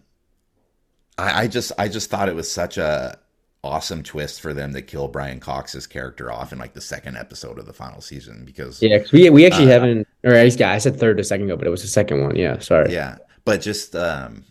I, 1.17 1.41
I 1.41 1.47
just 1.47 1.73
I 1.77 1.89
just 1.89 2.09
thought 2.09 2.29
it 2.29 2.35
was 2.35 2.49
such 2.49 2.77
a 2.77 3.19
awesome 3.63 4.03
twist 4.03 4.39
for 4.39 4.53
them 4.53 4.73
to 4.73 4.81
kill 4.81 5.07
Brian 5.07 5.39
Cox's 5.39 5.85
character 5.85 6.31
off 6.31 6.53
in 6.53 6.59
like 6.59 6.73
the 6.73 6.81
second 6.81 7.17
episode 7.17 7.59
of 7.59 7.65
the 7.65 7.73
final 7.73 7.99
season 7.99 8.45
because 8.45 8.81
yeah 8.81 8.99
we 9.11 9.29
we 9.29 9.45
actually 9.45 9.65
uh, 9.65 9.79
haven't 9.79 10.07
or 10.23 10.33
yeah 10.33 10.71
I 10.71 10.77
said 10.77 10.97
third 10.97 11.19
a 11.19 11.23
second 11.23 11.45
ago 11.45 11.57
but 11.57 11.67
it 11.67 11.69
was 11.69 11.81
the 11.81 11.89
second 11.89 12.21
one. 12.21 12.35
Yeah 12.35 12.59
sorry. 12.59 12.93
Yeah 12.93 13.17
but 13.43 13.59
just 13.59 13.95
um 13.95 14.45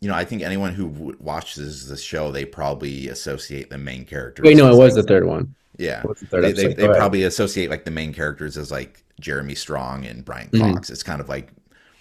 you 0.00 0.08
know 0.08 0.14
I 0.14 0.24
think 0.24 0.42
anyone 0.42 0.72
who 0.72 0.88
w- 0.88 1.16
watches 1.20 1.88
the 1.88 1.96
show 1.96 2.32
they 2.32 2.46
probably 2.46 3.08
associate 3.08 3.68
the 3.68 3.76
main 3.76 4.06
characters 4.06 4.44
wait 4.44 4.56
no 4.56 4.72
it 4.72 4.78
was 4.78 4.96
like, 4.96 5.04
the 5.04 5.08
third 5.08 5.26
one. 5.26 5.54
Yeah. 5.76 6.02
The 6.02 6.14
third 6.14 6.44
they, 6.44 6.52
they, 6.52 6.72
they 6.72 6.86
probably 6.88 7.24
associate 7.24 7.68
like 7.68 7.84
the 7.84 7.90
main 7.90 8.14
characters 8.14 8.56
as 8.56 8.70
like 8.70 9.04
Jeremy 9.20 9.56
Strong 9.56 10.06
and 10.06 10.24
Brian 10.24 10.48
Cox. 10.48 10.86
Mm-hmm. 10.86 10.92
it's 10.92 11.02
kind 11.02 11.20
of 11.20 11.28
like 11.28 11.52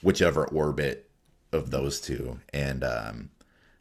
whichever 0.01 0.47
orbit 0.47 1.09
of 1.51 1.71
those 1.71 1.99
two. 1.99 2.39
And 2.53 2.85
um 2.85 3.31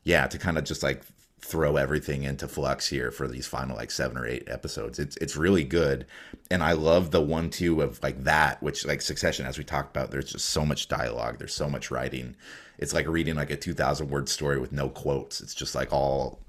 yeah 0.03 0.27
to 0.27 0.37
kind 0.37 0.59
of 0.59 0.65
just 0.65 0.83
like 0.83 1.05
throw 1.47 1.77
everything 1.77 2.25
into 2.25 2.49
flux 2.49 2.89
here 2.89 3.11
for 3.13 3.29
these 3.29 3.47
final 3.47 3.77
like 3.77 3.91
seven 3.91 4.19
or 4.19 4.27
eight 4.27 4.49
episodes. 4.49 4.99
It's 4.99 5.17
it's 5.19 5.37
really 5.37 5.65
good, 5.65 6.07
and 6.51 6.63
I 6.63 6.73
love 6.73 7.13
the 7.13 7.21
one 7.21 7.51
two 7.51 7.83
of 7.83 8.03
like 8.03 8.25
that, 8.25 8.63
which 8.63 8.85
like 8.85 9.01
Succession, 9.01 9.47
as 9.47 9.57
we 9.57 9.65
talked 9.65 9.97
about. 9.97 10.11
There's 10.11 10.33
just 10.33 10.47
so 10.51 10.67
much 10.67 10.89
dialogue. 10.89 11.39
There's 11.39 11.55
so 11.55 11.71
much 11.71 11.91
writing. 11.91 12.37
It's 12.79 12.93
like 12.93 13.07
reading 13.07 13.37
like 13.37 13.51
a 13.51 13.57
two 13.57 13.75
thousand 13.75 14.11
word 14.11 14.29
story 14.29 14.59
with 14.59 14.73
no 14.73 14.89
quotes. 14.89 15.41
It's 15.41 15.55
just 15.55 15.75
like 15.75 15.93
all, 15.93 16.41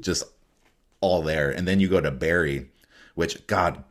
just 0.00 0.22
all 1.00 1.22
there. 1.22 1.50
And 1.50 1.66
then 1.66 1.80
you 1.80 1.88
go 1.88 2.00
to 2.00 2.10
Barry, 2.10 2.70
which 3.14 3.46
God 3.48 3.82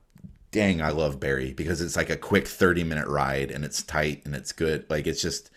dang, 0.51 0.81
I 0.81 0.89
love 0.89 1.19
Barry 1.19 1.51
because 1.51 1.81
it's 1.81 1.97
like 1.97 2.09
a 2.09 2.17
quick 2.17 2.47
thirty 2.47 2.85
minute 2.85 3.07
ride 3.07 3.51
and 3.51 3.65
it's 3.65 3.83
tight 3.83 4.23
and 4.25 4.33
it's 4.33 4.53
good. 4.53 4.85
Like 4.89 5.07
it's 5.07 5.21
just 5.21 5.51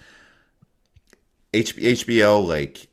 HBO 1.52 2.46
like 2.46 2.88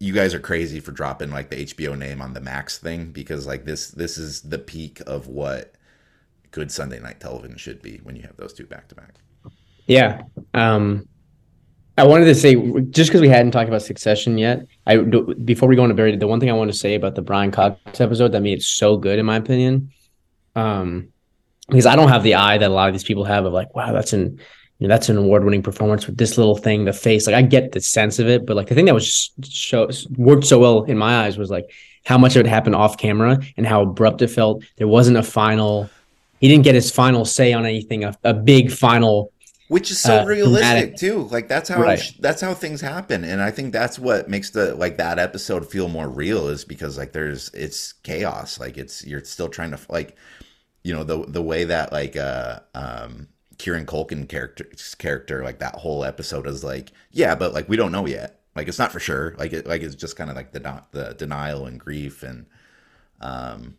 you 0.00 0.12
guys 0.12 0.34
are 0.34 0.40
crazy 0.40 0.80
for 0.80 0.92
dropping 0.92 1.30
like 1.30 1.50
the 1.50 1.64
HBO 1.64 1.96
name 1.96 2.20
on 2.20 2.32
the 2.32 2.40
Max 2.40 2.78
thing 2.78 3.10
because 3.10 3.46
like 3.46 3.64
this 3.64 3.90
this 3.90 4.18
is 4.18 4.42
the 4.42 4.58
peak 4.58 5.00
of 5.06 5.26
what 5.26 5.74
good 6.50 6.70
Sunday 6.70 7.00
night 7.00 7.20
television 7.20 7.56
should 7.56 7.82
be 7.82 7.98
when 7.98 8.16
you 8.16 8.22
have 8.22 8.36
those 8.36 8.52
two 8.52 8.66
back 8.66 8.88
to 8.88 8.94
back. 8.94 9.14
Yeah. 9.86 10.22
Um 10.54 11.08
I 11.96 12.04
wanted 12.04 12.26
to 12.26 12.34
say 12.34 12.54
just 12.90 13.10
because 13.10 13.20
we 13.20 13.28
hadn't 13.28 13.50
talked 13.50 13.68
about 13.68 13.82
Succession 13.82 14.38
yet, 14.38 14.66
I 14.86 14.98
before 14.98 15.68
we 15.68 15.74
go 15.74 15.82
into 15.82 15.94
Barry, 15.94 16.14
the 16.16 16.28
one 16.28 16.38
thing 16.38 16.48
I 16.48 16.54
want 16.54 16.70
to 16.70 16.76
say 16.76 16.94
about 16.94 17.16
the 17.16 17.22
Brian 17.22 17.50
Cox 17.50 18.00
episode 18.00 18.32
that 18.32 18.40
made 18.40 18.58
it 18.58 18.62
so 18.62 18.96
good 18.96 19.18
in 19.18 19.26
my 19.26 19.36
opinion, 19.36 19.90
um, 20.54 21.08
because 21.68 21.86
I 21.86 21.96
don't 21.96 22.08
have 22.08 22.22
the 22.22 22.36
eye 22.36 22.56
that 22.56 22.70
a 22.70 22.72
lot 22.72 22.88
of 22.88 22.94
these 22.94 23.02
people 23.02 23.24
have 23.24 23.44
of 23.44 23.52
like, 23.52 23.74
wow, 23.74 23.92
that's 23.92 24.12
an 24.12 24.38
you 24.78 24.86
know, 24.86 24.94
that's 24.94 25.08
an 25.08 25.16
award-winning 25.16 25.62
performance 25.62 26.06
with 26.06 26.16
this 26.16 26.38
little 26.38 26.56
thing, 26.56 26.84
the 26.84 26.92
face. 26.92 27.26
Like 27.26 27.34
I 27.34 27.42
get 27.42 27.72
the 27.72 27.80
sense 27.80 28.18
of 28.18 28.28
it, 28.28 28.46
but 28.46 28.56
like 28.56 28.68
the 28.68 28.74
thing 28.74 28.84
that 28.84 28.94
was 28.94 29.30
show 29.42 29.90
worked 30.16 30.46
so 30.46 30.58
well 30.58 30.84
in 30.84 30.96
my 30.96 31.24
eyes 31.24 31.36
was 31.36 31.50
like 31.50 31.70
how 32.04 32.16
much 32.16 32.36
of 32.36 32.46
it 32.46 32.48
happened 32.48 32.76
off 32.76 32.96
camera 32.96 33.40
and 33.56 33.66
how 33.66 33.82
abrupt 33.82 34.22
it 34.22 34.28
felt. 34.28 34.64
There 34.76 34.86
wasn't 34.86 35.16
a 35.16 35.22
final. 35.22 35.90
He 36.40 36.46
didn't 36.46 36.62
get 36.64 36.76
his 36.76 36.92
final 36.92 37.24
say 37.24 37.52
on 37.52 37.66
anything. 37.66 38.04
A, 38.04 38.16
a 38.22 38.32
big 38.32 38.70
final, 38.70 39.32
which 39.66 39.90
is 39.90 39.98
so 39.98 40.20
uh, 40.20 40.24
realistic 40.24 40.94
dramatic. 40.94 40.96
too. 40.96 41.24
Like 41.24 41.48
that's 41.48 41.68
how 41.68 41.82
right. 41.82 42.12
that's 42.20 42.40
how 42.40 42.54
things 42.54 42.80
happen, 42.80 43.24
and 43.24 43.42
I 43.42 43.50
think 43.50 43.72
that's 43.72 43.98
what 43.98 44.30
makes 44.30 44.50
the 44.50 44.76
like 44.76 44.96
that 44.98 45.18
episode 45.18 45.68
feel 45.68 45.88
more 45.88 46.08
real 46.08 46.46
is 46.46 46.64
because 46.64 46.96
like 46.96 47.10
there's 47.12 47.48
it's 47.48 47.94
chaos. 48.04 48.60
Like 48.60 48.78
it's 48.78 49.04
you're 49.04 49.24
still 49.24 49.48
trying 49.48 49.72
to 49.72 49.80
like 49.88 50.16
you 50.84 50.94
know 50.94 51.02
the 51.02 51.24
the 51.26 51.42
way 51.42 51.64
that 51.64 51.90
like 51.90 52.16
uh 52.16 52.60
um 52.74 53.26
Kieran 53.58 53.86
Culkin 53.86 54.28
character's 54.28 54.94
character, 54.94 55.42
like 55.42 55.58
that 55.58 55.74
whole 55.74 56.04
episode 56.04 56.46
is 56.46 56.64
like, 56.64 56.92
yeah, 57.10 57.34
but 57.34 57.52
like 57.52 57.68
we 57.68 57.76
don't 57.76 57.92
know 57.92 58.06
yet. 58.06 58.40
Like 58.54 58.68
it's 58.68 58.78
not 58.78 58.92
for 58.92 59.00
sure. 59.00 59.34
Like 59.38 59.52
it, 59.52 59.66
like 59.66 59.82
it's 59.82 59.94
just 59.94 60.16
kind 60.16 60.30
of 60.30 60.36
like 60.36 60.52
the 60.52 60.60
not 60.60 60.92
the 60.92 61.14
denial 61.14 61.66
and 61.66 61.78
grief 61.78 62.22
and, 62.22 62.46
um, 63.20 63.76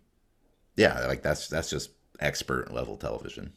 yeah, 0.76 1.08
like 1.08 1.22
that's 1.22 1.48
that's 1.48 1.70
just 1.70 1.92
expert 2.20 2.72
level 2.72 2.98
television. 2.98 3.54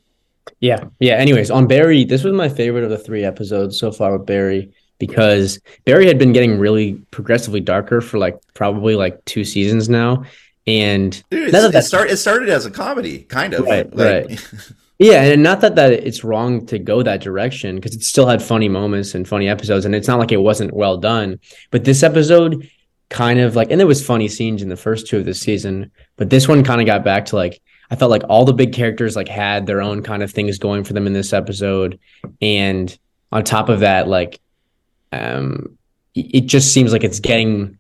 Yeah, 0.60 0.84
yeah. 0.98 1.14
Anyways, 1.14 1.50
on 1.50 1.66
Barry, 1.66 2.04
this 2.04 2.24
was 2.24 2.32
my 2.32 2.48
favorite 2.48 2.84
of 2.84 2.90
the 2.90 2.98
three 2.98 3.24
episodes 3.24 3.78
so 3.78 3.92
far 3.92 4.16
with 4.16 4.26
Barry 4.26 4.72
because 4.98 5.58
Barry 5.84 6.06
had 6.06 6.18
been 6.18 6.32
getting 6.32 6.58
really 6.58 6.94
progressively 7.10 7.60
darker 7.60 8.00
for 8.00 8.18
like 8.18 8.38
probably 8.54 8.94
like 8.94 9.24
two 9.24 9.44
seasons 9.44 9.88
now. 9.88 10.24
And 10.66 11.22
Dude, 11.30 11.52
it, 11.52 11.82
start, 11.82 12.10
it 12.10 12.18
started 12.18 12.48
as 12.48 12.66
a 12.66 12.70
comedy, 12.70 13.24
kind 13.24 13.52
of. 13.52 13.64
Right, 13.64 13.92
like, 13.96 14.28
right. 14.28 14.52
Yeah, 14.98 15.22
and 15.22 15.42
not 15.42 15.60
that 15.62 15.74
that 15.76 15.92
it's 15.92 16.22
wrong 16.22 16.64
to 16.66 16.78
go 16.78 17.02
that 17.02 17.20
direction 17.20 17.76
because 17.76 17.94
it 17.94 18.02
still 18.02 18.26
had 18.26 18.42
funny 18.42 18.68
moments 18.68 19.14
and 19.14 19.26
funny 19.26 19.48
episodes, 19.48 19.84
and 19.84 19.94
it's 19.94 20.08
not 20.08 20.18
like 20.18 20.32
it 20.32 20.36
wasn't 20.36 20.74
well 20.74 20.96
done. 20.96 21.40
But 21.70 21.84
this 21.84 22.02
episode 22.02 22.68
kind 23.08 23.40
of 23.40 23.56
like, 23.56 23.70
and 23.70 23.80
there 23.80 23.86
was 23.86 24.04
funny 24.04 24.28
scenes 24.28 24.62
in 24.62 24.68
the 24.68 24.76
first 24.76 25.06
two 25.06 25.18
of 25.18 25.24
the 25.24 25.34
season, 25.34 25.90
but 26.16 26.30
this 26.30 26.46
one 26.46 26.62
kind 26.62 26.80
of 26.80 26.86
got 26.86 27.04
back 27.04 27.26
to 27.26 27.36
like 27.36 27.60
I 27.90 27.96
felt 27.96 28.10
like 28.10 28.22
all 28.28 28.44
the 28.46 28.54
big 28.54 28.72
characters 28.72 29.16
like 29.16 29.28
had 29.28 29.66
their 29.66 29.82
own 29.82 30.02
kind 30.02 30.22
of 30.22 30.30
things 30.30 30.58
going 30.58 30.84
for 30.84 30.94
them 30.94 31.06
in 31.06 31.12
this 31.12 31.32
episode, 31.32 31.98
and 32.40 32.96
on 33.30 33.44
top 33.44 33.68
of 33.68 33.80
that, 33.80 34.08
like, 34.08 34.40
um, 35.10 35.78
it 36.14 36.42
just 36.42 36.72
seems 36.72 36.92
like 36.92 37.04
it's 37.04 37.20
getting 37.20 37.78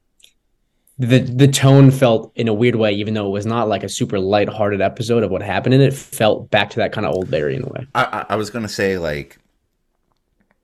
the 0.98 1.20
the 1.20 1.48
tone 1.48 1.90
felt 1.90 2.32
in 2.34 2.48
a 2.48 2.54
weird 2.54 2.76
way, 2.76 2.92
even 2.92 3.14
though 3.14 3.26
it 3.26 3.30
was 3.30 3.46
not 3.46 3.68
like 3.68 3.82
a 3.82 3.88
super 3.88 4.18
light-hearted 4.18 4.80
episode 4.80 5.22
of 5.22 5.30
what 5.30 5.42
happened 5.42 5.74
in 5.74 5.80
it. 5.80 5.92
Felt 5.92 6.50
back 6.50 6.70
to 6.70 6.76
that 6.76 6.92
kind 6.92 7.06
of 7.06 7.14
old 7.14 7.30
Barry 7.30 7.56
in 7.56 7.62
a 7.64 7.68
way. 7.68 7.86
I, 7.94 8.26
I 8.30 8.36
was 8.36 8.50
gonna 8.50 8.68
say 8.68 8.98
like, 8.98 9.38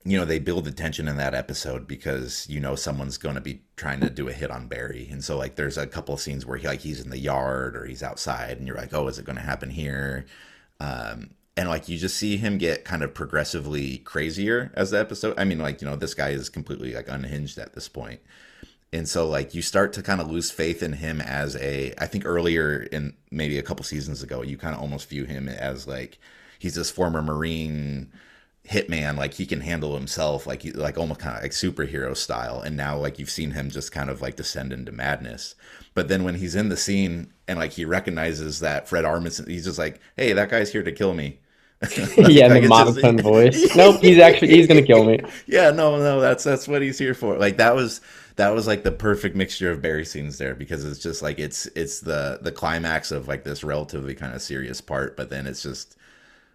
you 0.05 0.19
know, 0.19 0.25
they 0.25 0.39
build 0.39 0.65
the 0.65 0.73
tension 0.73 1.09
in 1.09 1.17
that 1.17 1.35
episode 1.35 1.87
because 1.87 2.47
you 2.49 2.61
know 2.61 2.75
someone's 2.75 3.17
gonna 3.17 3.41
be 3.41 3.63
trying 3.77 4.01
to 4.01 4.11
do 4.11 4.29
a 4.29 4.33
hit 4.33 4.51
on 4.51 4.69
Barry, 4.69 5.09
and 5.11 5.25
so 5.25 5.39
like 5.39 5.57
there's 5.57 5.79
a 5.79 5.87
couple 5.87 6.15
of 6.15 6.21
scenes 6.21 6.45
where 6.45 6.59
he 6.59 6.67
like 6.67 6.81
he's 6.81 7.01
in 7.01 7.11
the 7.11 7.19
yard 7.19 7.75
or 7.75 7.87
he's 7.87 8.03
outside, 8.03 8.59
and 8.59 8.67
you're 8.67 8.77
like, 8.77 8.93
oh, 8.93 9.09
is 9.09 9.19
it 9.19 9.25
gonna 9.25 9.41
happen 9.41 9.71
here? 9.71 10.27
Um, 10.79 11.31
and 11.57 11.69
like 11.69 11.89
you 11.89 11.99
just 11.99 12.17
see 12.17 12.37
him 12.37 12.59
get 12.59 12.85
kind 12.85 13.03
of 13.03 13.15
progressively 13.15 13.99
crazier 13.99 14.71
as 14.75 14.91
the 14.91 15.01
episode. 15.01 15.39
I 15.39 15.45
mean, 15.45 15.59
like 15.59 15.81
you 15.81 15.89
know, 15.89 15.97
this 15.97 16.15
guy 16.15 16.29
is 16.31 16.51
completely 16.51 16.93
like 16.93 17.09
unhinged 17.09 17.59
at 17.59 17.73
this 17.73 17.89
point 17.89 18.21
and 18.93 19.09
so 19.09 19.29
like 19.29 19.55
you 19.55 19.63
start 19.63 19.93
to 19.93 20.03
kind 20.03 20.21
of 20.21 20.31
lose 20.31 20.51
faith 20.51 20.83
in 20.83 20.95
him 20.95 21.21
as 21.21 21.57
a 21.57 21.93
i 21.99 22.07
think 22.07 22.25
earlier 22.25 22.81
in 22.93 23.15
maybe 23.31 23.59
a 23.59 23.63
couple 23.63 23.85
seasons 23.85 24.23
ago 24.23 24.43
you 24.43 24.57
kind 24.57 24.75
of 24.75 24.81
almost 24.81 25.09
view 25.09 25.25
him 25.25 25.49
as 25.49 25.87
like 25.87 26.19
he's 26.59 26.75
this 26.75 26.91
former 26.91 27.23
marine 27.23 28.11
hitman 28.67 29.17
like 29.17 29.35
he 29.35 29.47
can 29.47 29.61
handle 29.61 29.95
himself 29.95 30.47
like 30.47 30.63
he, 30.63 30.73
like 30.73 30.99
almost 30.99 31.21
kind 31.21 31.37
of 31.37 31.43
like 31.43 31.53
superhero 31.53 32.17
style 32.17 32.61
and 32.61 32.77
now 32.77 32.97
like 32.97 33.19
you've 33.19 33.31
seen 33.31 33.53
him 33.53 33.71
just 33.71 33.93
kind 33.93 34.11
of 34.11 34.21
like 34.21 34.37
descend 34.37 34.73
into 34.73 34.93
madness 34.93 35.55
but 35.95 36.09
then 36.09 36.23
when 36.23 36.35
he's 36.35 36.55
in 36.55 36.69
the 36.69 36.77
scene 36.77 37.33
and 37.47 37.59
like 37.59 37.73
he 37.73 37.85
recognizes 37.85 38.61
that 38.61 38.89
fred 38.89 39.05
armisen 39.05 39.49
he's 39.49 39.65
just 39.65 39.79
like 39.79 40.01
hey 40.17 40.33
that 40.33 40.51
guy's 40.51 40.73
here 40.73 40.83
to 40.83 40.93
kill 40.93 41.15
me 41.15 41.39
yeah, 42.17 42.49
like 42.49 42.63
the 42.63 42.69
monotone 42.69 43.19
voice. 43.23 43.77
nope, 43.77 44.01
he's 44.01 44.19
actually 44.19 44.49
he's 44.49 44.67
gonna 44.67 44.83
kill 44.83 45.05
me. 45.05 45.21
Yeah, 45.47 45.71
no, 45.71 45.97
no, 45.97 46.21
that's 46.21 46.43
that's 46.43 46.67
what 46.67 46.83
he's 46.83 46.99
here 46.99 47.15
for. 47.15 47.37
Like 47.39 47.57
that 47.59 47.77
was 47.77 48.01
that 48.39 48.55
was 48.55 48.69
like 48.69 48.85
the 48.85 48.93
perfect 48.93 49.35
mixture 49.35 49.71
of 49.71 49.83
Barry 49.83 50.05
scenes 50.05 50.39
there 50.39 50.55
because 50.55 50.85
it's 50.85 51.01
just 51.01 51.23
like 51.23 51.41
it's 51.41 51.67
it's 51.75 52.01
the 52.01 52.39
the 52.41 52.53
climax 52.53 53.11
of 53.11 53.27
like 53.27 53.43
this 53.43 53.65
relatively 53.65 54.15
kind 54.15 54.33
of 54.33 54.41
serious 54.41 54.81
part, 54.81 55.17
but 55.17 55.29
then 55.29 55.47
it's 55.47 55.61
just 55.61 55.97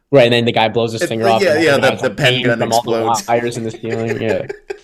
right. 0.09 0.23
And 0.23 0.33
then 0.33 0.45
the 0.45 0.53
guy 0.53 0.69
blows 0.69 0.93
his 0.93 1.03
finger 1.03 1.25
yeah, 1.25 1.31
off. 1.31 1.43
Yeah, 1.43 1.59
yeah. 1.59 1.77
The, 1.77 2.07
the 2.07 2.15
pen 2.15 2.41
gun 2.41 2.61
explodes. 2.61 2.87
All 3.29 3.35
the 3.35 3.41
wires 3.41 3.57
in 3.57 3.63
the 3.65 3.71
ceiling. 3.71 4.21
Yeah. 4.21 4.47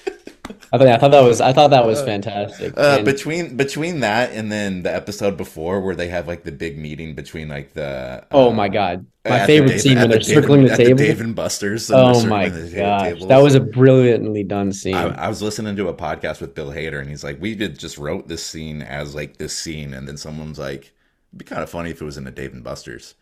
I 0.71 0.77
thought, 0.77 0.87
I 0.87 0.97
thought 0.97 1.11
that 1.11 1.21
was 1.21 1.41
I 1.41 1.53
thought 1.53 1.69
that 1.71 1.85
was 1.85 1.99
uh, 1.99 2.05
fantastic. 2.05 2.77
Uh, 2.77 2.97
and, 2.97 3.05
between 3.05 3.57
between 3.57 4.01
that 4.01 4.31
and 4.31 4.51
then 4.51 4.83
the 4.83 4.93
episode 4.93 5.37
before 5.37 5.81
where 5.81 5.95
they 5.95 6.09
have 6.09 6.27
like 6.27 6.43
the 6.43 6.51
big 6.51 6.77
meeting 6.77 7.15
between 7.15 7.49
like 7.49 7.73
the 7.73 8.25
oh 8.31 8.49
uh, 8.49 8.53
my 8.53 8.69
god 8.69 9.05
my 9.27 9.45
favorite 9.45 9.69
Dave, 9.69 9.81
scene 9.81 9.97
when 9.97 10.09
they're 10.09 10.19
the 10.19 10.25
circling 10.25 10.65
the 10.65 10.75
table. 10.75 10.97
The 10.97 11.07
Dave 11.07 11.21
and 11.21 11.35
Buster's. 11.35 11.91
Oh 11.91 12.25
my 12.25 12.49
gosh, 12.49 13.23
that 13.25 13.41
was 13.41 13.55
a 13.55 13.59
brilliantly 13.59 14.43
done 14.43 14.71
scene. 14.71 14.95
I, 14.95 15.25
I, 15.25 15.27
was 15.27 15.41
listening 15.41 15.75
to 15.75 15.87
a 15.87 15.93
podcast 15.93 16.41
with 16.41 16.55
Bill 16.55 16.71
Hader, 16.71 16.99
and 16.99 17.09
he's 17.09 17.23
like, 17.23 17.41
"We 17.41 17.55
did 17.55 17.77
just 17.77 17.97
wrote 17.97 18.27
this 18.27 18.45
scene 18.45 18.81
as 18.81 19.15
like 19.15 19.37
this 19.37 19.57
scene," 19.57 19.93
and 19.93 20.07
then 20.07 20.17
someone's 20.17 20.57
like, 20.57 20.93
"It'd 21.31 21.37
be 21.37 21.45
kind 21.45 21.61
of 21.61 21.69
funny 21.69 21.91
if 21.91 22.01
it 22.01 22.05
was 22.05 22.17
in 22.17 22.27
a 22.27 22.31
Dave 22.31 22.53
and 22.53 22.63
Buster's." 22.63 23.15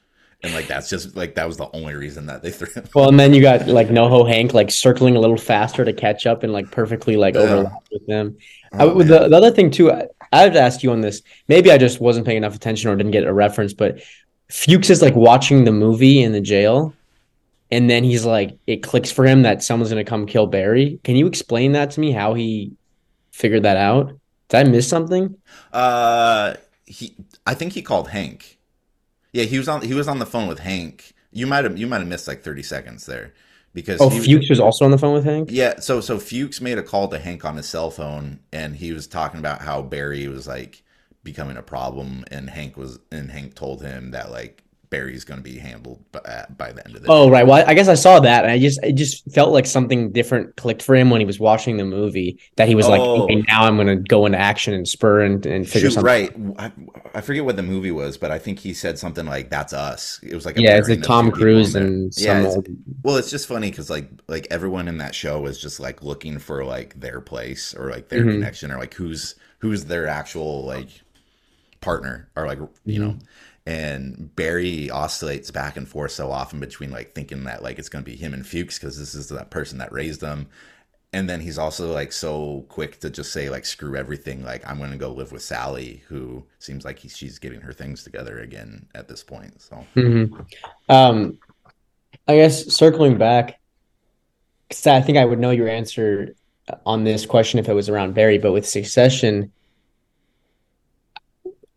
And 0.43 0.53
like 0.53 0.67
that's 0.67 0.87
just 0.87 1.15
like 1.15 1.33
that 1.35 1.47
was 1.47 1.57
the 1.57 1.69
only 1.73 1.95
reason 1.95 2.27
that 2.27 2.43
they 2.43 2.51
threw. 2.51 2.67
Him. 2.71 2.87
Well, 2.93 3.09
and 3.09 3.19
then 3.19 3.33
you 3.33 3.41
got 3.41 3.67
like 3.67 3.87
NoHo 3.87 4.27
Hank 4.27 4.53
like 4.53 4.69
circling 4.69 5.15
a 5.15 5.19
little 5.19 5.37
faster 5.37 5.83
to 5.83 5.93
catch 5.93 6.27
up 6.27 6.43
and 6.43 6.53
like 6.53 6.69
perfectly 6.69 7.17
like 7.17 7.35
overlap 7.35 7.83
with 7.91 8.05
them. 8.05 8.37
Oh, 8.73 8.99
I, 8.99 9.03
the, 9.03 9.27
the 9.29 9.35
other 9.35 9.49
thing 9.49 9.71
too, 9.71 9.91
I, 9.91 10.07
I 10.31 10.41
have 10.41 10.53
to 10.53 10.61
ask 10.61 10.83
you 10.83 10.91
on 10.91 11.01
this. 11.01 11.23
Maybe 11.47 11.71
I 11.71 11.79
just 11.79 11.99
wasn't 11.99 12.27
paying 12.27 12.37
enough 12.37 12.55
attention 12.55 12.91
or 12.91 12.95
didn't 12.95 13.13
get 13.13 13.23
a 13.23 13.33
reference, 13.33 13.73
but 13.73 13.99
Fuches 14.49 14.91
is 14.91 15.01
like 15.01 15.15
watching 15.15 15.63
the 15.63 15.71
movie 15.71 16.21
in 16.21 16.33
the 16.33 16.41
jail, 16.41 16.93
and 17.71 17.89
then 17.89 18.03
he's 18.03 18.23
like, 18.23 18.57
it 18.67 18.83
clicks 18.83 19.11
for 19.11 19.25
him 19.25 19.41
that 19.41 19.63
someone's 19.63 19.89
gonna 19.89 20.03
come 20.03 20.27
kill 20.27 20.45
Barry. 20.45 20.99
Can 21.03 21.15
you 21.15 21.25
explain 21.25 21.71
that 21.71 21.91
to 21.91 21.99
me? 21.99 22.11
How 22.11 22.35
he 22.35 22.73
figured 23.31 23.63
that 23.63 23.77
out? 23.77 24.13
Did 24.49 24.57
I 24.57 24.69
miss 24.69 24.87
something? 24.87 25.35
Uh, 25.73 26.53
he, 26.85 27.15
I 27.45 27.55
think 27.55 27.73
he 27.73 27.81
called 27.81 28.09
Hank. 28.09 28.56
Yeah, 29.37 29.43
he 29.43 29.59
was 29.59 29.67
on. 29.67 29.83
He 29.83 29.93
was 29.93 30.07
on 30.07 30.17
the 30.17 30.25
phone 30.25 30.47
with 30.47 30.57
Hank. 30.57 31.13
You 31.31 31.45
might 31.45 31.63
have. 31.63 31.77
You 31.77 31.85
might 31.85 31.99
have 31.99 32.07
missed 32.07 32.27
like 32.27 32.41
thirty 32.41 32.63
seconds 32.63 33.05
there, 33.05 33.33
because 33.71 34.01
Oh, 34.01 34.09
he, 34.09 34.19
Fuches 34.19 34.49
was 34.49 34.59
also 34.59 34.83
on 34.83 34.89
the 34.89 34.97
phone 34.97 35.13
with 35.13 35.25
Hank. 35.25 35.49
Yeah, 35.51 35.79
so 35.79 36.01
so 36.01 36.17
Fuches 36.17 36.59
made 36.59 36.79
a 36.79 36.83
call 36.83 37.07
to 37.09 37.19
Hank 37.19 37.45
on 37.45 37.55
his 37.55 37.67
cell 37.67 37.91
phone, 37.91 38.39
and 38.51 38.75
he 38.75 38.91
was 38.93 39.05
talking 39.05 39.39
about 39.39 39.61
how 39.61 39.83
Barry 39.83 40.27
was 40.27 40.47
like 40.47 40.81
becoming 41.23 41.55
a 41.55 41.61
problem, 41.61 42.25
and 42.31 42.49
Hank 42.49 42.77
was 42.77 42.97
and 43.11 43.29
Hank 43.29 43.53
told 43.53 43.83
him 43.83 44.09
that 44.09 44.31
like 44.31 44.63
Barry's 44.89 45.25
going 45.25 45.37
to 45.39 45.43
be 45.43 45.57
handled 45.57 45.99
by, 46.13 46.45
by 46.57 46.71
the 46.71 46.85
end 46.87 46.95
of 46.95 47.03
the 47.03 47.09
Oh 47.11 47.25
day. 47.25 47.31
right. 47.31 47.47
Well, 47.47 47.63
I 47.67 47.73
guess 47.73 47.87
I 47.89 47.93
saw 47.95 48.19
that, 48.21 48.43
and 48.43 48.51
I 48.51 48.57
just 48.57 48.79
it 48.83 48.93
just 48.93 49.29
felt 49.31 49.51
like 49.51 49.65
something 49.65 50.11
different 50.13 50.55
clicked 50.55 50.81
for 50.81 50.95
him 50.95 51.09
when 51.09 51.19
he 51.19 51.25
was 51.25 51.39
watching 51.39 51.75
the 51.77 51.83
movie. 51.83 52.39
That 52.55 52.67
he 52.69 52.75
was 52.75 52.87
like, 52.87 53.01
Oh. 53.01 53.23
okay, 53.23 53.43
now 53.47 53.63
I'm 53.65 53.75
gonna 53.75 53.97
go 53.97 54.25
into 54.25 54.37
action 54.37 54.73
and 54.73 54.87
spur 54.87 55.21
and, 55.21 55.45
and 55.45 55.67
figure 55.67 55.89
Shoot, 55.89 55.95
something. 55.95 56.53
right. 56.55 56.71
I, 56.71 56.71
I 57.15 57.21
forget 57.21 57.43
what 57.43 57.57
the 57.57 57.63
movie 57.63 57.91
was, 57.91 58.17
but 58.17 58.31
I 58.31 58.39
think 58.39 58.59
he 58.59 58.73
said 58.73 58.97
something 58.97 59.25
like 59.25 59.49
"That's 59.49 59.73
us." 59.73 60.19
It 60.23 60.33
was 60.35 60.45
like 60.45 60.57
a 60.57 60.61
Yeah, 60.61 60.77
it's 60.77 60.87
like 60.89 61.01
Tom 61.03 61.31
Cruise 61.31 61.75
and 61.75 62.13
some 62.13 62.23
yeah. 62.25 62.45
It's, 62.45 62.55
old. 62.55 62.67
well, 63.03 63.17
it's 63.17 63.29
just 63.29 63.47
funny 63.47 63.69
because 63.69 63.89
like 63.89 64.09
like 64.27 64.47
everyone 64.51 64.87
in 64.87 64.99
that 64.99 65.13
show 65.13 65.41
was 65.41 65.59
just 65.61 65.79
like 65.79 66.01
looking 66.01 66.39
for 66.39 66.63
like 66.63 66.99
their 66.99 67.19
place 67.19 67.73
or 67.75 67.89
like 67.89 68.07
their 68.09 68.23
Mhm. 68.23 68.31
connection 68.33 68.71
or 68.71 68.77
like 68.77 68.93
who's 68.93 69.35
who's 69.59 69.85
their 69.85 70.07
actual 70.07 70.63
like 70.65 70.87
partner 71.81 72.27
or 72.35 72.47
like 72.47 72.59
you 72.85 72.99
know 72.99 73.15
and 73.67 74.33
barry 74.37 74.89
oscillates 74.89 75.51
back 75.51 75.75
and 75.75 75.89
forth 75.89 76.13
so 76.13 76.31
often 76.31 76.57
between 76.57 76.89
like 76.89 77.13
thinking 77.13 77.43
that 77.43 77.61
like 77.61 77.77
it's 77.77 77.89
going 77.89 78.01
to 78.03 78.09
be 78.09 78.15
him 78.15 78.33
and 78.33 78.47
fuches 78.47 78.79
because 78.79 78.97
this 78.97 79.13
is 79.13 79.27
that 79.27 79.51
person 79.51 79.77
that 79.77 79.91
raised 79.91 80.21
them. 80.21 80.47
And 81.11 81.29
then 81.29 81.41
he's 81.41 81.57
also 81.57 81.91
like 81.91 82.13
so 82.13 82.65
quick 82.69 83.01
to 83.01 83.09
just 83.09 83.33
say 83.33 83.49
like 83.49 83.65
screw 83.65 83.97
everything. 83.97 84.41
Like 84.41 84.65
i'm 84.65 84.77
going 84.77 84.91
to 84.91 84.97
go 84.97 85.11
live 85.11 85.33
with 85.33 85.41
sally 85.41 86.01
who 86.07 86.45
seems 86.59 86.85
like 86.85 86.97
he, 86.97 87.09
she's 87.09 87.39
getting 87.39 87.59
her 87.59 87.73
things 87.73 88.05
together 88.05 88.39
again 88.39 88.87
at 88.95 89.09
this 89.09 89.21
point 89.21 89.61
so. 89.61 89.85
Mhm. 89.97 90.45
Um, 90.87 91.37
I 92.25 92.37
guess 92.37 92.73
circling 92.73 93.17
back, 93.17 93.59
because 94.69 94.87
I 94.87 95.01
think 95.01 95.17
I 95.17 95.25
would 95.25 95.39
know 95.39 95.51
your 95.51 95.67
answer 95.67 96.35
on 96.85 97.03
this 97.03 97.25
question 97.25 97.59
if 97.59 97.67
it 97.67 97.73
was 97.73 97.89
around 97.89 98.13
Barry, 98.13 98.37
but 98.37 98.53
with 98.53 98.67
Succession, 98.67 99.51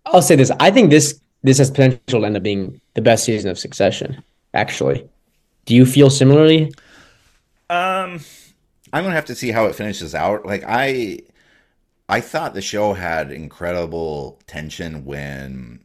I'll 0.07 0.22
say 0.22 0.36
this: 0.36 0.51
I 0.59 0.70
think 0.70 0.91
this 0.91 1.20
this 1.43 1.59
has 1.59 1.70
potential 1.70 2.20
to 2.20 2.24
end 2.24 2.36
up 2.36 2.43
being 2.43 2.80
the 2.95 3.03
best 3.03 3.24
season 3.24 3.51
of 3.51 3.59
Succession. 3.59 4.22
Actually, 4.55 5.09
do 5.66 5.74
you 5.74 5.86
feel 5.86 6.11
similarly? 6.11 6.72
Um, 7.68 8.20
I'm 8.93 9.05
gonna 9.05 9.14
have 9.14 9.26
to 9.26 9.34
see 9.34 9.51
how 9.51 9.66
it 9.66 9.74
finishes 9.74 10.14
out. 10.14 10.45
Like 10.45 10.64
I, 10.66 11.20
I 12.09 12.20
thought 12.20 12.55
the 12.55 12.61
show 12.61 12.93
had 12.93 13.30
incredible 13.30 14.41
tension 14.47 15.05
when, 15.05 15.84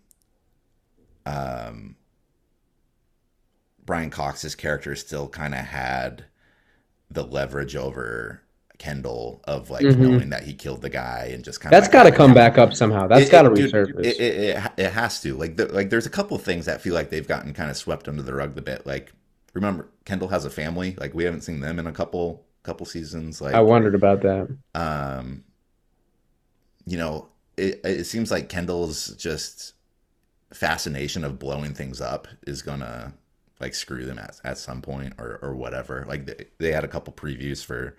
um, 1.25 1.95
Brian 3.85 4.09
Cox's 4.09 4.55
character 4.55 4.95
still 4.95 5.27
kind 5.27 5.53
of 5.53 5.61
had 5.61 6.25
the 7.11 7.23
leverage 7.23 7.75
over 7.75 8.41
Kendall 8.77 9.41
of 9.45 9.69
like 9.69 9.83
Mhm. 9.85 9.97
knowing 9.97 10.29
that 10.29 10.43
he 10.43 10.53
killed 10.53 10.81
the 10.81 10.89
guy 10.89 11.29
and 11.33 11.43
just 11.43 11.59
kind 11.61 11.73
of 11.73 11.77
That's 11.77 11.87
of 11.87 11.93
got 11.93 12.03
to 12.03 12.11
come 12.11 12.33
back 12.33 12.57
up 12.57 12.73
somehow. 12.73 13.07
That's 13.07 13.29
got 13.29 13.43
to 13.43 13.51
it- 13.51 13.55
dude, 13.55 13.71
resurface. 13.73 14.05
It, 14.05 14.19
it, 14.19 14.57
it, 14.57 14.71
it 14.77 14.91
has 14.93 15.21
to. 15.21 15.35
Like, 15.35 15.55
the, 15.57 15.67
like 15.71 15.89
there's 15.89 16.05
a 16.05 16.09
couple 16.09 16.35
of 16.35 16.43
things 16.43 16.65
that 16.65 16.81
feel 16.81 16.93
like 16.93 17.09
they've 17.09 17.27
gotten 17.27 17.53
kind 17.53 17.69
of 17.71 17.77
swept 17.77 18.07
under 18.07 18.21
the 18.21 18.33
rug 18.33 18.57
a 18.57 18.61
bit. 18.61 18.85
Like, 18.85 19.11
remember 19.53 19.87
Kendall 20.05 20.27
has 20.29 20.45
a 20.45 20.49
family. 20.49 20.95
Like, 20.99 21.13
we 21.13 21.23
haven't 21.23 21.41
seen 21.41 21.61
them 21.61 21.79
in 21.79 21.87
a 21.87 21.91
couple 21.93 22.43
couple 22.63 22.85
seasons. 22.85 23.41
Like, 23.41 23.53
I 23.55 23.61
wondered 23.61 23.95
about 23.95 24.21
that. 24.23 24.47
um, 24.73 25.43
you 26.85 26.97
know, 26.97 27.29
it 27.57 27.81
it 27.83 28.03
seems 28.05 28.31
like 28.31 28.49
Kendall's 28.49 29.09
just 29.15 29.73
fascination 30.53 31.23
of 31.23 31.39
blowing 31.39 31.73
things 31.73 31.99
up 31.99 32.27
is 32.47 32.61
gonna 32.61 33.13
like 33.59 33.73
screw 33.73 34.05
them 34.05 34.19
at, 34.19 34.39
at 34.43 34.57
some 34.57 34.81
point 34.81 35.13
or 35.17 35.39
or 35.41 35.55
whatever. 35.55 36.05
Like 36.07 36.25
they, 36.25 36.45
they 36.59 36.71
had 36.71 36.83
a 36.83 36.87
couple 36.87 37.13
previews 37.13 37.63
for 37.63 37.95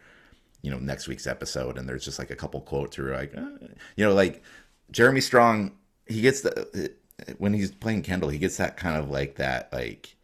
you 0.63 0.71
know 0.71 0.79
next 0.79 1.09
week's 1.09 1.27
episode, 1.27 1.79
and 1.79 1.89
there's 1.89 2.05
just 2.05 2.19
like 2.19 2.31
a 2.31 2.37
couple 2.37 2.61
quotes 2.61 2.97
who 2.97 3.07
are 3.07 3.17
like, 3.17 3.37
uh, 3.37 3.67
you 3.97 4.05
know, 4.05 4.15
like 4.15 4.43
Jeremy 4.91 5.21
Strong, 5.21 5.73
he 6.07 6.21
gets 6.21 6.41
the 6.43 6.93
when 7.39 7.55
he's 7.55 7.71
playing 7.71 8.03
Kendall, 8.03 8.29
he 8.29 8.39
gets 8.39 8.57
that 8.59 8.77
kind 8.77 8.97
of 8.97 9.11
like 9.11 9.37
that 9.37 9.73
like 9.73 10.17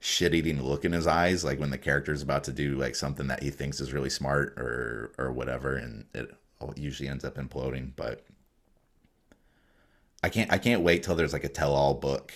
shit 0.00 0.34
eating 0.34 0.60
look 0.62 0.84
in 0.84 0.92
his 0.92 1.06
eyes, 1.06 1.44
like 1.44 1.60
when 1.60 1.70
the 1.70 1.78
character's 1.78 2.22
about 2.22 2.44
to 2.44 2.52
do 2.52 2.76
like 2.76 2.94
something 2.94 3.28
that 3.28 3.42
he 3.42 3.50
thinks 3.50 3.80
is 3.80 3.92
really 3.92 4.10
smart 4.10 4.54
or 4.58 5.12
or 5.18 5.32
whatever, 5.32 5.76
and 5.76 6.06
it 6.14 6.30
usually 6.76 7.08
ends 7.08 7.24
up 7.24 7.36
imploding. 7.36 7.92
But 7.96 8.24
I 10.22 10.28
can't 10.28 10.52
I 10.52 10.58
can't 10.58 10.82
wait 10.82 11.02
till 11.02 11.14
there's 11.14 11.32
like 11.32 11.44
a 11.44 11.48
tell 11.48 11.74
all 11.74 11.94
book 11.94 12.32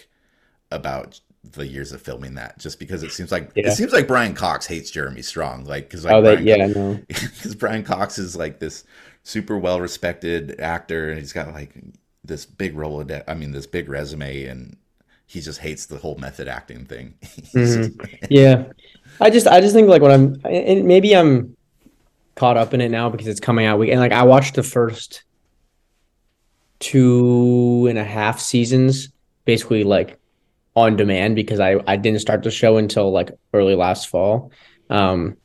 about 0.70 1.20
the 1.52 1.66
years 1.66 1.92
of 1.92 2.02
filming 2.02 2.34
that, 2.34 2.58
just 2.58 2.78
because 2.78 3.02
it 3.02 3.12
seems 3.12 3.32
like 3.32 3.50
Yeah. 3.54 3.68
it 3.68 3.72
seems 3.72 3.92
like 3.92 4.06
Brian 4.06 4.34
Cox 4.34 4.66
hates 4.66 4.90
Jeremy 4.90 5.22
Strong, 5.22 5.64
like 5.64 5.88
because 5.88 6.04
like 6.04 6.14
oh, 6.14 6.22
that 6.22 6.42
Brian 6.42 6.46
yeah, 6.46 6.66
no. 6.66 7.00
because 7.08 7.54
Brian 7.58 7.82
Cox 7.84 8.18
is 8.18 8.36
like 8.36 8.58
this 8.58 8.84
super 9.22 9.58
well 9.58 9.80
respected 9.80 10.60
actor, 10.60 11.10
and 11.10 11.18
he's 11.18 11.32
got 11.32 11.52
like 11.52 11.74
this 12.24 12.44
big 12.46 12.76
role 12.76 13.00
of 13.00 13.10
I 13.28 13.34
mean, 13.34 13.52
this 13.52 13.66
big 13.66 13.88
resume, 13.88 14.44
and 14.44 14.76
he 15.26 15.40
just 15.40 15.60
hates 15.60 15.86
the 15.86 15.96
whole 15.98 16.16
method 16.16 16.48
acting 16.48 16.84
thing. 16.86 17.14
Mm-hmm. 17.52 17.98
Just- 18.02 18.30
Yeah, 18.30 18.64
I 19.20 19.30
just 19.30 19.46
I 19.46 19.60
just 19.60 19.74
think 19.74 19.88
like 19.88 20.02
when 20.02 20.12
I'm 20.12 20.40
and 20.44 20.84
maybe 20.86 21.14
I'm 21.14 21.56
caught 22.34 22.56
up 22.58 22.74
in 22.74 22.80
it 22.82 22.90
now 22.90 23.08
because 23.08 23.26
it's 23.28 23.40
coming 23.40 23.64
out 23.64 23.78
week 23.78 23.90
and 23.90 23.98
like 23.98 24.12
I 24.12 24.22
watched 24.24 24.56
the 24.56 24.62
first 24.62 25.22
two 26.78 27.86
and 27.88 27.98
a 27.98 28.04
half 28.04 28.38
seasons 28.38 29.08
basically 29.46 29.84
like 29.84 30.18
on 30.76 30.96
demand 30.96 31.34
because 31.34 31.58
I 31.58 31.80
I 31.86 31.96
didn't 31.96 32.20
start 32.20 32.42
the 32.42 32.50
show 32.50 32.76
until 32.76 33.10
like 33.10 33.30
early 33.52 33.74
last 33.74 34.08
fall. 34.08 34.52
Um, 34.90 35.36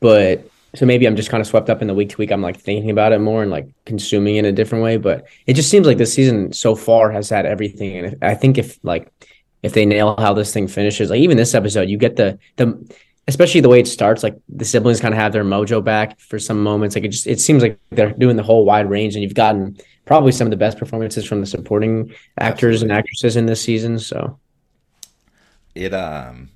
but 0.00 0.46
so 0.74 0.86
maybe 0.86 1.06
I'm 1.06 1.16
just 1.16 1.30
kind 1.30 1.40
of 1.40 1.46
swept 1.46 1.70
up 1.70 1.80
in 1.80 1.88
the 1.88 1.94
week 1.94 2.10
to 2.10 2.16
week. 2.18 2.32
I'm 2.32 2.42
like 2.42 2.58
thinking 2.58 2.90
about 2.90 3.12
it 3.12 3.20
more 3.20 3.42
and 3.42 3.50
like 3.50 3.68
consuming 3.84 4.36
in 4.36 4.44
a 4.44 4.52
different 4.52 4.82
way. 4.82 4.96
But 4.96 5.26
it 5.46 5.54
just 5.54 5.70
seems 5.70 5.86
like 5.86 5.98
this 5.98 6.12
season 6.12 6.52
so 6.52 6.74
far 6.74 7.10
has 7.12 7.28
had 7.30 7.46
everything. 7.46 7.96
And 7.96 8.06
if, 8.08 8.14
I 8.22 8.34
think 8.34 8.58
if 8.58 8.78
like 8.82 9.10
if 9.62 9.74
they 9.74 9.86
nail 9.86 10.16
how 10.18 10.34
this 10.34 10.52
thing 10.52 10.66
finishes, 10.68 11.10
like 11.10 11.20
even 11.20 11.36
this 11.36 11.54
episode, 11.54 11.88
you 11.88 11.96
get 11.96 12.16
the 12.16 12.38
the 12.56 12.94
especially 13.28 13.60
the 13.60 13.68
way 13.68 13.80
it 13.80 13.86
starts. 13.86 14.22
Like 14.22 14.36
the 14.48 14.64
siblings 14.64 15.00
kind 15.00 15.14
of 15.14 15.20
have 15.20 15.32
their 15.32 15.44
mojo 15.44 15.84
back 15.84 16.18
for 16.18 16.38
some 16.38 16.62
moments. 16.62 16.96
Like 16.96 17.04
it 17.04 17.08
just 17.08 17.26
it 17.26 17.40
seems 17.40 17.62
like 17.62 17.78
they're 17.90 18.12
doing 18.12 18.36
the 18.36 18.42
whole 18.42 18.64
wide 18.64 18.90
range, 18.90 19.14
and 19.14 19.22
you've 19.22 19.34
gotten 19.34 19.78
probably 20.06 20.32
some 20.32 20.46
of 20.46 20.50
the 20.50 20.56
best 20.56 20.78
performances 20.78 21.24
from 21.24 21.40
the 21.40 21.46
supporting 21.46 22.12
actors 22.38 22.82
and 22.82 22.90
actresses 22.90 23.36
in 23.36 23.46
this 23.46 23.62
season. 23.62 23.98
So 23.98 24.38
it 25.74 25.94
um 25.94 26.50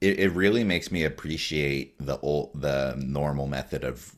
it, 0.00 0.18
it 0.18 0.28
really 0.32 0.64
makes 0.64 0.90
me 0.90 1.04
appreciate 1.04 1.94
the 1.98 2.18
old 2.20 2.50
the 2.54 2.94
normal 2.98 3.46
method 3.46 3.84
of 3.84 4.16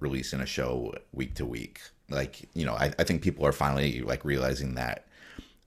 releasing 0.00 0.40
a 0.40 0.46
show 0.46 0.94
week 1.12 1.34
to 1.34 1.44
week. 1.44 1.80
Like 2.08 2.48
you 2.54 2.64
know 2.64 2.74
I, 2.74 2.92
I 2.98 3.04
think 3.04 3.22
people 3.22 3.44
are 3.44 3.52
finally 3.52 4.00
like 4.00 4.24
realizing 4.24 4.74
that 4.74 5.06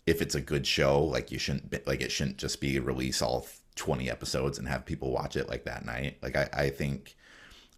if 0.08 0.22
it's 0.22 0.36
a 0.36 0.42
good 0.42 0.66
show 0.66 1.04
like 1.04 1.32
you 1.32 1.38
shouldn't 1.38 1.70
be, 1.70 1.80
like 1.86 2.02
it 2.02 2.12
shouldn't 2.12 2.38
just 2.38 2.60
be 2.60 2.80
release 2.80 3.22
all 3.22 3.46
20 3.76 4.10
episodes 4.10 4.58
and 4.58 4.68
have 4.68 4.86
people 4.86 5.12
watch 5.12 5.36
it 5.36 5.48
like 5.48 5.66
that 5.66 5.86
night. 5.86 6.18
Like 6.22 6.36
i, 6.36 6.50
I 6.54 6.70
think 6.70 7.16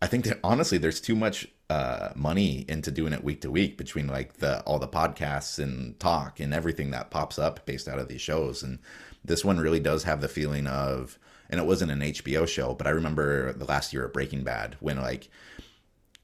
I 0.04 0.08
think 0.08 0.26
that 0.26 0.40
honestly, 0.44 0.78
there's 0.78 1.00
too 1.00 1.16
much 1.16 1.48
uh, 1.70 2.10
money 2.16 2.66
into 2.68 2.92
doing 2.92 3.14
it 3.14 3.24
week 3.24 3.42
to 3.42 3.52
week 3.52 3.78
between 3.78 4.08
like 4.08 4.34
the 4.38 4.62
all 4.62 4.80
the 4.80 4.88
podcasts 4.88 5.60
and 5.60 6.00
talk 6.00 6.40
and 6.40 6.54
everything 6.54 6.92
that 6.92 7.10
pops 7.10 7.40
up 7.40 7.66
based 7.66 7.88
out 7.88 8.00
of 8.00 8.08
these 8.08 8.22
shows. 8.22 8.64
And 8.64 8.80
this 9.24 9.46
one 9.46 9.60
really 9.60 9.80
does 9.80 10.04
have 10.04 10.22
the 10.22 10.28
feeling 10.28 10.68
of, 10.68 11.18
and 11.50 11.60
it 11.60 11.66
wasn't 11.66 11.92
an 11.92 12.02
HBO 12.02 12.48
show, 12.48 12.74
but 12.74 12.88
I 12.88 12.92
remember 12.92 13.54
the 13.54 13.66
last 13.66 13.94
year 13.94 14.06
of 14.06 14.14
Breaking 14.14 14.44
Bad 14.44 14.76
when 14.82 14.98
like, 15.02 15.30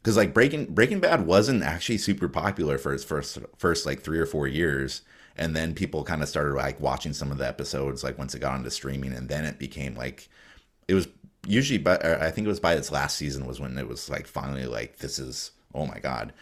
because 0.02 0.18
like 0.18 0.34
Breaking 0.34 0.66
Breaking 0.66 1.00
Bad 1.00 1.26
wasn't 1.26 1.64
actually 1.64 1.98
super 1.98 2.28
popular 2.28 2.78
for 2.78 2.94
its 2.94 3.04
first 3.04 3.38
first 3.58 3.86
like 3.86 4.02
three 4.02 4.20
or 4.20 4.26
four 4.26 4.48
years. 4.48 5.02
And 5.38 5.56
then 5.56 5.74
people 5.74 6.04
kind 6.04 6.22
of 6.22 6.28
started 6.28 6.56
like 6.56 6.82
watching 6.82 7.14
some 7.14 7.32
of 7.32 7.38
the 7.38 7.48
episodes 7.48 8.04
like 8.04 8.18
once 8.18 8.36
it 8.36 8.40
got 8.40 8.54
onto 8.54 8.70
streaming, 8.70 9.14
and 9.14 9.30
then 9.30 9.46
it 9.46 9.58
became 9.58 9.96
like 9.96 10.28
it 10.90 10.96
was 10.96 11.08
usually 11.46 11.78
but 11.80 12.04
I 12.06 12.32
think 12.32 12.46
it 12.46 12.50
was 12.50 12.60
by 12.60 12.74
its 12.74 12.92
last 12.92 13.18
season 13.18 13.46
was 13.46 13.60
when 13.60 13.78
it 13.78 13.88
was 13.88 14.10
like 14.10 14.28
finally 14.28 14.66
like 14.66 14.98
this 14.98 15.20
is 15.20 15.52
oh 15.74 15.86
my 15.86 16.00
god. 16.00 16.34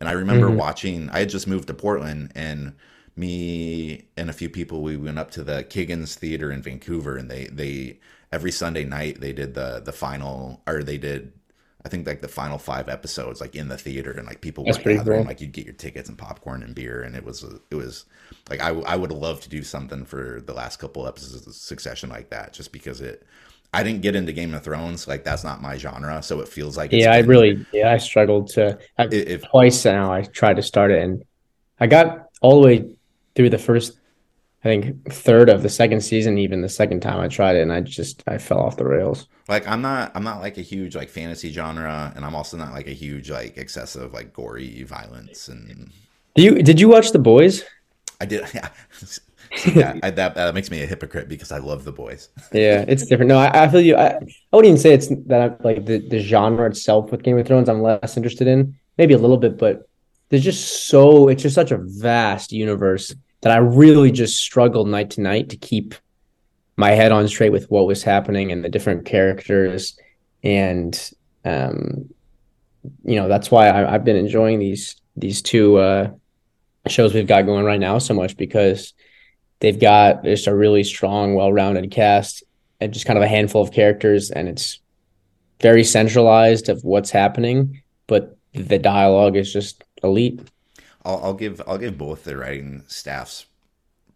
And 0.00 0.08
I 0.08 0.12
remember 0.12 0.50
Mhm. 0.50 0.50
watching 0.50 1.08
I 1.10 1.20
had 1.20 1.28
just 1.30 1.46
moved 1.46 1.68
to 1.68 1.74
Portland 1.74 2.32
and 2.34 2.74
me 3.16 4.06
and 4.16 4.28
a 4.28 4.32
few 4.32 4.50
people 4.50 4.82
we 4.82 4.96
went 4.96 5.18
up 5.18 5.30
to 5.32 5.42
the 5.44 5.64
Kiggins 5.64 6.14
Theater 6.14 6.50
in 6.52 6.62
Vancouver 6.62 7.16
and 7.16 7.30
they 7.30 7.46
they 7.46 7.98
every 8.32 8.52
Sunday 8.52 8.84
night 8.84 9.20
they 9.20 9.32
did 9.32 9.54
the 9.54 9.80
the 9.84 9.92
final 9.92 10.60
or 10.66 10.82
they 10.82 10.98
did 10.98 11.32
I 11.84 11.88
think 11.88 12.06
like 12.06 12.20
the 12.20 12.28
final 12.28 12.58
five 12.58 12.88
episodes 12.88 13.40
like 13.40 13.54
in 13.54 13.68
the 13.68 13.78
theater 13.78 14.10
and 14.12 14.26
like 14.26 14.40
people 14.40 14.64
That's 14.64 14.78
pretty 14.78 15.00
gathering 15.00 15.04
cool. 15.04 15.26
like 15.26 15.40
you'd 15.40 15.52
get 15.52 15.64
your 15.66 15.74
tickets 15.74 16.08
and 16.08 16.18
popcorn 16.18 16.62
and 16.62 16.74
beer 16.74 17.02
and 17.02 17.14
it 17.14 17.24
was 17.24 17.44
it 17.70 17.74
was 17.74 18.04
like 18.50 18.60
I 18.60 18.70
I 18.70 18.96
would 18.96 19.12
love 19.12 19.40
to 19.42 19.48
do 19.48 19.62
something 19.62 20.04
for 20.04 20.42
the 20.44 20.52
last 20.54 20.78
couple 20.78 21.06
episodes 21.06 21.46
of 21.46 21.54
Succession 21.54 22.10
like 22.10 22.30
that 22.30 22.52
just 22.52 22.72
because 22.72 23.00
it 23.00 23.24
I 23.76 23.82
didn't 23.82 24.00
get 24.00 24.16
into 24.16 24.32
Game 24.32 24.54
of 24.54 24.62
Thrones 24.62 25.06
like 25.06 25.22
that's 25.22 25.44
not 25.44 25.60
my 25.60 25.76
genre 25.76 26.22
so 26.22 26.40
it 26.40 26.48
feels 26.48 26.78
like 26.78 26.94
it's 26.94 27.04
Yeah, 27.04 27.12
I 27.12 27.18
really, 27.18 27.66
yeah, 27.72 27.92
I 27.92 27.98
struggled 27.98 28.48
to. 28.54 28.78
I, 28.96 29.06
if 29.12 29.42
twice 29.42 29.84
now 29.84 30.10
I 30.10 30.22
tried 30.22 30.56
to 30.56 30.62
start 30.62 30.90
it, 30.90 31.02
and 31.02 31.22
I 31.78 31.86
got 31.86 32.28
all 32.40 32.62
the 32.62 32.66
way 32.66 32.90
through 33.34 33.50
the 33.50 33.58
first, 33.58 33.98
I 34.64 34.68
think, 34.68 35.12
third 35.12 35.50
of 35.50 35.62
the 35.62 35.68
second 35.68 36.00
season. 36.00 36.38
Even 36.38 36.62
the 36.62 36.70
second 36.70 37.00
time 37.00 37.20
I 37.20 37.28
tried 37.28 37.56
it, 37.56 37.62
and 37.62 37.72
I 37.72 37.82
just 37.82 38.24
I 38.26 38.38
fell 38.38 38.60
off 38.60 38.78
the 38.78 38.86
rails. 38.86 39.28
like 39.46 39.68
I'm 39.68 39.82
not 39.82 40.10
I'm 40.14 40.24
not 40.24 40.40
like 40.40 40.56
a 40.56 40.62
huge 40.62 40.96
like 40.96 41.10
fantasy 41.10 41.52
genre 41.52 42.12
and 42.16 42.24
I'm 42.24 42.34
also 42.34 42.56
not 42.56 42.72
like 42.72 42.86
a 42.86 42.92
huge 43.04 43.30
like 43.30 43.58
excessive 43.58 44.12
like 44.12 44.32
gory 44.32 44.82
violence 44.84 45.48
and 45.48 45.90
Do 46.34 46.42
you 46.42 46.62
did 46.62 46.80
you 46.80 46.88
watch 46.88 47.12
The 47.12 47.18
Boys? 47.18 47.62
I 48.20 48.24
did 48.24 48.42
yeah, 48.54 48.70
yeah 49.74 49.98
I, 50.02 50.10
that 50.10 50.34
that 50.34 50.54
makes 50.54 50.70
me 50.70 50.82
a 50.82 50.86
hypocrite 50.86 51.28
because 51.28 51.52
I 51.52 51.58
love 51.58 51.84
the 51.84 51.92
boys. 51.92 52.28
Yeah, 52.52 52.84
it's 52.86 53.06
different. 53.06 53.28
No, 53.28 53.38
I, 53.38 53.64
I 53.64 53.68
feel 53.68 53.80
you. 53.80 53.96
I, 53.96 54.08
I 54.16 54.20
wouldn't 54.52 54.70
even 54.70 54.78
say 54.78 54.92
it's 54.92 55.08
that 55.26 55.40
I, 55.40 55.62
like 55.62 55.86
the, 55.86 56.06
the 56.08 56.20
genre 56.20 56.68
itself 56.68 57.10
with 57.10 57.22
Game 57.22 57.38
of 57.38 57.46
Thrones. 57.46 57.68
I'm 57.68 57.82
less 57.82 58.16
interested 58.16 58.46
in, 58.46 58.76
maybe 58.98 59.14
a 59.14 59.18
little 59.18 59.36
bit, 59.36 59.58
but 59.58 59.88
there's 60.28 60.44
just 60.44 60.88
so 60.88 61.28
it's 61.28 61.42
just 61.42 61.54
such 61.54 61.70
a 61.70 61.78
vast 61.78 62.52
universe 62.52 63.14
that 63.42 63.52
I 63.52 63.58
really 63.58 64.10
just 64.10 64.38
struggled 64.38 64.88
night 64.88 65.10
to 65.10 65.20
night 65.20 65.50
to 65.50 65.56
keep 65.56 65.94
my 66.76 66.90
head 66.90 67.12
on 67.12 67.26
straight 67.28 67.52
with 67.52 67.70
what 67.70 67.86
was 67.86 68.02
happening 68.02 68.52
and 68.52 68.64
the 68.64 68.68
different 68.68 69.06
characters, 69.06 69.98
and 70.42 71.10
um, 71.44 72.08
you 73.04 73.16
know 73.16 73.28
that's 73.28 73.50
why 73.50 73.68
I, 73.68 73.94
I've 73.94 74.04
been 74.04 74.16
enjoying 74.16 74.58
these 74.58 74.96
these 75.16 75.42
two 75.42 75.76
uh, 75.76 76.10
shows 76.88 77.14
we've 77.14 77.26
got 77.26 77.42
going 77.42 77.64
right 77.64 77.80
now 77.80 77.98
so 77.98 78.14
much 78.14 78.36
because 78.36 78.92
they've 79.60 79.80
got 79.80 80.24
just 80.24 80.46
a 80.46 80.54
really 80.54 80.84
strong, 80.84 81.34
well-rounded 81.34 81.90
cast 81.90 82.42
and 82.80 82.92
just 82.92 83.06
kind 83.06 83.18
of 83.18 83.22
a 83.22 83.28
handful 83.28 83.62
of 83.62 83.72
characters, 83.72 84.30
and 84.30 84.48
it's 84.48 84.80
very 85.60 85.84
centralized 85.84 86.68
of 86.68 86.84
what's 86.84 87.10
happening, 87.10 87.82
but 88.06 88.36
the 88.52 88.78
dialogue 88.78 89.36
is 89.36 89.52
just 89.52 89.84
elite. 90.02 90.40
I'll, 91.04 91.20
I'll 91.22 91.34
give 91.34 91.62
I'll 91.66 91.78
give 91.78 91.96
both 91.96 92.24
the 92.24 92.36
writing 92.36 92.82
staffs 92.88 93.46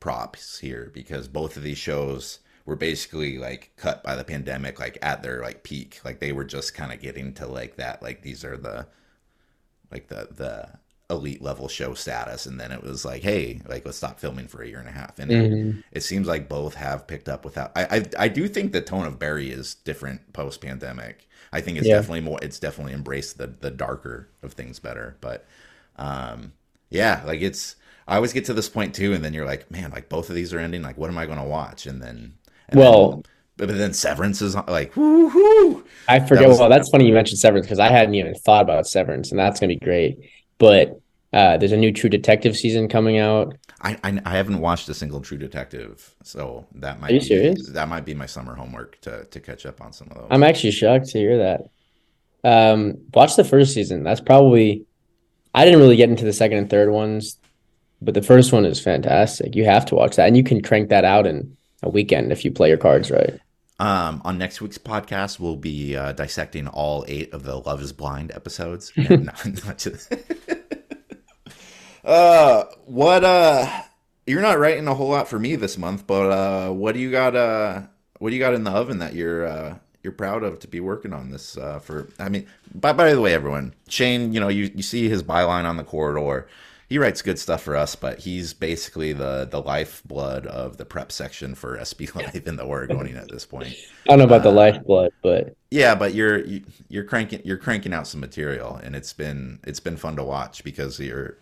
props 0.00 0.58
here 0.58 0.90
because 0.94 1.28
both 1.28 1.56
of 1.56 1.62
these 1.62 1.78
shows 1.78 2.40
were 2.64 2.76
basically 2.76 3.38
like 3.38 3.72
cut 3.76 4.02
by 4.02 4.16
the 4.16 4.24
pandemic 4.24 4.80
like 4.80 4.98
at 5.02 5.22
their 5.22 5.42
like 5.42 5.62
peak 5.62 6.00
like 6.04 6.20
they 6.20 6.32
were 6.32 6.44
just 6.44 6.74
kind 6.74 6.92
of 6.92 7.00
getting 7.00 7.34
to 7.34 7.46
like 7.46 7.76
that 7.76 8.02
like 8.02 8.22
these 8.22 8.44
are 8.44 8.56
the 8.56 8.86
like 9.90 10.08
the 10.08 10.28
the 10.32 10.68
elite 11.10 11.42
level 11.42 11.66
show 11.68 11.92
status 11.92 12.46
and 12.46 12.58
then 12.60 12.70
it 12.72 12.82
was 12.82 13.04
like 13.04 13.22
hey 13.22 13.60
like 13.68 13.84
let's 13.84 13.98
stop 13.98 14.18
filming 14.20 14.46
for 14.46 14.62
a 14.62 14.68
year 14.68 14.78
and 14.78 14.88
a 14.88 14.92
half 14.92 15.18
and 15.18 15.30
it, 15.30 15.50
Mhm. 15.52 15.82
it 15.92 16.02
seems 16.02 16.26
like 16.28 16.48
both 16.48 16.74
have 16.74 17.06
picked 17.06 17.28
up 17.28 17.44
without 17.44 17.72
I, 17.76 17.84
I 17.98 18.24
I 18.24 18.28
do 18.28 18.46
think 18.48 18.72
the 18.72 18.80
tone 18.80 19.06
of 19.06 19.18
Barry 19.18 19.50
is 19.50 19.74
different 19.74 20.32
post 20.32 20.60
pandemic. 20.60 21.26
I 21.52 21.60
think 21.60 21.78
it's 21.78 21.86
Yeah. 21.88 21.96
definitely 21.96 22.20
more 22.20 22.38
it's 22.42 22.58
definitely 22.60 22.92
embraced 22.94 23.38
the 23.38 23.48
the 23.48 23.70
darker 23.72 24.28
of 24.42 24.52
things 24.52 24.78
better. 24.78 25.16
But 25.20 25.44
um 25.96 26.52
yeah, 26.90 27.22
like 27.26 27.40
it's 27.42 27.76
I 28.08 28.16
always 28.16 28.32
get 28.32 28.44
to 28.46 28.54
this 28.54 28.68
point 28.68 28.94
too, 28.94 29.12
and 29.12 29.24
then 29.24 29.34
you're 29.34 29.46
like, 29.46 29.70
man, 29.70 29.90
like 29.92 30.08
both 30.08 30.28
of 30.30 30.34
these 30.34 30.52
are 30.52 30.58
ending. 30.58 30.82
Like, 30.82 30.98
what 30.98 31.10
am 31.10 31.18
I 31.18 31.26
gonna 31.26 31.46
watch? 31.46 31.86
And 31.86 32.02
then 32.02 32.34
and 32.68 32.80
Well- 32.80 33.10
then, 33.12 33.22
but 33.56 33.68
then 33.76 33.92
Severance 33.92 34.40
is 34.40 34.54
like, 34.56 34.94
woohoo! 34.94 35.84
I 36.08 36.18
forget. 36.20 36.44
That 36.44 36.48
was- 36.48 36.58
well, 36.58 36.70
that's 36.70 36.88
funny 36.88 37.06
you 37.06 37.12
mentioned 37.12 37.38
Severance 37.40 37.66
because 37.66 37.78
I 37.78 37.88
hadn't 37.92 38.14
even 38.14 38.34
thought 38.34 38.62
about 38.62 38.86
Severance, 38.86 39.30
and 39.30 39.38
that's 39.38 39.60
gonna 39.60 39.74
be 39.74 39.78
great. 39.78 40.18
But 40.60 41.00
uh, 41.32 41.56
there's 41.56 41.72
a 41.72 41.76
new 41.76 41.90
True 41.90 42.10
Detective 42.10 42.56
season 42.56 42.86
coming 42.86 43.18
out. 43.18 43.56
I, 43.80 43.98
I 44.04 44.20
I 44.24 44.36
haven't 44.36 44.60
watched 44.60 44.88
a 44.90 44.94
single 44.94 45.20
True 45.20 45.38
Detective, 45.38 46.14
so 46.22 46.66
that 46.76 47.00
might 47.00 47.10
Are 47.10 47.14
you 47.14 47.20
be, 47.20 47.26
serious? 47.26 47.68
That 47.70 47.88
might 47.88 48.04
be 48.04 48.14
my 48.14 48.26
summer 48.26 48.54
homework 48.54 49.00
to 49.00 49.24
to 49.24 49.40
catch 49.40 49.66
up 49.66 49.80
on 49.80 49.92
some 49.92 50.08
of 50.10 50.18
those. 50.18 50.26
I'm 50.30 50.44
actually 50.44 50.72
shocked 50.72 51.08
to 51.08 51.18
hear 51.18 51.38
that. 51.38 51.70
Um, 52.44 52.98
watch 53.14 53.36
the 53.36 53.44
first 53.44 53.74
season. 53.74 54.04
That's 54.04 54.20
probably. 54.20 54.84
I 55.52 55.64
didn't 55.64 55.80
really 55.80 55.96
get 55.96 56.10
into 56.10 56.24
the 56.24 56.32
second 56.32 56.58
and 56.58 56.70
third 56.70 56.90
ones, 56.90 57.36
but 58.00 58.14
the 58.14 58.22
first 58.22 58.52
one 58.52 58.64
is 58.64 58.78
fantastic. 58.78 59.56
You 59.56 59.64
have 59.64 59.86
to 59.86 59.96
watch 59.96 60.16
that, 60.16 60.28
and 60.28 60.36
you 60.36 60.44
can 60.44 60.62
crank 60.62 60.90
that 60.90 61.04
out 61.04 61.26
in 61.26 61.56
a 61.82 61.88
weekend 61.88 62.30
if 62.30 62.44
you 62.44 62.52
play 62.52 62.68
your 62.68 62.78
cards 62.78 63.10
right. 63.10 63.40
Um, 63.80 64.20
on 64.26 64.36
next 64.36 64.60
week's 64.60 64.76
podcast, 64.76 65.40
we'll 65.40 65.56
be 65.56 65.96
uh, 65.96 66.12
dissecting 66.12 66.68
all 66.68 67.02
eight 67.08 67.32
of 67.32 67.44
the 67.44 67.56
Love 67.56 67.80
Is 67.80 67.94
Blind 67.94 68.30
episodes. 68.30 68.92
And 68.96 69.24
not, 69.24 69.64
not 69.64 69.78
just... 69.78 70.12
uh, 72.04 72.64
what? 72.86 73.24
Uh, 73.24 73.82
you're 74.26 74.42
not 74.42 74.58
writing 74.58 74.86
a 74.86 74.94
whole 74.94 75.08
lot 75.10 75.28
for 75.28 75.38
me 75.38 75.56
this 75.56 75.76
month, 75.78 76.06
but 76.06 76.30
uh, 76.30 76.72
what 76.72 76.92
do 76.94 77.00
you 77.00 77.10
got? 77.10 77.34
Uh, 77.36 77.82
what 78.18 78.30
do 78.30 78.36
you 78.36 78.40
got 78.42 78.54
in 78.54 78.64
the 78.64 78.70
oven 78.70 78.98
that 78.98 79.14
you're 79.14 79.46
uh, 79.46 79.78
you're 80.02 80.12
proud 80.12 80.42
of 80.42 80.58
to 80.60 80.68
be 80.68 80.80
working 80.80 81.12
on 81.12 81.30
this 81.30 81.56
uh, 81.56 81.78
for? 81.78 82.08
I 82.18 82.28
mean, 82.28 82.46
by 82.74 82.92
by 82.92 83.12
the 83.12 83.20
way, 83.20 83.34
everyone, 83.34 83.74
Shane, 83.88 84.32
you 84.32 84.40
know, 84.40 84.48
you 84.48 84.70
you 84.74 84.82
see 84.82 85.08
his 85.08 85.22
byline 85.22 85.64
on 85.64 85.76
the 85.76 85.84
corridor. 85.84 86.48
He 86.88 86.98
writes 86.98 87.22
good 87.22 87.38
stuff 87.38 87.62
for 87.62 87.76
us, 87.76 87.94
but 87.94 88.18
he's 88.20 88.52
basically 88.52 89.12
the 89.12 89.46
the 89.50 89.60
lifeblood 89.62 90.46
of 90.46 90.76
the 90.76 90.84
prep 90.84 91.12
section 91.12 91.54
for 91.54 91.78
SB 91.78 92.14
Live 92.14 92.46
in 92.46 92.56
the 92.56 92.64
Oregonian 92.64 93.16
at 93.16 93.30
this 93.30 93.46
point. 93.46 93.76
I 94.06 94.10
don't 94.10 94.18
know 94.18 94.24
about 94.24 94.42
the 94.42 94.50
Uh, 94.50 94.52
lifeblood, 94.52 95.12
but 95.22 95.56
Yeah, 95.70 95.94
but 95.94 96.14
you're 96.14 96.42
you're 96.88 97.04
cranking 97.04 97.42
you're 97.44 97.56
cranking 97.56 97.92
out 97.92 98.06
some 98.06 98.20
material, 98.20 98.76
and 98.82 98.96
it's 98.96 99.12
been 99.12 99.60
it's 99.64 99.78
been 99.80 99.96
fun 99.96 100.16
to 100.16 100.24
watch 100.24 100.64
because 100.64 100.98
you're 100.98 101.38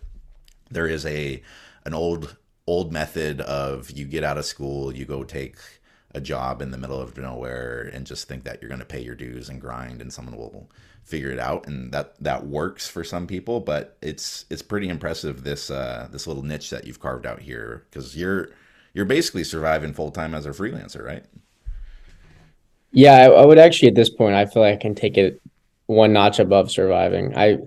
there 0.71 0.87
is 0.87 1.05
a 1.05 1.41
an 1.85 1.93
old 1.93 2.37
old 2.67 2.91
method 2.91 3.41
of 3.41 3.91
you 3.91 4.05
get 4.05 4.23
out 4.23 4.37
of 4.37 4.45
school, 4.45 4.93
you 4.93 5.05
go 5.05 5.23
take 5.23 5.57
a 6.13 6.21
job 6.21 6.61
in 6.61 6.71
the 6.71 6.77
middle 6.77 6.99
of 6.99 7.17
nowhere, 7.17 7.89
and 7.93 8.05
just 8.05 8.27
think 8.27 8.43
that 8.43 8.61
you're 8.61 8.69
going 8.69 8.79
to 8.79 8.85
pay 8.85 9.01
your 9.01 9.15
dues 9.15 9.49
and 9.49 9.61
grind, 9.61 10.01
and 10.01 10.11
someone 10.11 10.35
will 10.37 10.69
figure 11.03 11.31
it 11.31 11.39
out, 11.39 11.67
and 11.67 11.91
that 11.91 12.15
that 12.21 12.45
works 12.45 12.87
for 12.87 13.03
some 13.03 13.27
people. 13.27 13.59
But 13.59 13.97
it's 14.01 14.45
it's 14.49 14.61
pretty 14.61 14.89
impressive 14.89 15.43
this 15.43 15.69
uh, 15.71 16.07
this 16.11 16.27
little 16.27 16.43
niche 16.43 16.69
that 16.71 16.85
you've 16.85 16.99
carved 16.99 17.25
out 17.25 17.39
here 17.41 17.85
because 17.89 18.15
you're 18.17 18.49
you're 18.93 19.05
basically 19.05 19.43
surviving 19.43 19.93
full 19.93 20.11
time 20.11 20.33
as 20.33 20.45
a 20.45 20.49
freelancer, 20.49 21.03
right? 21.03 21.25
yeah, 22.91 23.13
I, 23.13 23.25
I 23.25 23.45
would 23.45 23.59
actually 23.59 23.89
at 23.89 23.95
this 23.95 24.09
point 24.09 24.35
I 24.35 24.45
feel 24.45 24.63
like 24.63 24.73
I 24.75 24.77
can 24.77 24.95
take 24.95 25.17
it 25.17 25.41
one 25.85 26.13
notch 26.13 26.39
above 26.39 26.71
surviving. 26.71 27.35
I 27.37 27.59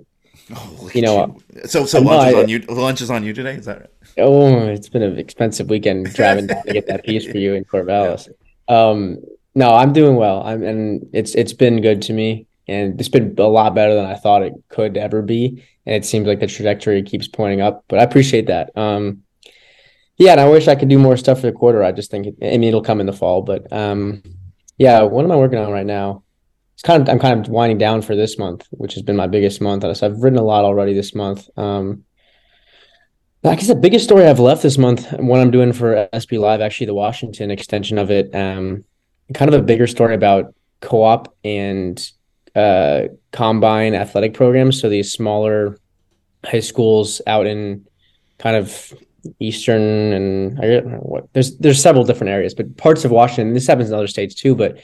Oh, 0.55 0.91
You 0.95 1.03
know, 1.03 1.41
you. 1.55 1.63
So, 1.65 1.87
so 1.87 1.99
I'm 1.99 2.05
lunch 2.05 2.29
is 2.29 2.35
on 2.35 2.49
you. 2.49 2.59
Lunch 2.61 3.01
is 3.01 3.11
on 3.11 3.25
you 3.25 3.33
today. 3.33 3.55
Is 3.55 3.67
that 3.67 3.81
right? 3.81 3.91
Oh, 4.19 4.67
it's 4.67 4.89
been 4.89 5.03
an 5.03 5.19
expensive 5.19 5.71
weekend 5.71 6.07
driving 6.15 6.49
to 6.49 6.63
get 6.67 6.87
that 6.89 7.05
piece 7.05 7.25
for 7.25 7.39
you 7.39 7.55
in 7.55 7.65
Corvallis. 7.65 8.29
Um, 8.69 9.19
no, 9.55 9.75
I'm 9.75 9.93
doing 9.93 10.17
well. 10.17 10.43
I'm 10.43 10.63
and 10.63 11.09
it's 11.13 11.35
it's 11.35 11.53
been 11.53 11.81
good 11.81 12.03
to 12.03 12.13
me, 12.13 12.47
and 12.69 12.99
it's 13.01 13.09
been 13.09 13.35
a 13.39 13.43
lot 13.43 13.75
better 13.75 13.95
than 13.95 14.07
I 14.07 14.15
thought 14.15 14.43
it 14.43 14.55
could 14.69 14.97
ever 14.97 15.23
be. 15.23 15.65
And 15.87 15.97
it 15.97 16.05
seems 16.05 16.27
like 16.27 16.41
the 16.41 16.47
trajectory 16.47 17.03
keeps 17.03 17.29
pointing 17.29 17.61
up. 17.61 17.85
But 17.89 17.99
I 17.99 18.03
appreciate 18.05 18.47
that. 18.47 18.71
Um, 18.77 19.23
yeah, 20.17 20.33
and 20.33 20.41
I 20.41 20.49
wish 20.49 20.69
I 20.69 20.75
could 20.75 20.89
do 20.89 20.99
more 20.99 21.17
stuff 21.17 21.41
for 21.41 21.47
the 21.47 21.53
corridor. 21.53 21.83
I 21.83 21.93
just 21.93 22.11
think 22.11 22.27
it, 22.27 22.35
I 22.43 22.59
mean 22.59 22.65
it'll 22.65 22.83
come 22.83 23.01
in 23.01 23.07
the 23.07 23.13
fall. 23.13 23.43
But 23.43 23.73
um, 23.73 24.23
yeah, 24.79 25.03
what 25.03 25.25
am 25.25 25.33
I 25.33 25.37
working 25.37 25.59
on 25.59 25.71
right 25.73 25.87
now? 25.87 26.23
It's 26.83 26.89
kind 26.89 27.01
of 27.01 27.09
I'm 27.09 27.21
kind 27.21 27.39
of 27.39 27.49
winding 27.49 27.79
down 27.79 28.03
for 28.03 28.17
this 28.17 28.39
month, 28.39 28.67
which 28.73 28.95
has 28.95 29.05
been 29.05 29.15
my 29.15 29.29
biggest 29.29 29.61
month. 29.61 29.85
I've 29.85 30.19
written 30.21 30.41
a 30.41 30.43
lot 30.43 30.65
already 30.65 30.95
this 30.95 31.15
month. 31.15 31.49
Um, 31.57 32.03
I 33.45 33.55
guess 33.55 33.69
the 33.69 33.77
biggest 33.77 34.05
story 34.05 34.27
I've 34.27 34.41
left 34.41 34.65
this 34.65 34.77
month, 34.77 35.13
what 35.13 35.41
I'm 35.41 35.53
doing 35.53 35.73
for 35.73 36.09
SB 36.13 36.41
Live, 36.41 36.61
actually 36.61 36.87
the 36.87 36.95
Washington 36.95 37.53
extension 37.53 37.99
of 37.99 38.11
it, 38.11 38.35
um, 38.35 38.85
kind 39.33 39.49
of 39.49 39.61
a 39.61 39.63
bigger 39.63 39.87
story 39.87 40.17
about 40.17 40.57
co-op 40.81 41.33
and 41.45 42.05
uh, 42.57 43.03
combine 43.31 43.95
athletic 43.95 44.35
programs. 44.35 44.81
So 44.81 44.89
these 44.89 45.13
smaller 45.13 45.79
high 46.45 46.59
schools 46.59 47.23
out 47.29 47.47
in 47.47 47.87
kind 48.39 48.57
of 48.57 48.93
eastern 49.39 49.83
and 49.83 50.59
I 50.59 50.67
don't 50.67 50.87
know 50.89 50.99
what 50.99 51.33
there's 51.33 51.57
there's 51.59 51.81
several 51.81 52.03
different 52.03 52.33
areas, 52.33 52.55
but 52.55 52.77
parts 52.77 53.05
of 53.05 53.13
Washington. 53.13 53.55
This 53.55 53.69
happens 53.69 53.89
in 53.89 53.95
other 53.95 54.09
states 54.09 54.35
too, 54.35 54.57
but 54.57 54.79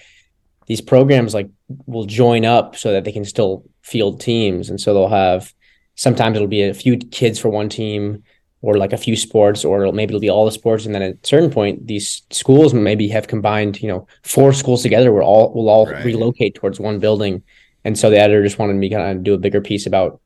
these 0.68 0.80
programs 0.80 1.34
like 1.34 1.48
will 1.86 2.04
join 2.04 2.44
up 2.44 2.76
so 2.76 2.92
that 2.92 3.04
they 3.04 3.12
can 3.12 3.24
still 3.24 3.64
field 3.82 4.20
teams, 4.20 4.70
and 4.70 4.80
so 4.80 4.94
they'll 4.94 5.08
have 5.08 5.52
sometimes 5.96 6.36
it'll 6.36 6.46
be 6.48 6.62
a 6.62 6.74
few 6.74 6.96
kids 6.96 7.38
for 7.38 7.48
one 7.48 7.68
team 7.68 8.22
or 8.60 8.76
like 8.76 8.92
a 8.92 8.96
few 8.96 9.16
sports, 9.16 9.64
or 9.64 9.92
maybe 9.92 10.10
it'll 10.12 10.20
be 10.20 10.30
all 10.30 10.44
the 10.44 10.50
sports. 10.50 10.84
And 10.84 10.94
then 10.94 11.02
at 11.02 11.14
a 11.14 11.18
certain 11.26 11.50
point, 11.50 11.86
these 11.86 12.22
schools 12.30 12.74
maybe 12.74 13.08
have 13.08 13.28
combined, 13.28 13.80
you 13.80 13.88
know, 13.88 14.06
four 14.24 14.52
schools 14.52 14.82
together 14.82 15.12
where 15.12 15.22
all 15.22 15.52
will 15.54 15.68
all 15.68 15.86
Right. 15.86 16.04
relocate 16.04 16.54
towards 16.56 16.80
one 16.80 16.98
building. 16.98 17.42
And 17.84 17.96
so 17.96 18.10
the 18.10 18.18
editor 18.18 18.42
just 18.42 18.58
wanted 18.58 18.74
me 18.74 18.88
to 18.88 18.94
kind 18.96 19.16
of 19.16 19.24
do 19.24 19.34
a 19.34 19.38
bigger 19.38 19.60
piece 19.60 19.86
about 19.86 20.20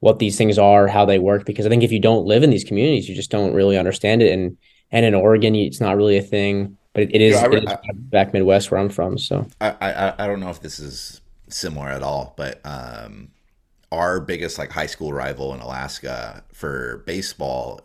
what 0.00 0.18
these 0.18 0.36
things 0.36 0.58
are, 0.58 0.88
how 0.88 1.04
they 1.06 1.18
work, 1.18 1.46
because 1.46 1.64
I 1.64 1.68
think 1.68 1.84
if 1.84 1.92
you 1.92 2.00
don't 2.00 2.26
live 2.26 2.42
in 2.42 2.50
these 2.50 2.64
communities, 2.64 3.08
you 3.08 3.14
just 3.14 3.30
don't 3.30 3.54
really 3.54 3.78
understand 3.78 4.20
it. 4.22 4.32
And 4.32 4.56
and 4.92 5.04
in 5.06 5.14
Oregon, 5.14 5.54
it's 5.54 5.80
not 5.80 5.96
really 5.96 6.16
a 6.16 6.22
thing, 6.22 6.76
but 6.96 7.02
it, 7.02 7.14
it 7.14 7.20
is, 7.20 7.34
Yeah, 7.34 7.42
I 7.42 7.46
re- 7.48 7.58
it 7.58 7.64
is 7.64 7.76
back 7.94 8.32
Midwest 8.32 8.70
where 8.70 8.80
I'm 8.80 8.88
from. 8.88 9.18
So 9.18 9.46
I, 9.60 9.74
I 9.82 10.24
I 10.24 10.26
don't 10.26 10.40
know 10.40 10.48
if 10.48 10.62
this 10.62 10.80
is 10.80 11.20
similar 11.46 11.90
at 11.90 12.02
all, 12.02 12.32
but 12.38 12.58
um, 12.64 13.28
our 13.92 14.18
biggest 14.18 14.56
like 14.56 14.72
high 14.72 14.86
school 14.86 15.12
rival 15.12 15.52
in 15.52 15.60
Alaska 15.60 16.42
for 16.54 17.02
baseball, 17.06 17.82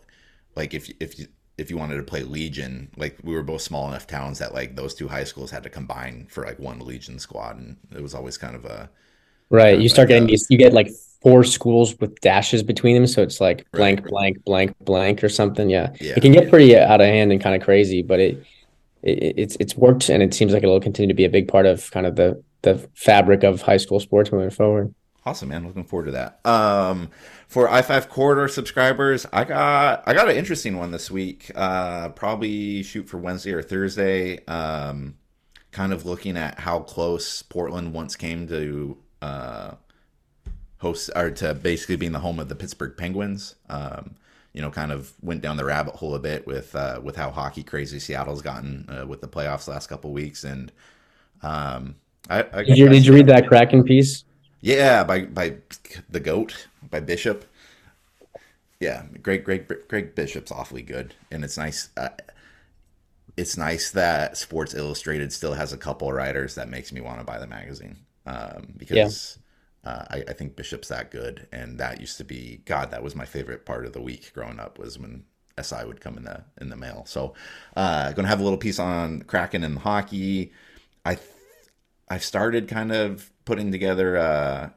like 0.56 0.72
if 0.72 0.90
if 0.98 1.18
you 1.18 1.26
if 1.58 1.68
you 1.68 1.76
wanted 1.76 1.96
to 1.96 2.02
play 2.04 2.22
Legion, 2.22 2.88
like 2.96 3.18
we 3.22 3.34
were 3.34 3.42
both 3.42 3.60
small 3.60 3.86
enough 3.86 4.06
towns 4.06 4.38
that 4.38 4.54
like 4.54 4.76
those 4.76 4.94
two 4.94 5.08
high 5.08 5.24
schools 5.24 5.50
had 5.50 5.62
to 5.64 5.68
combine 5.68 6.26
for 6.30 6.46
like 6.46 6.58
one 6.58 6.78
Legion 6.78 7.18
squad, 7.18 7.58
and 7.58 7.76
it 7.94 8.00
was 8.00 8.14
always 8.14 8.38
kind 8.38 8.56
of 8.56 8.64
a 8.64 8.88
right. 9.50 9.78
You 9.78 9.90
start 9.90 10.08
getting 10.08 10.26
these, 10.26 10.46
you 10.48 10.56
get 10.56 10.72
like 10.72 10.88
four 11.20 11.44
schools 11.44 12.00
with 12.00 12.18
dashes 12.22 12.62
between 12.62 12.94
them, 12.94 13.06
so 13.06 13.22
it's 13.22 13.42
like 13.42 13.70
blank, 13.72 14.00
right. 14.00 14.10
blank, 14.10 14.44
blank, 14.44 14.74
blank, 14.80 15.22
or 15.22 15.28
something. 15.28 15.68
Yeah. 15.68 15.92
yeah, 16.00 16.14
it 16.16 16.22
can 16.22 16.32
get 16.32 16.48
pretty 16.48 16.78
out 16.78 17.02
of 17.02 17.06
hand 17.08 17.30
and 17.30 17.42
kind 17.42 17.54
of 17.54 17.62
crazy, 17.62 18.00
but 18.00 18.18
it, 18.18 18.42
it 19.02 19.34
it's 19.36 19.56
it's 19.60 19.76
worked, 19.76 20.08
and 20.08 20.22
it 20.22 20.34
seems 20.34 20.52
like 20.52 20.62
it'll 20.62 20.80
continue 20.80 21.08
to 21.08 21.14
be 21.14 21.24
a 21.24 21.30
big 21.30 21.48
part 21.48 21.66
of 21.66 21.90
kind 21.90 22.06
of 22.06 22.16
the 22.16 22.42
the 22.62 22.78
fabric 22.94 23.42
of 23.42 23.62
high 23.62 23.76
school 23.76 24.00
sports 24.00 24.32
moving 24.32 24.50
forward. 24.50 24.94
Awesome, 25.24 25.50
man. 25.50 25.66
Looking 25.66 25.84
forward 25.84 26.06
to 26.06 26.12
that. 26.12 26.44
Um, 26.44 27.10
for 27.46 27.68
i 27.68 27.80
five 27.82 28.08
corridor 28.08 28.48
subscribers, 28.48 29.26
I 29.32 29.44
got 29.44 30.02
I 30.06 30.14
got 30.14 30.28
an 30.28 30.36
interesting 30.36 30.76
one 30.76 30.90
this 30.90 31.10
week. 31.10 31.50
Uh, 31.54 32.08
probably 32.10 32.82
shoot 32.82 33.08
for 33.08 33.18
Wednesday 33.18 33.52
or 33.52 33.62
Thursday. 33.62 34.44
Um, 34.46 35.16
kind 35.70 35.92
of 35.92 36.04
looking 36.04 36.36
at 36.36 36.60
how 36.60 36.80
close 36.80 37.42
Portland 37.42 37.94
once 37.94 38.16
came 38.16 38.48
to 38.48 38.98
uh, 39.22 39.74
host 40.78 41.10
or 41.14 41.30
to 41.30 41.54
basically 41.54 41.96
being 41.96 42.12
the 42.12 42.18
home 42.18 42.40
of 42.40 42.48
the 42.48 42.56
Pittsburgh 42.56 42.96
Penguins. 42.96 43.54
Um, 43.68 44.16
you 44.52 44.60
know, 44.60 44.70
kind 44.70 44.92
of 44.92 45.12
went 45.22 45.40
down 45.40 45.56
the 45.56 45.64
rabbit 45.64 45.94
hole 45.94 46.14
a 46.14 46.18
bit 46.18 46.46
with 46.46 46.74
uh, 46.74 47.00
with 47.02 47.16
how 47.16 47.30
hockey 47.30 47.62
crazy 47.62 47.98
Seattle's 47.98 48.42
gotten 48.42 48.88
uh, 48.88 49.06
with 49.06 49.20
the 49.20 49.28
playoffs 49.28 49.68
last 49.68 49.88
couple 49.88 50.12
weeks. 50.12 50.44
And 50.44 50.70
um, 51.42 51.96
I, 52.28 52.44
I 52.52 52.64
did 52.64 52.78
you 52.78 52.88
did 52.88 53.06
you 53.06 53.14
read 53.14 53.26
that 53.26 53.48
Kraken 53.48 53.82
piece? 53.82 54.24
Yeah, 54.60 55.04
by 55.04 55.22
by 55.22 55.56
the 56.08 56.20
goat 56.20 56.68
by 56.90 57.00
Bishop. 57.00 57.44
Yeah, 58.78 59.04
Greg 59.22 59.44
Greg 59.44 59.72
Greg 59.88 60.14
Bishop's 60.14 60.52
awfully 60.52 60.82
good, 60.82 61.14
and 61.30 61.44
it's 61.44 61.56
nice. 61.56 61.90
Uh, 61.96 62.10
it's 63.36 63.56
nice 63.56 63.90
that 63.92 64.36
Sports 64.36 64.74
Illustrated 64.74 65.32
still 65.32 65.54
has 65.54 65.72
a 65.72 65.78
couple 65.78 66.12
writers 66.12 66.54
that 66.56 66.68
makes 66.68 66.92
me 66.92 67.00
want 67.00 67.18
to 67.18 67.24
buy 67.24 67.38
the 67.38 67.46
magazine 67.46 67.96
um, 68.26 68.74
because 68.76 69.38
yeah. 69.38 69.41
Uh, 69.84 70.04
I, 70.10 70.24
I, 70.28 70.32
think 70.32 70.54
Bishop's 70.54 70.88
that 70.88 71.10
good, 71.10 71.48
and 71.52 71.78
that 71.78 72.00
used 72.00 72.16
to 72.18 72.24
be 72.24 72.60
God. 72.64 72.90
That 72.92 73.02
was 73.02 73.16
my 73.16 73.24
favorite 73.24 73.66
part 73.66 73.84
of 73.84 73.92
the 73.92 74.00
week 74.00 74.32
growing 74.32 74.60
up 74.60 74.78
was 74.78 74.98
when 74.98 75.24
SI 75.60 75.84
would 75.84 76.00
come 76.00 76.16
in 76.16 76.24
the 76.24 76.44
in 76.60 76.68
the 76.68 76.76
mail. 76.76 77.04
So, 77.06 77.34
uh, 77.76 78.12
going 78.12 78.24
to 78.24 78.28
have 78.28 78.40
a 78.40 78.44
little 78.44 78.58
piece 78.58 78.78
on 78.78 79.22
Kraken 79.22 79.64
and 79.64 79.78
hockey. 79.78 80.52
I 81.04 81.18
I've 82.08 82.24
started 82.24 82.68
kind 82.68 82.92
of 82.92 83.30
putting 83.44 83.72
together, 83.72 84.18
uh, 84.18 84.70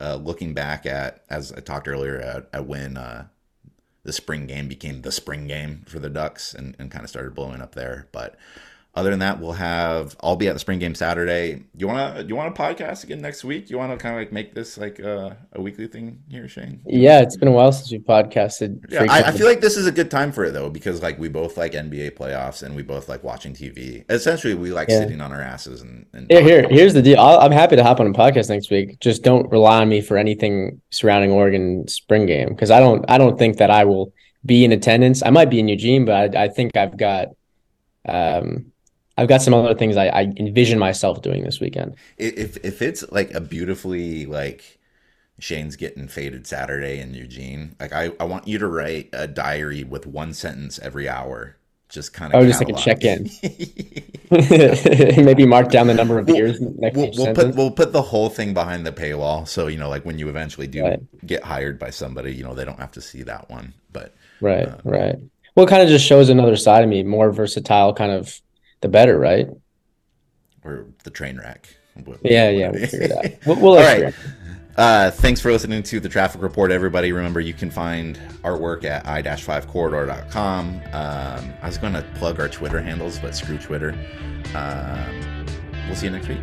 uh, 0.00 0.16
looking 0.16 0.54
back 0.54 0.86
at, 0.86 1.22
as 1.30 1.52
I 1.52 1.60
talked 1.60 1.86
earlier, 1.86 2.18
at, 2.18 2.48
at 2.52 2.66
when 2.66 2.96
uh, 2.96 3.28
the 4.02 4.12
spring 4.12 4.46
game 4.46 4.66
became 4.66 5.02
the 5.02 5.12
spring 5.12 5.46
game 5.46 5.84
for 5.86 6.00
the 6.00 6.10
Ducks 6.10 6.52
and, 6.52 6.74
and 6.78 6.90
kind 6.90 7.04
of 7.04 7.10
started 7.10 7.34
blowing 7.34 7.60
up 7.60 7.76
there. 7.76 8.08
But 8.10 8.36
other 8.94 9.08
than 9.08 9.20
that, 9.20 9.40
we'll 9.40 9.52
have. 9.52 10.14
I'll 10.20 10.36
be 10.36 10.48
at 10.48 10.52
the 10.52 10.58
spring 10.58 10.78
game 10.78 10.94
Saturday. 10.94 11.64
You 11.74 11.88
wanna? 11.88 12.22
Do 12.22 12.28
you 12.28 12.36
want 12.36 12.54
a 12.54 12.62
podcast 12.62 13.04
again 13.04 13.22
next 13.22 13.42
week? 13.42 13.70
You 13.70 13.78
want 13.78 13.90
to 13.90 13.96
kind 13.96 14.14
of 14.14 14.20
like 14.20 14.32
make 14.32 14.54
this 14.54 14.76
like 14.76 14.98
a, 14.98 15.38
a 15.54 15.62
weekly 15.62 15.86
thing 15.86 16.22
here, 16.28 16.46
Shane? 16.46 16.82
Yeah, 16.84 17.22
it's 17.22 17.38
been 17.38 17.48
a 17.48 17.52
while 17.52 17.72
since 17.72 17.90
we 17.90 18.00
podcasted. 18.00 18.84
Yeah, 18.90 19.06
I, 19.08 19.28
I, 19.28 19.32
feel 19.32 19.46
like 19.46 19.62
this 19.62 19.78
is 19.78 19.86
a 19.86 19.92
good 19.92 20.10
time 20.10 20.30
for 20.30 20.44
it 20.44 20.52
though 20.52 20.68
because 20.68 21.00
like 21.02 21.18
we 21.18 21.30
both 21.30 21.56
like 21.56 21.72
NBA 21.72 22.18
playoffs 22.18 22.62
and 22.62 22.76
we 22.76 22.82
both 22.82 23.08
like 23.08 23.24
watching 23.24 23.54
TV. 23.54 24.04
Essentially, 24.10 24.52
we 24.52 24.72
like 24.72 24.90
yeah. 24.90 24.98
sitting 24.98 25.22
on 25.22 25.32
our 25.32 25.40
asses 25.40 25.80
and. 25.80 26.04
and 26.12 26.26
yeah, 26.28 26.40
here, 26.40 26.68
here's 26.68 26.92
the 26.92 27.00
deal. 27.00 27.18
i 27.18 27.46
am 27.46 27.52
happy 27.52 27.76
to 27.76 27.82
hop 27.82 27.98
on 27.98 28.06
a 28.06 28.12
podcast 28.12 28.50
next 28.50 28.70
week. 28.70 29.00
Just 29.00 29.22
don't 29.22 29.50
rely 29.50 29.80
on 29.80 29.88
me 29.88 30.02
for 30.02 30.18
anything 30.18 30.82
surrounding 30.90 31.30
Oregon 31.30 31.88
spring 31.88 32.26
game 32.26 32.50
because 32.50 32.70
I 32.70 32.78
don't. 32.78 33.06
I 33.08 33.16
don't 33.16 33.38
think 33.38 33.56
that 33.56 33.70
I 33.70 33.86
will 33.86 34.12
be 34.44 34.66
in 34.66 34.72
attendance. 34.72 35.22
I 35.22 35.30
might 35.30 35.48
be 35.48 35.60
in 35.60 35.68
Eugene, 35.68 36.04
but 36.04 36.36
I, 36.36 36.44
I 36.44 36.48
think 36.48 36.76
I've 36.76 36.98
got. 36.98 37.28
Um, 38.06 38.71
I've 39.16 39.28
got 39.28 39.42
some 39.42 39.54
other 39.54 39.74
things 39.74 39.96
I, 39.96 40.06
I 40.06 40.22
envision 40.36 40.78
myself 40.78 41.22
doing 41.22 41.44
this 41.44 41.60
weekend. 41.60 41.96
If 42.18 42.56
if 42.64 42.80
it's 42.82 43.04
like 43.12 43.32
a 43.34 43.40
beautifully 43.40 44.26
like 44.26 44.78
Shane's 45.38 45.76
getting 45.76 46.08
faded 46.08 46.46
Saturday 46.46 47.00
in 47.00 47.14
Eugene, 47.14 47.76
like 47.80 47.92
I, 47.92 48.12
I 48.18 48.24
want 48.24 48.48
you 48.48 48.58
to 48.58 48.66
write 48.66 49.10
a 49.12 49.26
diary 49.26 49.84
with 49.84 50.06
one 50.06 50.32
sentence 50.32 50.78
every 50.78 51.08
hour. 51.08 51.56
Just 51.88 52.14
kind 52.14 52.32
of 52.32 52.40
oh, 52.42 52.46
just 52.46 52.58
like 52.58 52.74
a 52.74 52.78
check 52.78 53.04
in. 53.04 53.28
Maybe 55.22 55.44
mark 55.44 55.70
down 55.70 55.88
the 55.88 55.94
number 55.94 56.18
of 56.18 56.24
beers. 56.24 56.56
We'll, 56.58 56.92
we'll, 56.94 57.10
we'll 57.14 57.34
put 57.34 57.54
we'll 57.54 57.70
put 57.70 57.92
the 57.92 58.00
whole 58.00 58.30
thing 58.30 58.54
behind 58.54 58.86
the 58.86 58.92
paywall, 58.92 59.46
so 59.46 59.66
you 59.66 59.76
know, 59.76 59.90
like 59.90 60.06
when 60.06 60.18
you 60.18 60.30
eventually 60.30 60.66
do 60.66 60.82
right. 60.84 61.26
get 61.26 61.44
hired 61.44 61.78
by 61.78 61.90
somebody, 61.90 62.34
you 62.34 62.44
know, 62.44 62.54
they 62.54 62.64
don't 62.64 62.80
have 62.80 62.92
to 62.92 63.02
see 63.02 63.22
that 63.24 63.50
one. 63.50 63.74
But 63.92 64.14
right, 64.40 64.68
um, 64.68 64.80
right. 64.84 65.16
Well, 65.54 65.66
it 65.66 65.68
kind 65.68 65.82
of 65.82 65.90
just 65.90 66.06
shows 66.06 66.30
another 66.30 66.56
side 66.56 66.82
of 66.82 66.88
me, 66.88 67.02
more 67.02 67.30
versatile, 67.30 67.92
kind 67.92 68.12
of 68.12 68.40
the 68.82 68.88
better, 68.88 69.18
right? 69.18 69.48
Or 70.64 70.86
the 71.04 71.10
train 71.10 71.38
wreck. 71.38 71.68
Yeah, 72.22 72.50
yeah, 72.50 72.70
we'll 72.70 72.86
figure 72.86 73.06
it 73.06 73.12
out. 73.12 73.24
We'll, 73.46 73.56
we'll 73.56 73.72
All 73.72 73.80
right. 73.80 74.14
Uh, 74.76 75.10
thanks 75.10 75.40
for 75.40 75.52
listening 75.52 75.82
to 75.82 76.00
the 76.00 76.08
Traffic 76.08 76.40
Report, 76.40 76.70
everybody. 76.70 77.12
Remember, 77.12 77.40
you 77.40 77.52
can 77.52 77.70
find 77.70 78.18
artwork 78.42 78.84
at 78.84 79.06
i-5corridor.com. 79.06 80.80
Um, 80.92 81.52
I 81.62 81.66
was 81.66 81.76
going 81.76 81.92
to 81.92 82.02
plug 82.14 82.40
our 82.40 82.48
Twitter 82.48 82.80
handles, 82.80 83.18
but 83.18 83.34
screw 83.34 83.58
Twitter. 83.58 83.90
Um, 84.54 85.46
we'll 85.86 85.96
see 85.96 86.06
you 86.06 86.12
next 86.12 86.28
week. 86.28 86.38